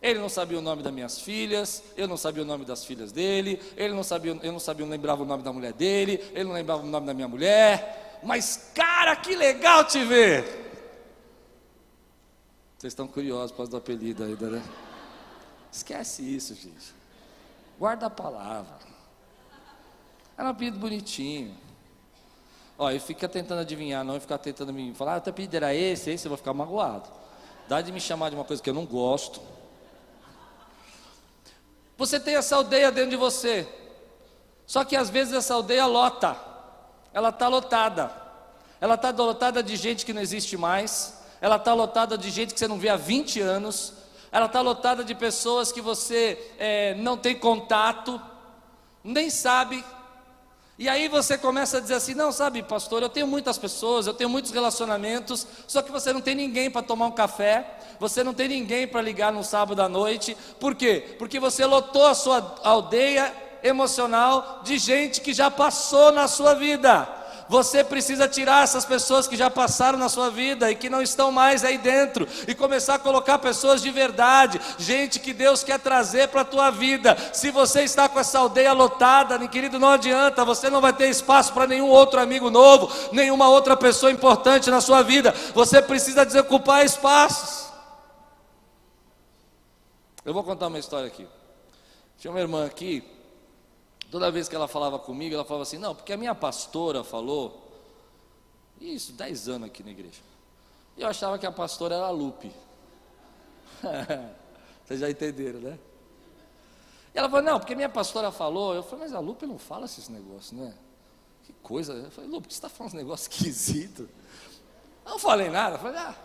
Ele 0.01 0.19
não 0.19 0.29
sabia 0.29 0.57
o 0.57 0.61
nome 0.61 0.81
das 0.81 0.93
minhas 0.93 1.19
filhas, 1.19 1.83
eu 1.97 2.07
não 2.07 2.15
sabia 2.15 2.43
o 2.43 2.45
nome 2.45 2.63
das 2.63 2.85
filhas 2.85 3.11
dele, 3.11 3.61
ele 3.75 3.93
não 3.93 4.03
sabia, 4.03 4.39
eu 4.41 4.51
não 4.51 4.59
sabia, 4.59 4.85
não 4.85 4.91
lembrava 4.91 5.23
o 5.23 5.25
nome 5.25 5.43
da 5.43 5.51
mulher 5.51 5.73
dele, 5.73 6.23
ele 6.31 6.45
não 6.45 6.53
lembrava 6.53 6.83
o 6.83 6.85
nome 6.85 7.05
da 7.05 7.13
minha 7.13 7.27
mulher. 7.27 8.19
Mas, 8.23 8.71
cara, 8.73 9.15
que 9.17 9.35
legal 9.35 9.83
te 9.83 10.03
ver! 10.05 10.69
Vocês 12.77 12.93
estão 12.93 13.07
curiosos 13.07 13.51
por 13.51 13.57
causa 13.57 13.71
do 13.71 13.77
apelido 13.77 14.23
ainda, 14.23 14.49
né? 14.49 14.63
Esquece 15.69 16.23
isso, 16.23 16.55
gente. 16.55 16.93
Guarda 17.77 18.05
a 18.05 18.09
palavra. 18.09 18.79
Era 20.37 20.47
um 20.47 20.51
apelido 20.51 20.79
bonitinho. 20.79 21.53
Ó, 22.81 22.89
e 22.89 22.97
fica 22.97 23.27
tentando 23.27 23.59
adivinhar, 23.59 24.05
não 24.05 24.15
e 24.15 24.21
ficar 24.21 24.37
tentando 24.37 24.71
me 24.71 24.93
falar, 24.93 25.15
ah, 25.15 25.17
o 25.17 25.21
teu 25.21 25.31
apelido 25.31 25.53
era 25.57 25.75
esse, 25.75 26.11
esse, 26.11 26.25
eu 26.25 26.29
vou 26.29 26.37
ficar 26.37 26.53
magoado. 26.53 27.09
Dá 27.67 27.81
de 27.81 27.91
me 27.91 27.99
chamar 27.99 28.29
de 28.29 28.35
uma 28.35 28.45
coisa 28.45 28.63
que 28.63 28.69
eu 28.69 28.73
não 28.73 28.85
gosto. 28.85 29.41
Você 31.97 32.17
tem 32.21 32.35
essa 32.35 32.55
aldeia 32.55 32.89
dentro 32.89 33.09
de 33.09 33.17
você. 33.17 33.67
Só 34.65 34.85
que 34.85 34.95
às 34.95 35.09
vezes 35.09 35.33
essa 35.33 35.55
aldeia 35.55 35.85
lota. 35.85 36.37
Ela 37.13 37.29
está 37.29 37.49
lotada. 37.49 38.09
Ela 38.79 38.95
está 38.95 39.09
lotada 39.11 39.61
de 39.61 39.75
gente 39.75 40.05
que 40.05 40.13
não 40.13 40.21
existe 40.21 40.55
mais. 40.55 41.21
Ela 41.41 41.57
está 41.57 41.73
lotada 41.73 42.17
de 42.17 42.29
gente 42.29 42.53
que 42.53 42.59
você 42.61 42.67
não 42.67 42.79
vê 42.79 42.87
há 42.87 42.95
20 42.95 43.41
anos. 43.41 43.91
Ela 44.31 44.45
está 44.45 44.61
lotada 44.61 45.03
de 45.03 45.13
pessoas 45.13 45.69
que 45.69 45.81
você 45.81 46.53
é, 46.57 46.95
não 46.95 47.17
tem 47.17 47.37
contato, 47.37 48.21
nem 49.03 49.29
sabe 49.29 49.83
e 50.79 50.87
aí 50.87 51.09
você 51.09 51.37
começa 51.37 51.77
a 51.77 51.81
dizer 51.81 51.95
assim: 51.95 52.13
não, 52.13 52.31
sabe, 52.31 52.63
pastor, 52.63 53.03
eu 53.03 53.09
tenho 53.09 53.27
muitas 53.27 53.57
pessoas, 53.57 54.07
eu 54.07 54.13
tenho 54.13 54.29
muitos 54.29 54.51
relacionamentos, 54.51 55.45
só 55.67 55.81
que 55.81 55.91
você 55.91 56.13
não 56.13 56.21
tem 56.21 56.33
ninguém 56.33 56.71
para 56.71 56.81
tomar 56.81 57.07
um 57.07 57.11
café, 57.11 57.69
você 57.99 58.23
não 58.23 58.33
tem 58.33 58.47
ninguém 58.47 58.87
para 58.87 59.01
ligar 59.01 59.33
no 59.33 59.43
sábado 59.43 59.81
à 59.81 59.89
noite. 59.89 60.37
Por 60.57 60.73
quê? 60.73 61.17
Porque 61.19 61.37
você 61.37 61.65
lotou 61.65 62.07
a 62.07 62.15
sua 62.15 62.55
aldeia 62.63 63.35
emocional 63.61 64.61
de 64.63 64.77
gente 64.77 65.19
que 65.19 65.33
já 65.33 65.51
passou 65.51 66.13
na 66.13 66.29
sua 66.29 66.53
vida. 66.53 67.18
Você 67.49 67.83
precisa 67.83 68.27
tirar 68.27 68.63
essas 68.63 68.85
pessoas 68.85 69.27
que 69.27 69.35
já 69.35 69.49
passaram 69.49 69.97
na 69.97 70.07
sua 70.07 70.29
vida 70.29 70.69
e 70.69 70.75
que 70.75 70.87
não 70.87 71.01
estão 71.01 71.31
mais 71.31 71.63
aí 71.63 71.79
dentro 71.79 72.27
e 72.47 72.53
começar 72.53 72.93
a 72.93 72.99
colocar 72.99 73.39
pessoas 73.39 73.81
de 73.81 73.89
verdade, 73.89 74.61
gente 74.77 75.19
que 75.19 75.33
Deus 75.33 75.63
quer 75.63 75.79
trazer 75.79 76.27
para 76.27 76.41
a 76.41 76.45
tua 76.45 76.69
vida. 76.69 77.17
Se 77.33 77.49
você 77.49 77.81
está 77.81 78.07
com 78.07 78.19
essa 78.19 78.37
aldeia 78.37 78.71
lotada, 78.71 79.47
querido, 79.47 79.79
não 79.79 79.89
adianta, 79.89 80.45
você 80.45 80.69
não 80.69 80.79
vai 80.79 80.93
ter 80.93 81.09
espaço 81.09 81.51
para 81.51 81.65
nenhum 81.65 81.87
outro 81.87 82.21
amigo 82.21 82.51
novo, 82.51 82.87
nenhuma 83.11 83.49
outra 83.49 83.75
pessoa 83.75 84.11
importante 84.11 84.69
na 84.69 84.79
sua 84.79 85.01
vida. 85.01 85.33
Você 85.55 85.81
precisa 85.81 86.23
desocupar 86.23 86.85
espaços. 86.85 87.67
Eu 90.23 90.35
vou 90.35 90.43
contar 90.43 90.67
uma 90.67 90.77
história 90.77 91.07
aqui. 91.07 91.27
Tinha 92.19 92.29
uma 92.29 92.39
irmã 92.39 92.67
aqui 92.67 93.18
Toda 94.11 94.31
vez 94.31 94.49
que 94.49 94.55
ela 94.55 94.67
falava 94.67 94.97
comigo, 94.97 95.35
ela 95.35 95.45
falava 95.45 95.63
assim: 95.63 95.77
não, 95.77 95.93
porque 95.93 96.13
a 96.13 96.17
minha 96.17 96.33
pastora 96.33 97.03
falou. 97.03 97.67
Isso, 98.81 99.11
10 99.13 99.49
anos 99.49 99.67
aqui 99.67 99.83
na 99.83 99.91
igreja. 99.91 100.21
E 100.97 101.01
eu 101.01 101.07
achava 101.07 101.37
que 101.37 101.45
a 101.45 101.51
pastora 101.51 101.95
era 101.95 102.05
a 102.05 102.09
Lupe. 102.09 102.51
Vocês 104.85 104.99
já 104.99 105.09
entenderam, 105.09 105.59
né? 105.59 105.77
E 107.13 107.17
ela 107.17 107.29
falou: 107.29 107.43
não, 107.43 107.59
porque 107.59 107.75
minha 107.75 107.89
pastora 107.89 108.31
falou. 108.31 108.73
Eu 108.73 108.83
falei: 108.83 109.05
mas 109.05 109.13
a 109.13 109.19
Lupe 109.19 109.45
não 109.45 109.59
fala 109.59 109.85
esses 109.85 110.09
negócios, 110.09 110.53
né? 110.53 110.73
Que 111.43 111.53
coisa. 111.61 111.93
Eu 111.93 112.11
falei: 112.11 112.29
Lupe, 112.29 112.47
você 112.47 112.57
está 112.57 112.69
falando 112.69 112.93
um 112.93 112.97
negócio 112.97 113.29
esquisito. 113.31 114.09
Eu 115.05 115.11
não 115.11 115.19
falei 115.19 115.49
nada. 115.49 115.75
Eu 115.75 115.79
falei: 115.79 115.99
ah. 115.99 116.15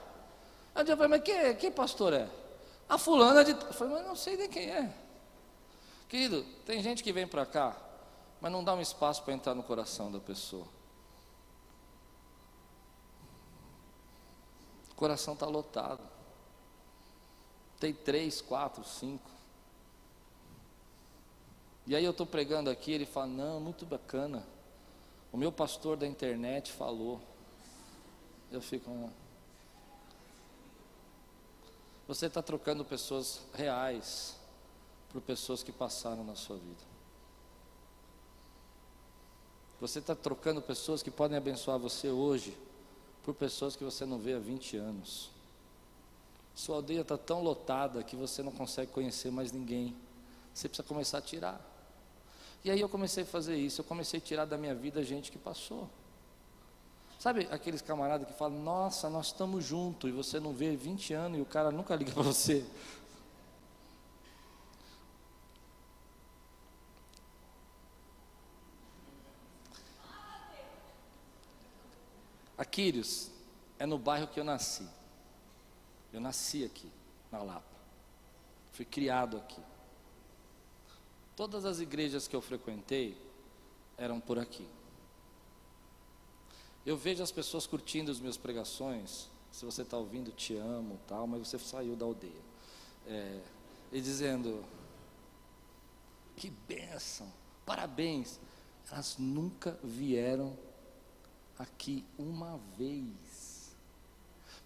Aí 0.75 0.89
eu 0.89 0.97
falei: 0.97 1.09
mas 1.09 1.23
quem, 1.23 1.55
quem 1.57 1.71
pastor 1.71 2.15
é? 2.15 2.29
A 2.89 2.97
fulana 2.97 3.45
de. 3.45 3.51
Eu 3.51 3.73
falei: 3.75 3.95
mas 3.95 4.07
não 4.07 4.17
sei 4.17 4.37
nem 4.37 4.49
quem 4.49 4.71
é. 4.71 5.04
Querido, 6.09 6.45
tem 6.65 6.83
gente 6.83 7.03
que 7.03 7.13
vem 7.13 7.27
para 7.27 7.47
cá, 7.47 7.77
mas 8.41 8.53
não 8.53 8.63
dá 8.63 8.75
um 8.75 8.81
espaço 8.81 9.23
para 9.23 9.35
entrar 9.35 9.55
no 9.55 9.63
coração 9.63 10.13
da 10.13 10.21
pessoa. 10.21 10.67
O 14.91 14.95
coração 14.95 15.35
está 15.35 15.47
lotado. 15.47 16.03
Tem 17.81 17.93
três, 17.93 18.41
quatro, 18.41 18.85
cinco. 18.85 19.29
E 21.87 21.97
aí 21.97 22.05
eu 22.05 22.13
estou 22.13 22.27
pregando 22.27 22.71
aqui, 22.71 22.93
ele 22.93 23.05
fala, 23.05 23.27
não, 23.27 23.61
muito 23.61 23.85
bacana. 23.85 24.47
O 25.33 25.37
meu 25.37 25.51
pastor 25.51 25.97
da 25.97 26.07
internet 26.07 26.71
falou. 26.71 27.21
Eu 28.53 28.63
fico. 28.63 28.89
Ah. 28.89 29.11
Você 32.07 32.27
está 32.27 32.41
trocando 32.41 32.85
pessoas 32.85 33.41
reais 33.53 34.39
por 35.15 35.23
pessoas 35.23 35.63
que 35.63 35.71
passaram 35.71 36.25
na 36.25 36.35
sua 36.35 36.57
vida. 36.57 36.83
Você 39.81 40.01
está 40.01 40.13
trocando 40.13 40.61
pessoas 40.61 41.05
que 41.05 41.11
podem 41.11 41.39
abençoar 41.39 41.79
você 41.79 42.09
hoje 42.09 42.59
por 43.23 43.33
pessoas 43.33 43.77
que 43.77 43.85
você 43.85 44.05
não 44.05 44.19
vê 44.19 44.35
há 44.35 44.41
20 44.41 44.77
anos. 44.77 45.31
Sua 46.53 46.77
aldeia 46.77 47.03
está 47.03 47.17
tão 47.17 47.45
lotada 47.45 48.03
que 48.03 48.17
você 48.17 48.43
não 48.43 48.51
consegue 48.51 48.91
conhecer 48.91 49.31
mais 49.31 49.53
ninguém. 49.53 49.95
Você 50.53 50.69
precisa 50.69 50.89
começar 50.89 51.19
a 51.19 51.23
tirar. 51.23 51.61
E 52.65 52.71
aí 52.71 52.81
eu 52.81 52.89
comecei 52.89 53.23
a 53.23 53.27
fazer 53.27 53.57
isso, 53.57 53.83
eu 53.83 53.85
comecei 53.85 54.19
a 54.19 54.21
tirar 54.21 54.47
da 54.47 54.59
minha 54.59 54.75
vida 54.75 55.05
gente 55.05 55.31
que 55.31 55.39
passou. 55.39 55.89
Sabe 57.21 57.47
aqueles 57.53 57.81
camaradas 57.81 58.27
que 58.27 58.35
falam, 58.35 58.61
nossa, 58.61 59.09
nós 59.09 59.27
estamos 59.27 59.65
juntos, 59.65 60.11
e 60.11 60.13
você 60.13 60.41
não 60.41 60.53
vê 60.53 60.75
20 60.75 61.15
anos 61.15 61.39
e 61.39 61.41
o 61.41 61.47
cara 61.47 61.71
nunca 61.71 61.95
liga 61.95 62.11
para 62.11 62.23
você. 62.23 62.67
Aquírios 72.57 73.31
é 73.79 73.87
no 73.87 73.99
bairro 73.99 74.29
que 74.29 74.39
eu 74.39 74.45
nasci. 74.45 74.89
Eu 76.13 76.21
nasci 76.21 76.65
aqui, 76.65 76.91
na 77.31 77.43
Lapa. 77.43 77.75
Fui 78.73 78.85
criado 78.85 79.37
aqui. 79.37 79.61
Todas 81.37 81.65
as 81.65 81.81
igrejas 81.81 82.29
que 82.29 82.37
eu 82.37 82.41
frequentei 82.41 83.21
eram 83.99 84.21
por 84.21 84.39
aqui. 84.39 84.67
Eu 86.87 86.97
vejo 86.97 87.23
as 87.23 87.33
pessoas 87.33 87.67
curtindo 87.67 88.11
as 88.11 88.21
minhas 88.21 88.37
pregações. 88.37 89.29
Se 89.51 89.65
você 89.65 89.83
está 89.83 89.97
ouvindo, 89.97 90.31
te 90.31 90.57
amo, 90.57 91.01
tal, 91.07 91.27
mas 91.27 91.41
você 91.41 91.59
saiu 91.59 91.97
da 91.97 92.05
aldeia. 92.05 92.33
É, 93.07 93.41
e 93.91 94.01
dizendo: 94.01 94.65
Que 96.37 96.51
bênção, 96.51 97.33
parabéns. 97.65 98.39
Elas 98.91 99.17
nunca 99.19 99.79
vieram 99.83 100.57
aqui 101.59 102.05
uma 102.19 102.59
vez. 102.77 103.75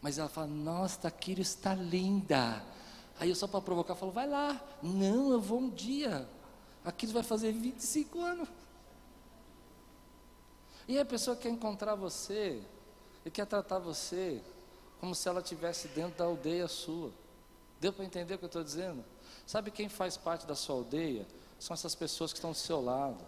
Mas 0.01 0.19
ela 0.19 0.29
fala: 0.29 0.47
Nossa, 0.47 1.01
Taquiro 1.01 1.41
está 1.41 1.75
linda. 1.75 2.65
Aí 3.19 3.29
eu 3.29 3.35
só 3.35 3.47
para 3.47 3.61
provocar 3.61 3.95
falo: 3.95 4.13
Vai 4.13 4.29
lá. 4.29 4.61
Não, 4.83 5.33
eu 5.33 5.41
vou 5.41 5.61
um 5.61 5.71
dia. 5.71 6.29
Aquilo 6.85 7.13
vai 7.13 7.23
fazer 7.23 7.53
25 7.53 8.21
anos. 8.21 8.49
E 10.87 10.99
a 10.99 11.05
pessoa 11.05 11.37
quer 11.37 11.51
encontrar 11.51 11.95
você 11.95 12.63
e 13.25 13.31
quer 13.31 13.47
tratar 13.47 13.79
você 13.79 14.43
como 15.01 15.15
se 15.15 15.29
ela 15.29 15.41
estivesse 15.41 15.89
dentro 15.89 16.17
da 16.17 16.25
aldeia 16.25 16.67
sua. 16.67 17.13
Deu 17.79 17.93
para 17.93 18.05
entender 18.05 18.35
o 18.35 18.39
que 18.39 18.45
eu 18.45 18.49
estou 18.49 18.65
dizendo? 18.65 19.05
Sabe 19.47 19.71
quem 19.71 19.89
faz 19.89 20.17
parte 20.17 20.47
da 20.47 20.55
sua 20.55 20.77
aldeia? 20.77 21.27
São 21.59 21.75
essas 21.75 21.95
pessoas 21.95 22.33
que 22.33 22.39
estão 22.39 22.53
do 22.53 22.57
seu 22.57 22.81
lado 22.83 23.19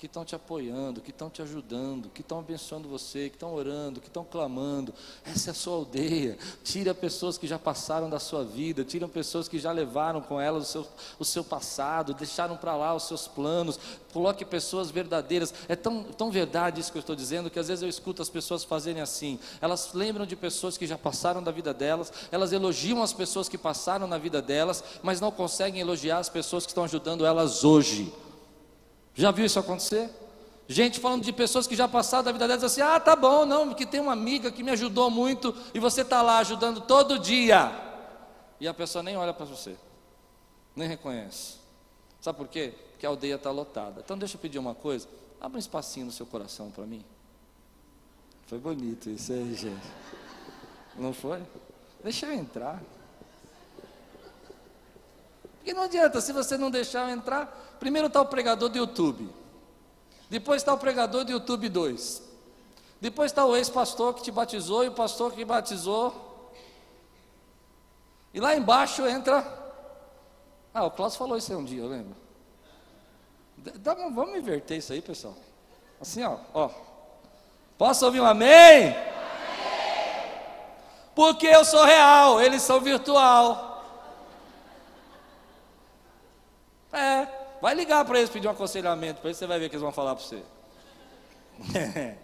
que 0.00 0.06
estão 0.06 0.24
te 0.24 0.34
apoiando, 0.34 1.02
que 1.02 1.10
estão 1.10 1.28
te 1.28 1.42
ajudando, 1.42 2.08
que 2.08 2.22
estão 2.22 2.38
abençoando 2.38 2.88
você, 2.88 3.28
que 3.28 3.36
estão 3.36 3.52
orando, 3.52 4.00
que 4.00 4.06
estão 4.06 4.24
clamando. 4.24 4.94
Essa 5.22 5.50
é 5.50 5.52
a 5.52 5.54
sua 5.54 5.74
aldeia. 5.74 6.38
Tira 6.64 6.94
pessoas 6.94 7.36
que 7.36 7.46
já 7.46 7.58
passaram 7.58 8.08
da 8.08 8.18
sua 8.18 8.42
vida, 8.42 8.82
tira 8.82 9.06
pessoas 9.06 9.46
que 9.46 9.58
já 9.58 9.70
levaram 9.70 10.22
com 10.22 10.40
elas 10.40 10.62
o 10.62 10.72
seu, 10.72 10.88
o 11.18 11.24
seu 11.26 11.44
passado, 11.44 12.14
deixaram 12.14 12.56
para 12.56 12.74
lá 12.74 12.94
os 12.94 13.02
seus 13.02 13.28
planos. 13.28 13.78
Coloque 14.10 14.42
pessoas 14.42 14.90
verdadeiras. 14.90 15.52
É 15.68 15.76
tão, 15.76 16.02
tão 16.02 16.30
verdade 16.30 16.80
isso 16.80 16.90
que 16.90 16.96
eu 16.96 17.00
estou 17.00 17.14
dizendo 17.14 17.50
que 17.50 17.58
às 17.58 17.68
vezes 17.68 17.82
eu 17.82 17.88
escuto 17.88 18.22
as 18.22 18.30
pessoas 18.30 18.64
fazerem 18.64 19.02
assim. 19.02 19.38
Elas 19.60 19.90
lembram 19.92 20.24
de 20.24 20.34
pessoas 20.34 20.78
que 20.78 20.86
já 20.86 20.96
passaram 20.96 21.42
da 21.42 21.52
vida 21.52 21.74
delas, 21.74 22.10
elas 22.32 22.54
elogiam 22.54 23.02
as 23.02 23.12
pessoas 23.12 23.50
que 23.50 23.58
passaram 23.58 24.06
na 24.06 24.16
vida 24.16 24.40
delas, 24.40 24.82
mas 25.02 25.20
não 25.20 25.30
conseguem 25.30 25.82
elogiar 25.82 26.20
as 26.20 26.30
pessoas 26.30 26.64
que 26.64 26.70
estão 26.70 26.84
ajudando 26.84 27.26
elas 27.26 27.64
hoje. 27.64 28.10
Já 29.20 29.30
viu 29.30 29.44
isso 29.44 29.58
acontecer? 29.58 30.08
Gente 30.66 30.98
falando 30.98 31.22
de 31.22 31.30
pessoas 31.30 31.66
que 31.66 31.76
já 31.76 31.86
passaram 31.86 32.24
da 32.24 32.32
vida 32.32 32.48
delas 32.48 32.64
assim: 32.64 32.80
ah, 32.80 32.98
tá 32.98 33.14
bom, 33.14 33.44
não, 33.44 33.68
porque 33.68 33.84
tem 33.84 34.00
uma 34.00 34.14
amiga 34.14 34.50
que 34.50 34.62
me 34.62 34.70
ajudou 34.70 35.10
muito 35.10 35.54
e 35.74 35.78
você 35.78 36.00
está 36.00 36.22
lá 36.22 36.38
ajudando 36.38 36.80
todo 36.80 37.18
dia. 37.18 37.70
E 38.58 38.66
a 38.66 38.72
pessoa 38.72 39.02
nem 39.02 39.18
olha 39.18 39.34
para 39.34 39.44
você, 39.44 39.76
nem 40.74 40.88
reconhece. 40.88 41.56
Sabe 42.18 42.38
por 42.38 42.48
quê? 42.48 42.72
Porque 42.92 43.04
a 43.04 43.10
aldeia 43.10 43.34
está 43.34 43.50
lotada. 43.50 44.00
Então 44.02 44.16
deixa 44.16 44.36
eu 44.36 44.40
pedir 44.40 44.58
uma 44.58 44.74
coisa: 44.74 45.06
abra 45.38 45.56
um 45.56 45.60
espacinho 45.60 46.06
no 46.06 46.12
seu 46.12 46.24
coração 46.24 46.70
para 46.70 46.86
mim. 46.86 47.04
Foi 48.46 48.58
bonito 48.58 49.10
isso 49.10 49.34
aí, 49.34 49.54
gente. 49.54 49.86
Não 50.96 51.12
foi? 51.12 51.42
Deixa 52.02 52.24
eu 52.24 52.32
entrar. 52.32 52.82
Porque 55.58 55.74
não 55.74 55.82
adianta, 55.82 56.22
se 56.22 56.32
você 56.32 56.56
não 56.56 56.70
deixar 56.70 57.06
eu 57.06 57.14
entrar, 57.14 57.69
primeiro 57.80 58.06
está 58.06 58.20
o 58.20 58.26
pregador 58.26 58.68
do 58.68 58.78
YouTube, 58.78 59.28
depois 60.28 60.60
está 60.62 60.72
o 60.72 60.78
pregador 60.78 61.24
do 61.24 61.32
YouTube 61.32 61.68
2, 61.68 62.22
depois 63.00 63.32
está 63.32 63.44
o 63.44 63.56
ex-pastor 63.56 64.14
que 64.14 64.22
te 64.22 64.30
batizou 64.30 64.84
e 64.84 64.88
o 64.88 64.92
pastor 64.92 65.32
que 65.32 65.44
batizou, 65.44 66.52
e 68.32 68.38
lá 68.38 68.54
embaixo 68.54 69.06
entra. 69.08 69.58
Ah, 70.72 70.84
o 70.84 70.90
Klaus 70.90 71.16
falou 71.16 71.36
isso 71.36 71.50
aí 71.50 71.58
um 71.58 71.64
dia, 71.64 71.82
eu 71.82 71.88
lembro. 71.88 72.14
Dá, 73.56 73.94
vamos 73.94 74.36
inverter 74.36 74.78
isso 74.78 74.92
aí, 74.92 75.02
pessoal. 75.02 75.34
Assim, 76.00 76.22
ó, 76.22 76.38
ó. 76.54 76.70
Posso 77.76 78.06
ouvir 78.06 78.20
um 78.20 78.26
amém? 78.26 78.90
amém? 78.90 79.10
Porque 81.14 81.46
eu 81.46 81.64
sou 81.64 81.84
real, 81.84 82.40
eles 82.40 82.62
são 82.62 82.80
virtual. 82.80 83.84
É, 86.92 87.39
vai 87.60 87.74
ligar 87.74 88.04
para 88.04 88.18
eles 88.18 88.30
pedir 88.30 88.48
um 88.48 88.50
aconselhamento, 88.50 89.20
para 89.20 89.28
eles 89.28 89.36
você 89.36 89.46
vai 89.46 89.58
ver 89.58 89.66
o 89.66 89.70
que 89.70 89.76
eles 89.76 89.82
vão 89.82 89.92
falar 89.92 90.14
para 90.16 90.24
você. 90.24 90.42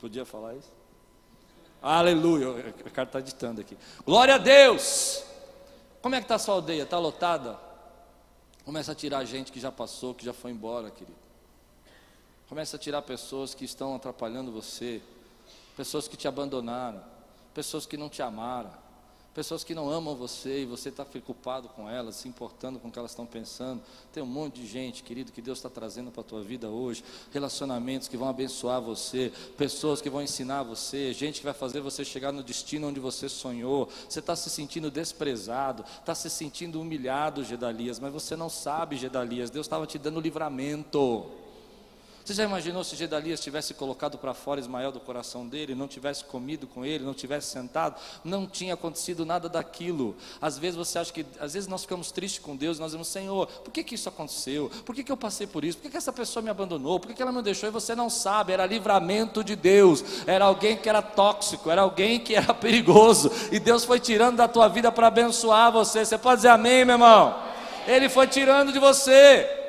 Podia 0.00 0.24
falar 0.24 0.54
isso? 0.54 0.72
Aleluia, 1.82 2.50
o 2.50 2.90
cara 2.90 3.08
está 3.08 3.20
ditando 3.20 3.60
aqui. 3.60 3.76
Glória 4.04 4.34
a 4.34 4.38
Deus! 4.38 5.24
Como 6.02 6.14
é 6.14 6.18
que 6.18 6.24
está 6.24 6.36
a 6.36 6.38
sua 6.38 6.54
aldeia? 6.54 6.82
Está 6.82 6.98
lotada? 6.98 7.58
Começa 8.64 8.92
a 8.92 8.94
tirar 8.94 9.24
gente 9.24 9.50
que 9.52 9.60
já 9.60 9.72
passou, 9.72 10.14
que 10.14 10.24
já 10.24 10.32
foi 10.32 10.50
embora, 10.50 10.90
querido. 10.90 11.18
Começa 12.48 12.76
a 12.76 12.78
tirar 12.78 13.02
pessoas 13.02 13.54
que 13.54 13.64
estão 13.64 13.94
atrapalhando 13.94 14.50
você, 14.50 15.02
pessoas 15.76 16.08
que 16.08 16.16
te 16.16 16.26
abandonaram, 16.26 17.02
pessoas 17.54 17.86
que 17.86 17.96
não 17.96 18.08
te 18.08 18.22
amaram 18.22 18.72
Pessoas 19.32 19.62
que 19.62 19.76
não 19.76 19.88
amam 19.88 20.16
você 20.16 20.62
e 20.62 20.66
você 20.66 20.88
está 20.88 21.04
preocupado 21.04 21.68
com 21.68 21.88
elas, 21.88 22.16
se 22.16 22.26
importando 22.26 22.80
com 22.80 22.88
o 22.88 22.90
que 22.90 22.98
elas 22.98 23.12
estão 23.12 23.24
pensando. 23.24 23.80
Tem 24.12 24.20
um 24.20 24.26
monte 24.26 24.60
de 24.60 24.66
gente, 24.66 25.04
querido, 25.04 25.30
que 25.30 25.40
Deus 25.40 25.58
está 25.58 25.70
trazendo 25.70 26.10
para 26.10 26.22
a 26.22 26.24
tua 26.24 26.42
vida 26.42 26.68
hoje. 26.68 27.04
Relacionamentos 27.32 28.08
que 28.08 28.16
vão 28.16 28.28
abençoar 28.28 28.80
você, 28.80 29.32
pessoas 29.56 30.00
que 30.00 30.10
vão 30.10 30.20
ensinar 30.20 30.64
você, 30.64 31.12
gente 31.12 31.38
que 31.38 31.44
vai 31.44 31.54
fazer 31.54 31.80
você 31.80 32.04
chegar 32.04 32.32
no 32.32 32.42
destino 32.42 32.88
onde 32.88 32.98
você 32.98 33.28
sonhou. 33.28 33.88
Você 34.08 34.18
está 34.18 34.34
se 34.34 34.50
sentindo 34.50 34.90
desprezado, 34.90 35.84
está 36.00 36.14
se 36.14 36.28
sentindo 36.28 36.80
humilhado, 36.80 37.44
Gedalias, 37.44 38.00
mas 38.00 38.12
você 38.12 38.34
não 38.34 38.48
sabe, 38.48 38.96
Gedalias. 38.96 39.48
Deus 39.48 39.66
estava 39.66 39.86
te 39.86 39.96
dando 39.96 40.20
livramento. 40.20 41.39
Você 42.24 42.34
já 42.34 42.44
imaginou 42.44 42.84
se 42.84 42.94
Gedalias 42.96 43.40
tivesse 43.40 43.74
colocado 43.74 44.18
para 44.18 44.34
fora 44.34 44.60
Ismael 44.60 44.92
do 44.92 45.00
coração 45.00 45.46
dele, 45.46 45.74
não 45.74 45.88
tivesse 45.88 46.24
comido 46.24 46.66
com 46.66 46.84
ele, 46.84 47.04
não 47.04 47.14
tivesse 47.14 47.48
sentado, 47.48 47.98
não 48.22 48.46
tinha 48.46 48.74
acontecido 48.74 49.24
nada 49.24 49.48
daquilo. 49.48 50.14
Às 50.40 50.58
vezes 50.58 50.76
você 50.76 50.98
acha 50.98 51.12
que, 51.12 51.24
às 51.40 51.54
vezes 51.54 51.66
nós 51.66 51.82
ficamos 51.82 52.12
tristes 52.12 52.40
com 52.40 52.54
Deus, 52.54 52.78
nós 52.78 52.88
dizemos, 52.88 53.08
Senhor, 53.08 53.46
por 53.46 53.72
que, 53.72 53.82
que 53.82 53.94
isso 53.94 54.08
aconteceu? 54.08 54.70
Por 54.84 54.94
que, 54.94 55.02
que 55.02 55.10
eu 55.10 55.16
passei 55.16 55.46
por 55.46 55.64
isso? 55.64 55.78
Por 55.78 55.84
que, 55.84 55.90
que 55.90 55.96
essa 55.96 56.12
pessoa 56.12 56.42
me 56.42 56.50
abandonou? 56.50 57.00
Por 57.00 57.08
que, 57.08 57.14
que 57.14 57.22
ela 57.22 57.32
me 57.32 57.42
deixou? 57.42 57.68
E 57.68 57.72
você 57.72 57.94
não 57.94 58.10
sabe, 58.10 58.52
era 58.52 58.66
livramento 58.66 59.42
de 59.42 59.56
Deus, 59.56 60.04
era 60.26 60.44
alguém 60.44 60.76
que 60.76 60.88
era 60.88 61.02
tóxico, 61.02 61.70
era 61.70 61.82
alguém 61.82 62.20
que 62.20 62.34
era 62.34 62.52
perigoso, 62.54 63.30
e 63.50 63.58
Deus 63.58 63.84
foi 63.84 63.98
tirando 63.98 64.36
da 64.36 64.46
tua 64.46 64.68
vida 64.68 64.92
para 64.92 65.06
abençoar 65.06 65.72
você. 65.72 66.04
Você 66.04 66.18
pode 66.18 66.36
dizer 66.36 66.48
amém, 66.48 66.84
meu 66.84 66.94
irmão? 66.94 67.34
Ele 67.86 68.08
foi 68.08 68.26
tirando 68.26 68.72
de 68.72 68.78
você. 68.78 69.59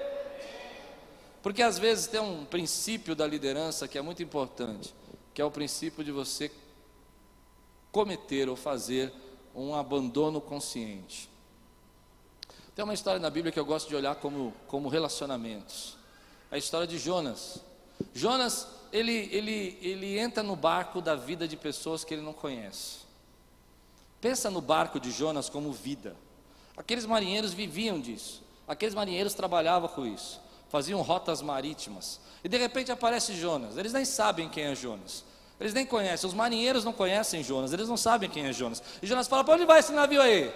Porque 1.42 1.64
às 1.64 1.80
vezes 1.80 2.08
tem 2.08 2.20
um 2.20 2.46
princípio 2.46 3.16
da 3.16 3.26
liderança 3.26 3.88
que 3.88 3.98
é 3.98 4.02
muito 4.02 4.22
importante, 4.22 4.94
que 5.34 5.42
é 5.42 5.46
o 5.46 5.50
princípio 5.50 6.04
de 6.04 6.12
você 6.12 6.52
cometer 7.92 8.48
ou 8.48 8.56
fazer 8.56 9.12
um 9.56 9.74
abandono 9.74 10.40
consciente. 10.40 11.30
Tem 12.76 12.86
uma 12.86 12.94
história 12.94 13.20
na 13.20 13.30
Bíblia 13.30 13.52
que 13.52 13.60
eu 13.60 13.66
gosto 13.66 13.90
de 13.90 13.96
olhar 13.96 14.16
como, 14.16 14.54
como 14.68 14.88
relacionamentos. 14.88 15.98
A 16.52 16.58
história 16.58 16.88
de 16.88 16.98
Jonas. 16.98 17.60
Jonas, 18.14 18.68
ele, 18.94 19.30
ele, 19.32 19.78
ele 19.82 20.20
entra 20.20 20.44
no 20.44 20.56
barco 20.56 21.02
da 21.02 21.16
vida 21.16 21.48
de 21.48 21.58
pessoas 21.58 22.04
que 22.04 22.14
ele 22.14 22.22
não 22.22 22.34
conhece. 22.34 23.00
Pensa 24.22 24.50
no 24.50 24.62
barco 24.62 25.00
de 25.00 25.12
Jonas 25.12 25.50
como 25.50 25.74
vida. 25.74 26.16
Aqueles 26.78 27.06
marinheiros 27.06 27.52
viviam 27.52 28.00
disso. 28.00 28.44
Aqueles 28.68 28.94
marinheiros 28.94 29.34
trabalhavam 29.34 29.90
com 29.90 30.06
isso 30.06 30.40
faziam 30.72 31.02
rotas 31.02 31.42
marítimas. 31.42 32.20
E 32.44 32.50
de 32.50 32.58
repente 32.58 32.92
aparece 32.92 33.36
Jonas. 33.36 33.78
Eles 33.78 33.94
nem 33.94 34.06
sabem 34.06 34.50
quem 34.50 34.64
é 34.64 34.76
Jonas. 34.76 35.24
Eles 35.60 35.74
nem 35.74 35.86
conhecem. 35.86 36.28
Os 36.28 36.34
marinheiros 36.34 36.84
não 36.84 36.94
conhecem 36.94 37.44
Jonas. 37.44 37.72
Eles 37.74 37.88
não 37.88 37.98
sabem 37.98 38.30
quem 38.30 38.48
é 38.48 38.54
Jonas. 38.54 38.82
E 39.02 39.06
Jonas 39.06 39.28
fala: 39.28 39.44
Para 39.44 39.56
onde 39.56 39.66
vai 39.66 39.80
esse 39.80 39.92
navio 39.92 40.22
aí? 40.22 40.52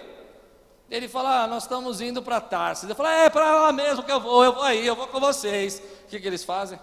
Ele 0.90 1.06
fala: 1.06 1.44
ah, 1.44 1.46
Nós 1.46 1.64
estamos 1.64 2.00
indo 2.00 2.22
para 2.22 2.40
Tarsis. 2.40 2.84
Ele 2.84 2.94
fala: 2.94 3.12
É 3.12 3.30
para 3.30 3.62
lá 3.62 3.72
mesmo 3.72 4.02
que 4.02 4.10
eu 4.10 4.20
vou. 4.20 4.42
Eu 4.42 4.54
vou 4.54 4.62
aí, 4.62 4.84
eu 4.84 4.96
vou 4.96 5.06
com 5.06 5.20
vocês. 5.20 5.80
O 6.04 6.08
que, 6.08 6.18
que 6.18 6.26
eles 6.26 6.42
fazem? 6.42 6.80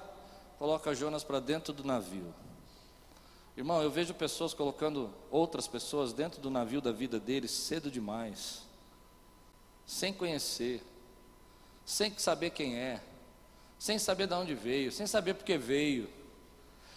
Coloca 0.57 0.95
Jonas 0.95 1.23
para 1.23 1.39
dentro 1.39 1.73
do 1.73 1.83
navio. 1.83 2.33
Irmão, 3.57 3.81
eu 3.81 3.91
vejo 3.91 4.13
pessoas 4.13 4.53
colocando 4.53 5.13
outras 5.29 5.67
pessoas 5.67 6.13
dentro 6.13 6.39
do 6.39 6.49
navio 6.49 6.81
da 6.81 6.91
vida 6.91 7.19
deles 7.19 7.51
cedo 7.51 7.91
demais, 7.91 8.63
sem 9.85 10.11
conhecer, 10.11 10.81
sem 11.85 12.17
saber 12.17 12.49
quem 12.49 12.75
é, 12.75 12.99
sem 13.83 13.99
saber 13.99 14.27
de 14.27 14.33
onde 14.33 14.55
veio, 14.55 14.93
sem 14.93 15.05
saber 15.05 15.33
por 15.33 15.43
que 15.43 15.57
veio. 15.57 16.09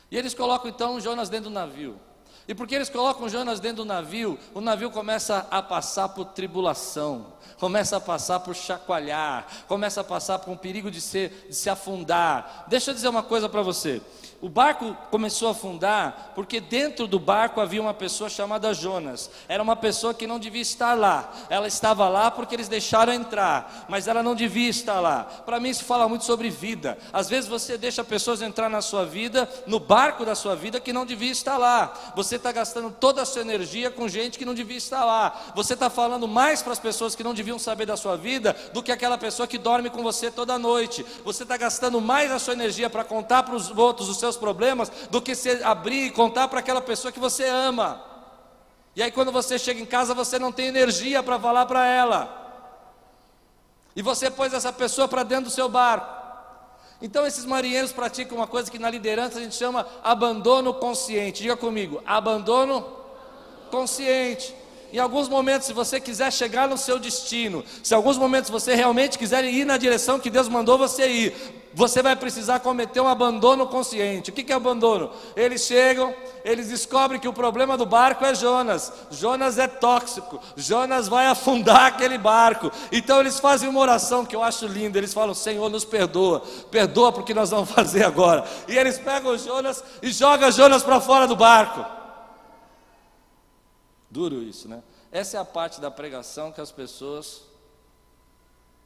E 0.09 0.17
eles 0.17 0.33
colocam 0.33 0.71
então 0.71 1.01
Jonas 1.01 1.29
dentro 1.29 1.51
do 1.51 1.53
navio. 1.53 1.99
E 2.47 2.55
porque 2.55 2.77
eles 2.77 2.89
colocam 2.89 3.29
Jonas 3.29 3.59
dentro 3.59 3.79
do 3.79 3.85
navio, 3.85 4.39
o 4.55 4.61
navio 4.61 4.89
começa 4.93 5.49
a 5.51 5.61
passar 5.61 6.11
por 6.11 6.27
tribulação, 6.27 7.33
começa 7.59 7.97
a 7.97 8.01
passar 8.01 8.39
por 8.39 8.55
chacoalhar, 8.55 9.49
começa 9.67 10.01
a 10.01 10.05
passar 10.05 10.39
por 10.39 10.53
um 10.53 10.57
perigo 10.57 10.89
de, 10.89 11.01
ser, 11.01 11.49
de 11.49 11.57
se 11.57 11.69
afundar. 11.69 12.67
Deixa 12.69 12.93
eu 12.93 12.95
dizer 12.95 13.09
uma 13.09 13.25
coisa 13.25 13.49
para 13.49 13.63
você. 13.63 14.01
O 14.41 14.51
barco 14.51 14.95
começou 15.11 15.49
a 15.49 15.53
afundar 15.53 16.33
porque 16.35 16.61
dentro 16.61 17.07
do 17.07 17.19
barco 17.19 17.61
havia 17.61 17.81
uma 17.81 17.95
pessoa 17.95 18.29
chamada 18.29 18.75
Jonas. 18.75 19.31
Era 19.49 19.63
uma 19.63 19.75
pessoa 19.75 20.13
que 20.13 20.27
não 20.27 20.39
devia 20.39 20.61
estar 20.61 20.93
lá. 20.93 21.33
Ela 21.49 21.67
estava 21.67 22.07
lá 22.09 22.31
porque 22.31 22.55
eles 22.55 22.69
deixaram 22.69 23.15
entrar, 23.15 23.87
mas 23.89 24.07
ela 24.07 24.23
não 24.23 24.35
devia 24.35 24.69
estar 24.69 25.01
lá. 25.01 25.25
Para 25.25 25.59
mim 25.59 25.71
isso 25.71 25.85
fala 25.85 26.07
muito 26.09 26.25
sobre 26.25 26.51
vida. 26.51 26.99
Às 27.13 27.31
vezes 27.31 27.49
você 27.49 27.79
deixa 27.79 28.05
pessoas 28.05 28.43
entrar 28.43 28.69
na 28.69 28.83
sua 28.83 29.07
vida, 29.07 29.49
no 29.67 29.81
barco 29.81 30.25
da 30.25 30.35
sua 30.35 30.55
vida 30.55 30.81
que 30.81 30.93
não 30.93 31.07
devia 31.07 31.33
estar 31.33 31.57
lá. 31.57 31.95
Você 32.15 32.37
está 32.37 32.53
gastando 32.53 32.91
toda 32.91 33.23
a 33.23 33.27
sua 33.27 33.41
energia 33.41 33.91
com 33.91 34.07
gente 34.07 34.39
que 34.39 34.45
não 34.45 34.55
devia 34.55 34.77
estar 34.77 35.03
lá. 35.03 35.53
Você 35.55 35.73
está 35.73 35.89
falando 35.89 36.29
mais 36.29 36.63
para 36.63 36.73
as 36.73 36.79
pessoas 36.79 37.15
que 37.15 37.25
não 37.25 37.33
deviam 37.33 37.59
saber 37.59 37.87
da 37.87 37.97
sua 37.97 38.17
vida 38.17 38.55
do 38.75 38.83
que 38.83 38.93
aquela 38.93 39.17
pessoa 39.17 39.47
que 39.47 39.57
dorme 39.57 39.89
com 39.89 40.03
você 40.03 40.31
toda 40.31 40.59
noite. 40.59 41.07
Você 41.25 41.43
está 41.43 41.57
gastando 41.57 42.03
mais 42.03 42.31
a 42.31 42.39
sua 42.39 42.53
energia 42.53 42.91
para 42.91 43.03
contar 43.03 43.43
para 43.43 43.55
os 43.55 43.71
outros 43.71 44.11
os 44.11 44.19
seus 44.19 44.26
seus 44.27 44.37
problemas 44.37 44.91
do 45.11 45.23
que 45.23 45.35
se 45.35 45.63
abrir 45.63 46.07
e 46.07 46.11
contar 46.11 46.49
para 46.49 46.61
aquela 46.61 46.81
pessoa 46.81 47.13
que 47.13 47.21
você 47.21 47.45
ama. 47.47 48.03
E 48.95 49.03
aí, 49.03 49.11
quando 49.11 49.31
você 49.31 49.59
chega 49.59 49.81
em 49.81 49.87
casa, 49.87 50.15
você 50.15 50.39
não 50.39 50.51
tem 50.51 50.67
energia 50.67 51.23
para 51.23 51.39
falar 51.39 51.67
para 51.67 51.87
ela. 51.87 52.45
E 53.95 54.03
você 54.03 54.31
pôs 54.31 54.53
essa 54.53 54.73
pessoa 54.73 55.07
para 55.07 55.23
dentro 55.23 55.47
do 55.47 55.51
seu 55.51 55.69
barco. 55.69 56.15
Então, 57.01 57.27
esses 57.27 57.45
marinheiros 57.45 57.93
praticam 57.93 58.39
uma 58.39 58.47
coisa 58.47 58.71
que 58.71 58.79
na 58.79 58.91
liderança 58.91 59.39
a 59.39 59.43
gente 59.43 59.55
chama 59.55 59.87
abandono 60.03 60.73
consciente. 60.75 61.43
Diga 61.43 61.57
comigo: 61.57 62.03
abandono 62.07 62.85
consciente. 63.71 64.55
Em 64.93 64.99
alguns 64.99 65.29
momentos, 65.29 65.67
se 65.67 65.73
você 65.73 66.01
quiser 66.01 66.33
chegar 66.33 66.69
no 66.69 66.79
seu 66.79 66.99
destino, 66.99 67.65
se 67.83 67.93
em 67.93 67.97
alguns 67.97 68.17
momentos 68.17 68.51
você 68.51 68.75
realmente 68.75 69.19
quiser 69.19 69.45
ir 69.45 69.65
na 69.65 69.77
direção 69.77 70.19
que 70.19 70.31
Deus 70.31 70.49
mandou 70.49 70.79
você 70.79 71.09
ir, 71.09 71.35
você 71.77 72.03
vai 72.03 72.17
precisar 72.17 72.61
cometer 72.61 73.03
um 73.03 73.07
abandono 73.07 73.67
consciente. 73.67 74.31
O 74.31 74.33
que 74.33 74.51
é 74.51 74.57
abandono? 74.57 75.11
Eles 75.37 75.61
chegam, 75.61 76.15
eles 76.43 76.69
descobrem 76.69 77.21
que 77.21 77.29
o 77.29 77.35
problema 77.35 77.77
do 77.77 77.85
barco 77.85 78.25
é 78.25 78.35
Jonas. 78.35 78.91
Jonas 79.11 79.59
é 79.59 79.67
tóxico. 79.67 80.41
Jonas 80.57 81.07
vai 81.07 81.27
afundar 81.27 81.85
aquele 81.85 82.17
barco. 82.17 82.73
Então 82.91 83.21
eles 83.21 83.39
fazem 83.39 83.69
uma 83.69 83.81
oração 83.81 84.25
que 84.25 84.35
eu 84.35 84.43
acho 84.43 84.67
linda. 84.67 84.97
Eles 84.97 85.13
falam: 85.13 85.35
Senhor, 85.35 85.69
nos 85.69 85.85
perdoa. 85.85 86.43
Perdoa 86.71 87.13
porque 87.13 87.35
nós 87.35 87.51
vamos 87.51 87.69
fazer 87.73 88.07
agora. 88.07 88.47
E 88.67 88.75
eles 88.75 88.99
pegam 88.99 89.37
Jonas 89.37 89.85
e 90.01 90.11
jogam 90.11 90.51
Jonas 90.51 90.83
para 90.83 90.99
fora 90.99 91.27
do 91.27 91.37
barco. 91.37 91.96
Duro 94.17 94.43
isso, 94.43 94.67
né? 94.67 94.83
Essa 95.13 95.37
é 95.37 95.41
a 95.41 95.45
parte 95.45 95.79
da 95.79 95.91
pregação 95.91 96.51
que 96.51 96.59
as 96.59 96.73
pessoas 96.73 97.43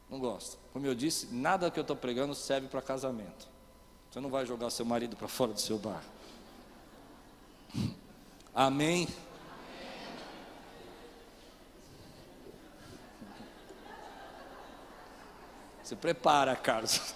não 0.09 0.19
gostam. 0.19 0.59
Como 0.73 0.85
eu 0.85 0.93
disse, 0.93 1.27
nada 1.27 1.71
que 1.71 1.79
eu 1.79 1.83
estou 1.83 1.95
pregando 1.95 2.35
serve 2.35 2.67
para 2.67 2.81
casamento. 2.81 3.47
Você 4.11 4.19
não 4.19 4.29
vai 4.29 4.45
jogar 4.45 4.69
seu 4.71 4.85
marido 4.85 5.15
para 5.15 5.29
fora 5.29 5.53
do 5.53 5.61
seu 5.61 5.77
bar. 5.77 6.03
Amém? 8.53 9.07
Se 15.81 15.95
prepara, 15.95 16.57
Carlos. 16.57 17.13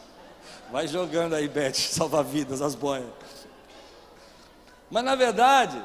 Vai 0.71 0.87
jogando 0.87 1.35
aí, 1.35 1.49
Beth, 1.49 1.73
salva-vidas, 1.73 2.61
as 2.61 2.75
boias. 2.75 3.11
Mas 4.89 5.03
na 5.03 5.15
verdade, 5.15 5.83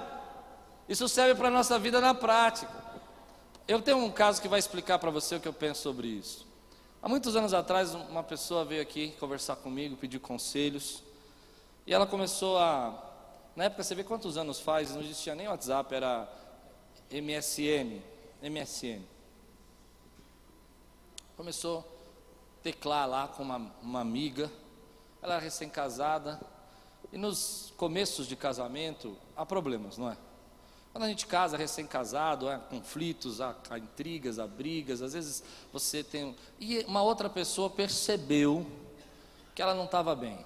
isso 0.91 1.09
serve 1.09 1.36
para 1.36 1.47
a 1.47 1.51
nossa 1.53 1.78
vida 1.78 2.01
na 2.01 2.12
prática. 2.12 2.68
Eu 3.68 3.80
tenho 3.80 3.99
um 3.99 4.11
caso 4.11 4.43
que 4.43 4.49
vai 4.49 4.59
explicar 4.59 4.99
para 4.99 5.09
você 5.09 5.36
o 5.36 5.41
que 5.41 5.47
eu 5.47 5.53
penso 5.53 5.82
sobre 5.82 6.09
isso. 6.09 6.45
Há 7.01 7.09
muitos 7.09 7.36
anos 7.36 7.55
atrás, 7.55 7.95
uma 7.95 8.24
pessoa 8.24 8.64
veio 8.64 8.82
aqui 8.82 9.12
conversar 9.20 9.55
comigo, 9.55 9.97
pedir 9.97 10.18
conselhos, 10.18 11.05
e 11.86 11.95
ela 11.95 12.09
começou 12.09 12.59
a. 12.59 13.07
Na 13.55 13.66
época, 13.66 13.84
você 13.84 13.95
vê 13.95 14.03
quantos 14.03 14.36
anos 14.36 14.59
faz, 14.59 14.93
não 14.93 15.01
existia 15.01 15.32
nem 15.36 15.47
WhatsApp, 15.47 15.95
era 15.95 16.28
MSN. 17.09 18.03
MSN. 18.43 19.05
Começou 21.36 21.78
a 21.78 22.62
teclar 22.64 23.09
lá 23.09 23.28
com 23.28 23.45
uma, 23.45 23.72
uma 23.80 24.01
amiga, 24.01 24.51
ela 25.22 25.34
era 25.34 25.43
recém-casada, 25.43 26.41
e 27.12 27.16
nos 27.16 27.72
começos 27.76 28.26
de 28.26 28.34
casamento 28.34 29.16
há 29.36 29.47
problemas, 29.47 29.97
não 29.97 30.11
é? 30.11 30.16
Quando 30.93 31.05
a 31.05 31.09
gente 31.09 31.26
casa, 31.26 31.57
recém-casado, 31.57 32.49
há 32.49 32.59
conflitos, 32.59 33.41
há, 33.41 33.55
há, 33.70 33.78
intrigas, 33.78 34.41
há 34.41 34.47
brigas, 34.47 35.01
às 35.03 35.12
vezes 35.12 35.43
você 35.72 36.03
tem. 36.03 36.34
E 36.59 36.80
uma 36.80 37.03
outra 37.03 37.30
pessoa 37.30 37.70
percebeu 37.70 38.66
que 39.55 39.62
ela 39.62 39.74
não 39.74 39.84
estava 39.84 40.16
bem. 40.16 40.45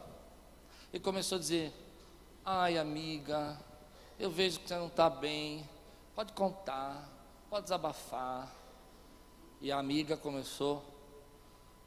E 0.93 1.01
começou 1.01 1.37
a 1.37 1.39
dizer: 1.39 1.73
Ai, 2.45 2.77
amiga, 2.77 3.59
eu 4.19 4.31
vejo 4.31 4.61
que 4.61 4.69
você 4.69 4.77
não 4.77 4.89
está 4.89 5.09
bem, 5.09 5.67
pode 6.15 6.35
contar, 6.35 7.09
pode 7.49 7.65
desabafar. 7.65 8.55
E 9.63 9.73
a 9.73 9.79
amiga 9.79 10.15
começou 10.15 10.85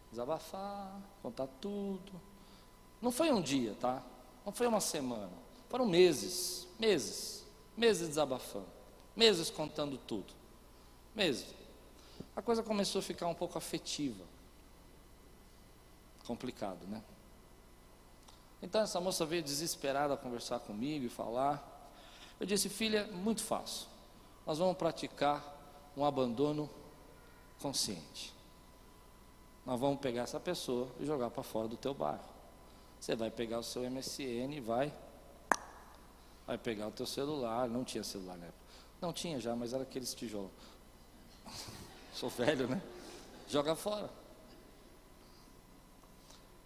a 0.08 0.10
desabafar, 0.10 1.00
contar 1.22 1.48
tudo. 1.62 2.20
Não 3.00 3.12
foi 3.12 3.32
um 3.32 3.40
dia, 3.40 3.76
tá? 3.80 4.02
Não 4.44 4.52
foi 4.52 4.66
uma 4.66 4.82
semana. 4.82 5.30
Foram 5.70 5.86
meses, 5.86 6.68
meses 6.80 7.47
meses 7.78 8.08
desabafando, 8.08 8.68
meses 9.16 9.50
contando 9.50 9.98
tudo, 10.00 10.34
meses. 11.16 11.54
A 12.36 12.42
coisa 12.42 12.64
começou 12.64 13.00
a 13.00 13.04
ficar 13.04 13.28
um 13.28 13.36
pouco 13.36 13.58
afetiva, 13.58 14.26
complicado, 16.26 16.86
né? 16.88 17.04
Então 18.62 18.82
essa 18.82 19.00
moça 19.00 19.26
veio 19.26 19.44
desesperada 19.44 20.18
conversar 20.18 20.60
comigo 20.60 21.06
e 21.06 21.10
falar. 21.10 21.76
Eu 22.40 22.46
disse, 22.46 22.70
filha, 22.70 23.06
muito 23.08 23.44
fácil. 23.44 23.88
Nós 24.46 24.58
vamos 24.58 24.76
praticar 24.78 25.44
um 25.96 26.04
abandono 26.04 26.70
consciente. 27.60 28.34
Nós 29.66 29.80
vamos 29.80 30.00
pegar 30.00 30.24
essa 30.24 30.40
pessoa 30.40 30.88
e 31.00 31.06
jogar 31.06 31.30
para 31.30 31.44
fora 31.44 31.68
do 31.68 31.78
teu 31.78 31.94
bairro. 31.94 32.24
Você 33.00 33.16
vai 33.16 33.30
pegar 33.30 33.60
o 33.60 33.64
seu 33.64 33.90
MSN 33.90 34.54
e 34.56 34.60
vai 34.60 34.94
Vai 36.48 36.58
pegar 36.58 36.88
o 36.88 36.92
teu 36.92 37.06
celular, 37.06 37.68
não 37.68 37.84
tinha 37.84 38.04
celular 38.04 38.38
na 38.38 38.46
época. 38.46 38.60
Não 39.02 39.12
tinha 39.12 39.38
já, 39.40 39.54
mas 39.56 39.74
era 39.74 39.84
aqueles 39.84 40.16
tijolos. 40.16 40.50
Sou 42.16 42.30
velho, 42.30 42.68
né? 42.68 42.82
Joga 43.48 43.76
fora. 43.76 44.10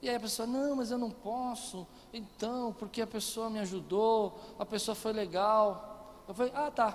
E 0.01 0.09
aí 0.09 0.15
a 0.15 0.19
pessoa, 0.19 0.47
não, 0.47 0.75
mas 0.75 0.91
eu 0.91 0.97
não 0.97 1.09
posso. 1.11 1.86
Então, 2.13 2.73
porque 2.73 3.01
a 3.01 3.07
pessoa 3.07 3.49
me 3.49 3.59
ajudou, 3.59 4.39
a 4.57 4.65
pessoa 4.65 4.95
foi 4.95 5.13
legal. 5.13 6.23
Eu 6.27 6.34
falei, 6.34 6.51
ah 6.55 6.71
tá. 6.71 6.91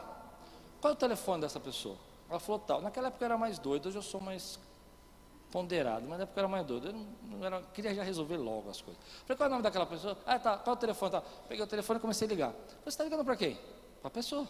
Qual 0.81 0.93
é 0.93 0.95
o 0.95 0.99
telefone 0.99 1.41
dessa 1.43 1.61
pessoa? 1.61 1.97
Ela 2.31 2.41
falou 2.41 2.61
tal. 2.61 2.81
Naquela 2.81 3.09
época 3.09 3.25
eu 3.25 3.27
era 3.27 3.39
mais 3.39 3.59
doido, 3.59 3.87
hoje 3.89 3.99
eu 3.99 4.03
sou 4.03 4.21
mais 4.21 4.59
ponderado, 5.57 6.07
mas 6.07 6.19
na 6.19 6.25
época 6.25 6.39
eu 6.39 6.43
era 6.43 6.49
mais 6.49 6.67
doido. 6.67 6.89
Eu 6.89 6.93
não, 6.93 7.07
não 7.23 7.47
era, 7.47 7.63
queria 7.73 7.95
já 7.95 8.03
resolver 8.03 8.37
logo 8.37 8.69
as 8.69 8.83
coisas. 8.83 9.03
Falei, 9.25 9.39
qual 9.39 9.47
é 9.47 9.49
o 9.49 9.51
nome 9.53 9.63
daquela 9.63 9.87
pessoa? 9.87 10.19
Ah, 10.27 10.39
tá, 10.39 10.59
qual 10.59 10.75
é 10.75 10.77
o 10.77 10.81
telefone? 10.81 11.13
Tá. 11.13 11.23
Peguei 11.49 11.65
o 11.65 11.67
telefone 11.67 11.99
e 11.99 12.01
comecei 12.03 12.27
a 12.27 12.29
ligar. 12.29 12.53
Você 12.83 12.89
está 12.91 13.05
ligando 13.05 13.25
para 13.25 13.37
quem? 13.37 13.55
Para 14.03 14.09
a 14.09 14.11
pessoa. 14.11 14.47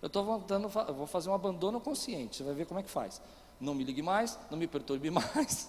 Eu 0.00 0.06
estou 0.06 0.24
voltando, 0.24 0.68
vou 0.68 1.06
fazer 1.08 1.28
um 1.30 1.34
abandono 1.34 1.80
consciente, 1.80 2.36
você 2.36 2.44
vai 2.44 2.54
ver 2.54 2.66
como 2.66 2.78
é 2.78 2.82
que 2.84 2.88
faz. 2.88 3.20
Não 3.58 3.74
me 3.74 3.82
ligue 3.82 4.00
mais, 4.00 4.38
não 4.48 4.56
me 4.56 4.68
perturbe 4.68 5.10
mais. 5.10 5.68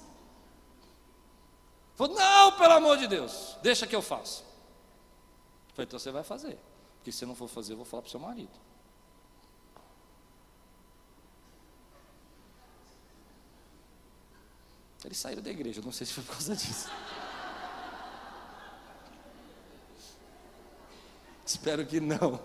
Falei, 1.95 2.15
não, 2.15 2.51
pelo 2.51 2.73
amor 2.73 2.97
de 2.97 3.07
Deus, 3.07 3.57
deixa 3.63 3.88
que 3.88 3.95
eu 3.95 4.01
faço. 4.03 4.43
Falei, 5.73 5.88
então 5.88 5.97
você 5.97 6.11
vai 6.11 6.23
fazer. 6.23 6.59
Porque 6.97 7.11
se 7.11 7.17
você 7.17 7.25
não 7.25 7.34
for 7.34 7.47
fazer, 7.47 7.73
eu 7.73 7.77
vou 7.77 7.86
falar 7.86 8.03
para 8.03 8.09
o 8.09 8.11
seu 8.11 8.19
marido. 8.19 8.68
Eles 15.10 15.18
saíram 15.18 15.41
da 15.41 15.49
igreja, 15.49 15.82
não 15.84 15.91
sei 15.91 16.05
se 16.05 16.14
foi 16.14 16.24
por 16.24 16.34
causa 16.34 16.55
disso. 16.55 16.88
Espero 21.43 21.84
que 21.84 21.99
não. 21.99 22.39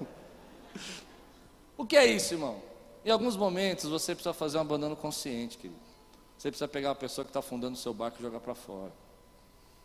O 1.76 1.84
que 1.84 1.94
é 1.94 2.06
isso, 2.06 2.32
irmão? 2.32 2.62
Em 3.04 3.10
alguns 3.10 3.36
momentos 3.36 3.84
você 3.84 4.14
precisa 4.14 4.32
fazer 4.32 4.56
um 4.56 4.62
abandono 4.62 4.96
consciente, 4.96 5.58
querido. 5.58 5.78
Você 6.38 6.48
precisa 6.50 6.66
pegar 6.66 6.88
uma 6.88 6.94
pessoa 6.94 7.22
que 7.22 7.28
está 7.28 7.40
afundando 7.40 7.74
o 7.74 7.78
seu 7.78 7.92
barco 7.92 8.16
e 8.18 8.22
jogar 8.22 8.40
para 8.40 8.54
fora. 8.54 8.92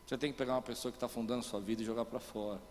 Você 0.08 0.18
tem 0.18 0.32
que 0.32 0.38
pegar 0.38 0.54
uma 0.54 0.62
pessoa 0.62 0.90
que 0.90 0.96
está 0.96 1.08
afundando 1.08 1.44
sua 1.44 1.60
vida 1.60 1.82
e 1.82 1.86
jogar 1.86 2.06
para 2.06 2.22
fora. 2.22 2.62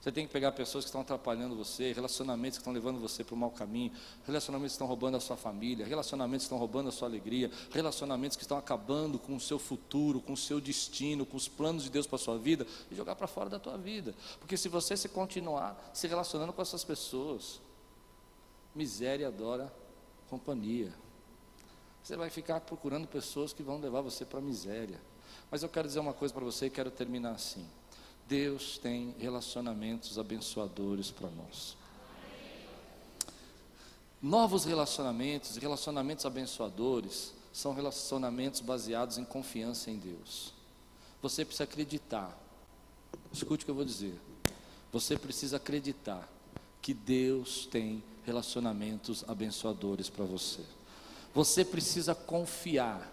Você 0.00 0.10
tem 0.10 0.26
que 0.26 0.32
pegar 0.32 0.52
pessoas 0.52 0.84
que 0.84 0.88
estão 0.88 1.02
atrapalhando 1.02 1.54
você, 1.54 1.92
relacionamentos 1.92 2.56
que 2.56 2.62
estão 2.62 2.72
levando 2.72 2.98
você 2.98 3.22
para 3.22 3.34
o 3.34 3.36
mau 3.36 3.50
caminho, 3.50 3.92
relacionamentos 4.24 4.72
que 4.72 4.76
estão 4.76 4.86
roubando 4.86 5.18
a 5.18 5.20
sua 5.20 5.36
família, 5.36 5.86
relacionamentos 5.86 6.44
que 6.44 6.46
estão 6.46 6.56
roubando 6.56 6.88
a 6.88 6.92
sua 6.92 7.06
alegria, 7.06 7.50
relacionamentos 7.70 8.34
que 8.34 8.42
estão 8.42 8.56
acabando 8.56 9.18
com 9.18 9.36
o 9.36 9.40
seu 9.40 9.58
futuro, 9.58 10.18
com 10.18 10.32
o 10.32 10.36
seu 10.38 10.58
destino, 10.58 11.26
com 11.26 11.36
os 11.36 11.48
planos 11.48 11.84
de 11.84 11.90
Deus 11.90 12.06
para 12.06 12.16
a 12.16 12.18
sua 12.18 12.38
vida, 12.38 12.66
e 12.90 12.94
jogar 12.94 13.14
para 13.14 13.26
fora 13.26 13.50
da 13.50 13.58
tua 13.58 13.76
vida. 13.76 14.14
Porque 14.38 14.56
se 14.56 14.70
você 14.70 14.96
se 14.96 15.08
continuar 15.08 15.90
se 15.92 16.06
relacionando 16.06 16.54
com 16.54 16.62
essas 16.62 16.82
pessoas, 16.82 17.60
miséria 18.74 19.28
adora 19.28 19.70
companhia. 20.30 20.94
Você 22.02 22.16
vai 22.16 22.30
ficar 22.30 22.60
procurando 22.60 23.06
pessoas 23.06 23.52
que 23.52 23.62
vão 23.62 23.78
levar 23.78 24.00
você 24.00 24.24
para 24.24 24.38
a 24.38 24.42
miséria. 24.42 24.98
Mas 25.50 25.62
eu 25.62 25.68
quero 25.68 25.86
dizer 25.86 26.00
uma 26.00 26.14
coisa 26.14 26.32
para 26.32 26.44
você 26.44 26.66
e 26.66 26.70
quero 26.70 26.90
terminar 26.90 27.32
assim. 27.32 27.66
Deus 28.30 28.78
tem 28.78 29.12
relacionamentos 29.18 30.16
abençoadores 30.16 31.10
para 31.10 31.28
nós. 31.30 31.76
Novos 34.22 34.64
relacionamentos, 34.64 35.56
relacionamentos 35.56 36.24
abençoadores, 36.24 37.34
são 37.52 37.74
relacionamentos 37.74 38.60
baseados 38.60 39.18
em 39.18 39.24
confiança 39.24 39.90
em 39.90 39.98
Deus. 39.98 40.54
Você 41.20 41.44
precisa 41.44 41.64
acreditar. 41.64 42.38
Escute 43.32 43.64
o 43.64 43.66
que 43.66 43.70
eu 43.72 43.74
vou 43.74 43.84
dizer. 43.84 44.14
Você 44.92 45.18
precisa 45.18 45.56
acreditar 45.56 46.28
que 46.80 46.94
Deus 46.94 47.66
tem 47.66 48.00
relacionamentos 48.24 49.24
abençoadores 49.26 50.08
para 50.08 50.24
você. 50.24 50.62
Você 51.34 51.64
precisa 51.64 52.14
confiar, 52.14 53.12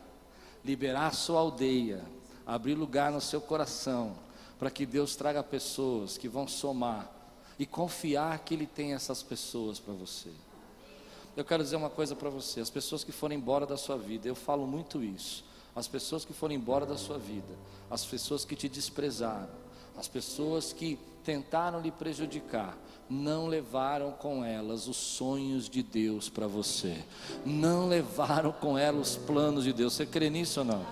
liberar 0.64 1.12
sua 1.16 1.40
aldeia, 1.40 2.06
abrir 2.46 2.76
lugar 2.76 3.12
no 3.12 3.20
seu 3.20 3.42
coração 3.42 4.27
para 4.58 4.72
que 4.72 4.86
Deus 4.86 5.16
traga 5.16 5.44
pessoas 5.44 6.18
que 6.18 6.28
vão 6.28 6.48
somar 6.48 7.12
e 7.60 7.66
confiar 7.66 8.40
que 8.40 8.54
Ele 8.54 8.68
tem 8.68 8.94
essas 8.94 9.22
pessoas 9.24 9.80
para 9.80 9.94
você. 9.94 10.30
Eu 11.36 11.46
quero 11.46 11.64
dizer 11.64 11.76
uma 11.76 11.90
coisa 11.90 12.16
para 12.16 12.30
você: 12.30 12.60
as 12.60 12.70
pessoas 12.70 13.04
que 13.04 13.12
foram 13.12 13.36
embora 13.36 13.66
da 13.66 13.78
sua 13.78 13.98
vida, 13.98 14.28
eu 14.28 14.36
falo 14.36 14.66
muito 14.66 15.04
isso. 15.04 15.46
As 15.76 15.88
pessoas 15.88 16.26
que 16.26 16.34
foram 16.34 16.56
embora 16.56 16.88
da 16.88 16.98
sua 16.98 17.20
vida, 17.20 17.56
as 17.90 18.04
pessoas 18.04 18.44
que 18.44 18.56
te 18.56 18.68
desprezaram, 18.68 19.50
As 19.98 20.08
pessoas 20.08 20.72
que 20.72 20.98
tentaram 21.24 21.82
lhe 21.82 21.92
prejudicar, 21.92 22.78
não 23.10 23.48
levaram 23.48 24.12
com 24.12 24.46
elas 24.46 24.88
os 24.88 24.98
sonhos 24.98 25.68
de 25.68 25.82
Deus 25.82 26.30
para 26.30 26.48
você, 26.48 27.04
não 27.44 27.88
levaram 27.88 28.52
com 28.52 28.78
elas 28.78 29.12
os 29.12 29.18
planos 29.18 29.64
de 29.64 29.74
Deus. 29.74 29.94
Você 29.94 30.06
crê 30.06 30.30
nisso 30.30 30.60
ou 30.60 30.66
não? 30.66 30.86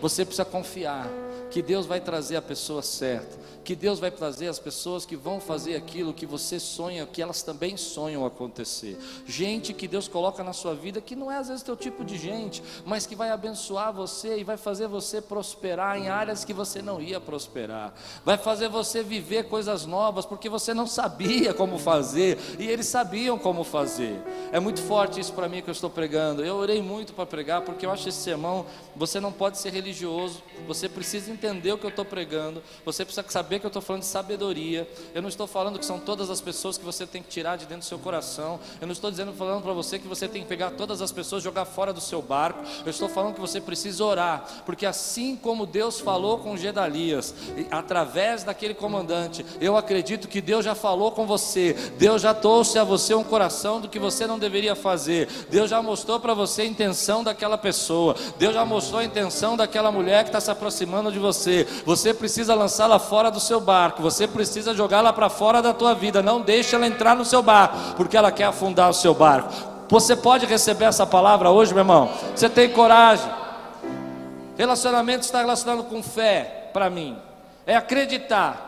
Você 0.00 0.24
precisa 0.24 0.44
confiar 0.44 1.08
que 1.50 1.62
Deus 1.62 1.86
vai 1.86 2.00
trazer 2.00 2.36
a 2.36 2.42
pessoa 2.42 2.82
certa, 2.82 3.38
que 3.64 3.74
Deus 3.74 3.98
vai 3.98 4.10
trazer 4.10 4.48
as 4.48 4.58
pessoas 4.58 5.04
que 5.04 5.16
vão 5.16 5.40
fazer 5.40 5.76
aquilo 5.76 6.14
que 6.14 6.24
você 6.24 6.58
sonha, 6.58 7.06
que 7.06 7.20
elas 7.20 7.42
também 7.42 7.76
sonham 7.76 8.24
acontecer. 8.24 8.98
Gente 9.26 9.72
que 9.72 9.86
Deus 9.86 10.08
coloca 10.08 10.42
na 10.42 10.52
sua 10.52 10.74
vida 10.74 11.00
que 11.00 11.14
não 11.14 11.30
é 11.30 11.36
às 11.36 11.48
vezes 11.48 11.62
teu 11.62 11.76
tipo 11.76 12.04
de 12.04 12.16
gente, 12.16 12.62
mas 12.86 13.06
que 13.06 13.14
vai 13.14 13.30
abençoar 13.30 13.92
você 13.92 14.38
e 14.38 14.44
vai 14.44 14.56
fazer 14.56 14.88
você 14.88 15.20
prosperar 15.20 15.98
em 15.98 16.08
áreas 16.08 16.44
que 16.44 16.52
você 16.52 16.80
não 16.80 17.00
ia 17.00 17.20
prosperar. 17.20 17.92
Vai 18.24 18.38
fazer 18.38 18.68
você 18.68 19.02
viver 19.02 19.44
coisas 19.44 19.84
novas 19.84 20.24
porque 20.24 20.48
você 20.48 20.72
não 20.72 20.86
sabia 20.86 21.52
como 21.52 21.78
fazer 21.78 22.38
e 22.58 22.66
eles 22.66 22.86
sabiam 22.86 23.38
como 23.38 23.64
fazer. 23.64 24.20
É 24.52 24.58
muito 24.58 24.80
forte 24.80 25.20
isso 25.20 25.32
para 25.32 25.48
mim 25.48 25.62
que 25.62 25.68
eu 25.68 25.72
estou 25.72 25.90
pregando. 25.90 26.44
Eu 26.44 26.56
orei 26.56 26.80
muito 26.82 27.12
para 27.12 27.26
pregar 27.26 27.62
porque 27.62 27.84
eu 27.84 27.90
acho 27.90 28.08
esse 28.08 28.18
sermão, 28.18 28.64
você 28.96 29.20
não 29.20 29.32
pode 29.32 29.58
ser 29.58 29.72
religioso, 29.72 30.42
você 30.66 30.88
precisa 30.88 31.30
entender 31.38 31.72
o 31.72 31.78
que 31.78 31.84
eu 31.84 31.90
estou 31.90 32.04
pregando, 32.04 32.62
você 32.84 33.04
precisa 33.04 33.24
saber 33.28 33.60
que 33.60 33.66
eu 33.66 33.68
estou 33.68 33.80
falando 33.80 34.02
de 34.02 34.08
sabedoria. 34.08 34.88
Eu 35.14 35.22
não 35.22 35.28
estou 35.28 35.46
falando 35.46 35.78
que 35.78 35.86
são 35.86 35.98
todas 35.98 36.28
as 36.30 36.40
pessoas 36.40 36.76
que 36.76 36.84
você 36.84 37.06
tem 37.06 37.22
que 37.22 37.28
tirar 37.28 37.56
de 37.56 37.64
dentro 37.64 37.80
do 37.80 37.84
seu 37.84 37.98
coração. 37.98 38.58
Eu 38.80 38.86
não 38.86 38.92
estou 38.92 39.10
dizendo 39.10 39.32
falando 39.32 39.62
para 39.62 39.72
você 39.72 39.98
que 39.98 40.08
você 40.08 40.26
tem 40.26 40.42
que 40.42 40.48
pegar 40.48 40.72
todas 40.72 41.00
as 41.00 41.12
pessoas 41.12 41.42
e 41.42 41.44
jogar 41.44 41.64
fora 41.64 41.92
do 41.92 42.00
seu 42.00 42.20
barco. 42.20 42.60
Eu 42.84 42.90
estou 42.90 43.08
falando 43.08 43.34
que 43.34 43.40
você 43.40 43.60
precisa 43.60 44.04
orar, 44.04 44.62
porque 44.66 44.84
assim 44.84 45.36
como 45.36 45.64
Deus 45.64 46.00
falou 46.00 46.38
com 46.38 46.56
Gedalias, 46.56 47.34
através 47.70 48.42
daquele 48.42 48.74
comandante, 48.74 49.46
eu 49.60 49.76
acredito 49.76 50.26
que 50.26 50.40
Deus 50.40 50.64
já 50.64 50.74
falou 50.74 51.12
com 51.12 51.26
você. 51.26 51.72
Deus 51.96 52.22
já 52.22 52.34
trouxe 52.34 52.78
a 52.78 52.84
você 52.84 53.14
um 53.14 53.24
coração 53.24 53.80
do 53.80 53.88
que 53.88 53.98
você 53.98 54.26
não 54.26 54.38
deveria 54.38 54.74
fazer. 54.74 55.28
Deus 55.48 55.70
já 55.70 55.80
mostrou 55.80 56.18
para 56.18 56.34
você 56.34 56.62
a 56.62 56.66
intenção 56.66 57.22
daquela 57.22 57.56
pessoa. 57.56 58.16
Deus 58.38 58.54
já 58.54 58.64
mostrou 58.64 59.00
a 59.00 59.04
intenção 59.04 59.56
daquela 59.56 59.92
mulher 59.92 60.24
que 60.24 60.30
está 60.30 60.40
se 60.40 60.50
aproximando 60.50 61.12
de 61.12 61.18
você. 61.18 61.27
Você 61.84 62.14
precisa 62.14 62.54
lançá-la 62.54 62.98
fora 62.98 63.30
do 63.30 63.40
seu 63.40 63.60
barco, 63.60 64.02
você 64.02 64.26
precisa 64.26 64.74
jogá-la 64.74 65.12
para 65.12 65.28
fora 65.28 65.60
da 65.60 65.72
tua 65.72 65.94
vida, 65.94 66.22
não 66.22 66.40
deixe 66.40 66.74
ela 66.74 66.86
entrar 66.86 67.14
no 67.14 67.24
seu 67.24 67.42
barco, 67.42 67.76
porque 67.96 68.16
ela 68.16 68.30
quer 68.32 68.44
afundar 68.44 68.90
o 68.90 68.94
seu 68.94 69.14
barco. 69.14 69.52
Você 69.88 70.14
pode 70.14 70.44
receber 70.46 70.84
essa 70.84 71.06
palavra 71.06 71.50
hoje, 71.50 71.72
meu 71.72 71.80
irmão? 71.80 72.10
Você 72.34 72.48
tem 72.48 72.70
coragem? 72.70 73.30
Relacionamento 74.56 75.24
está 75.24 75.38
relacionado 75.38 75.84
com 75.84 76.02
fé, 76.02 76.70
para 76.72 76.90
mim. 76.90 77.16
É 77.66 77.76
acreditar 77.76 78.66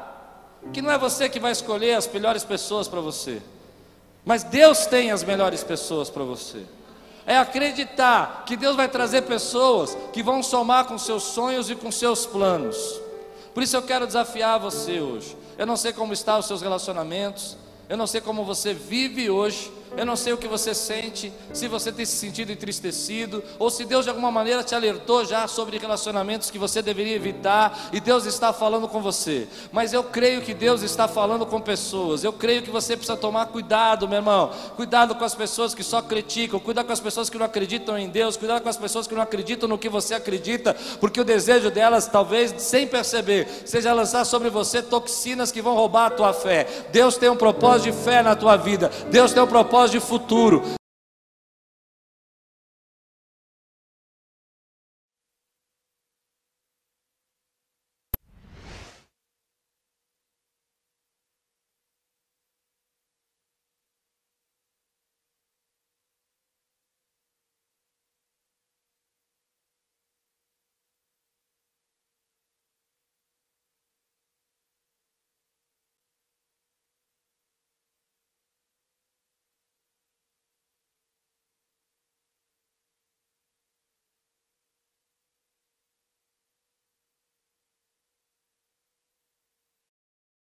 que 0.73 0.81
não 0.81 0.91
é 0.91 0.99
você 0.99 1.29
que 1.29 1.41
vai 1.41 1.53
escolher 1.53 1.95
as 1.95 2.07
melhores 2.07 2.45
pessoas 2.45 2.87
para 2.87 3.01
você, 3.01 3.43
mas 4.25 4.43
Deus 4.45 4.87
tem 4.87 5.11
as 5.11 5.25
melhores 5.25 5.65
pessoas 5.65 6.11
para 6.11 6.23
você. 6.23 6.65
É 7.27 7.37
acreditar 7.37 8.45
que 8.47 8.57
Deus 8.57 8.77
vai 8.77 8.89
trazer 8.89 9.23
pessoas 9.23 9.97
que 10.13 10.23
vão 10.23 10.43
somar 10.43 10.87
com 10.87 10.99
seus 10.99 11.23
sonhos 11.23 11.71
e 11.71 11.75
com 11.75 11.91
seus 11.93 12.27
planos. 12.27 13.01
Por 13.55 13.63
isso 13.63 13.77
eu 13.77 13.83
quero 13.83 14.07
desafiar 14.07 14.59
você 14.59 15.01
hoje. 15.01 15.37
Eu 15.59 15.67
não 15.67 15.77
sei 15.77 15.93
como 15.93 16.13
estão 16.13 16.39
os 16.39 16.47
seus 16.47 16.63
relacionamentos, 16.63 17.57
eu 17.89 17.97
não 17.97 18.07
sei 18.07 18.21
como 18.21 18.45
você 18.45 18.73
vive 18.73 19.29
hoje, 19.29 19.71
eu 19.97 20.07
não 20.07 20.17
sei 20.17 20.33
o 20.33 20.37
que 20.37 20.49
você 20.49 20.75
sente, 20.75 21.33
se 21.53 21.69
você 21.69 21.91
tem 21.91 22.05
se 22.05 22.17
sentido 22.17 22.53
entristecido, 22.53 23.43
ou 23.59 23.71
se 23.71 23.85
Deus 23.85 24.05
de 24.05 24.11
alguma 24.11 24.31
maneira 24.31 24.63
te 24.63 24.75
alertou 24.75 25.25
já 25.25 25.47
sobre 25.49 25.79
relacionamentos 25.79 26.51
que 26.51 26.59
você 26.59 26.81
deveria 26.81 27.17
evitar, 27.17 27.91
e 27.93 28.01
Deus 28.01 28.25
está 28.25 28.53
falando 28.53 28.89
com 28.89 29.01
você. 29.01 29.49
Mas 29.73 29.93
eu 29.93 30.05
creio 30.05 30.43
que 30.43 30.55
Deus 30.55 30.83
está 30.83 31.09
falando 31.09 31.45
com 31.45 31.61
pessoas. 31.61 32.23
Eu 32.23 32.33
creio 32.33 32.63
que 32.63 32.71
você 32.71 32.97
precisa 32.97 33.17
tomar 33.17 33.47
cuidado, 33.47 34.09
meu 34.09 34.19
irmão. 34.19 34.51
Cuidado 34.77 35.15
com 35.15 35.25
as 35.25 35.35
pessoas 35.35 35.75
que 35.75 35.83
só 35.83 36.01
criticam, 36.01 36.61
cuidado 36.61 36.87
com 36.87 36.93
as 36.93 37.01
pessoas 37.01 37.29
que 37.29 37.39
não 37.39 37.47
acreditam 37.47 37.99
em 37.99 38.09
Deus, 38.09 38.37
cuidado 38.37 38.63
com 38.63 38.69
as 38.69 38.77
pessoas 38.77 39.07
que 39.07 39.15
não 39.15 39.23
acreditam 39.23 39.69
no 39.69 39.79
que 39.79 39.89
você 39.89 40.15
acredita, 40.15 40.75
porque 41.01 41.21
o 41.21 41.25
desejo 41.25 41.71
delas, 41.71 42.07
talvez 42.07 42.55
sem 42.59 42.87
perceber, 42.87 43.49
seja 43.65 43.93
lançar 43.93 44.25
sobre 44.25 44.51
você 44.51 44.83
toxinas 44.83 45.51
que 45.51 45.63
vão 45.63 45.75
roubar 45.75 46.07
a 46.07 46.11
tua 46.11 46.33
fé. 46.33 46.67
Deus 46.93 47.17
tem 47.17 47.29
um 47.29 47.37
propósito 47.37 47.93
de 47.93 48.05
fé 48.05 48.23
na 48.23 48.37
tua 48.37 48.57
vida. 48.57 48.91
Deus 49.11 49.33
tem 49.33 49.43
um 49.43 49.47
propósito 49.47 49.80
de 49.89 50.01
futuro. 50.01 50.80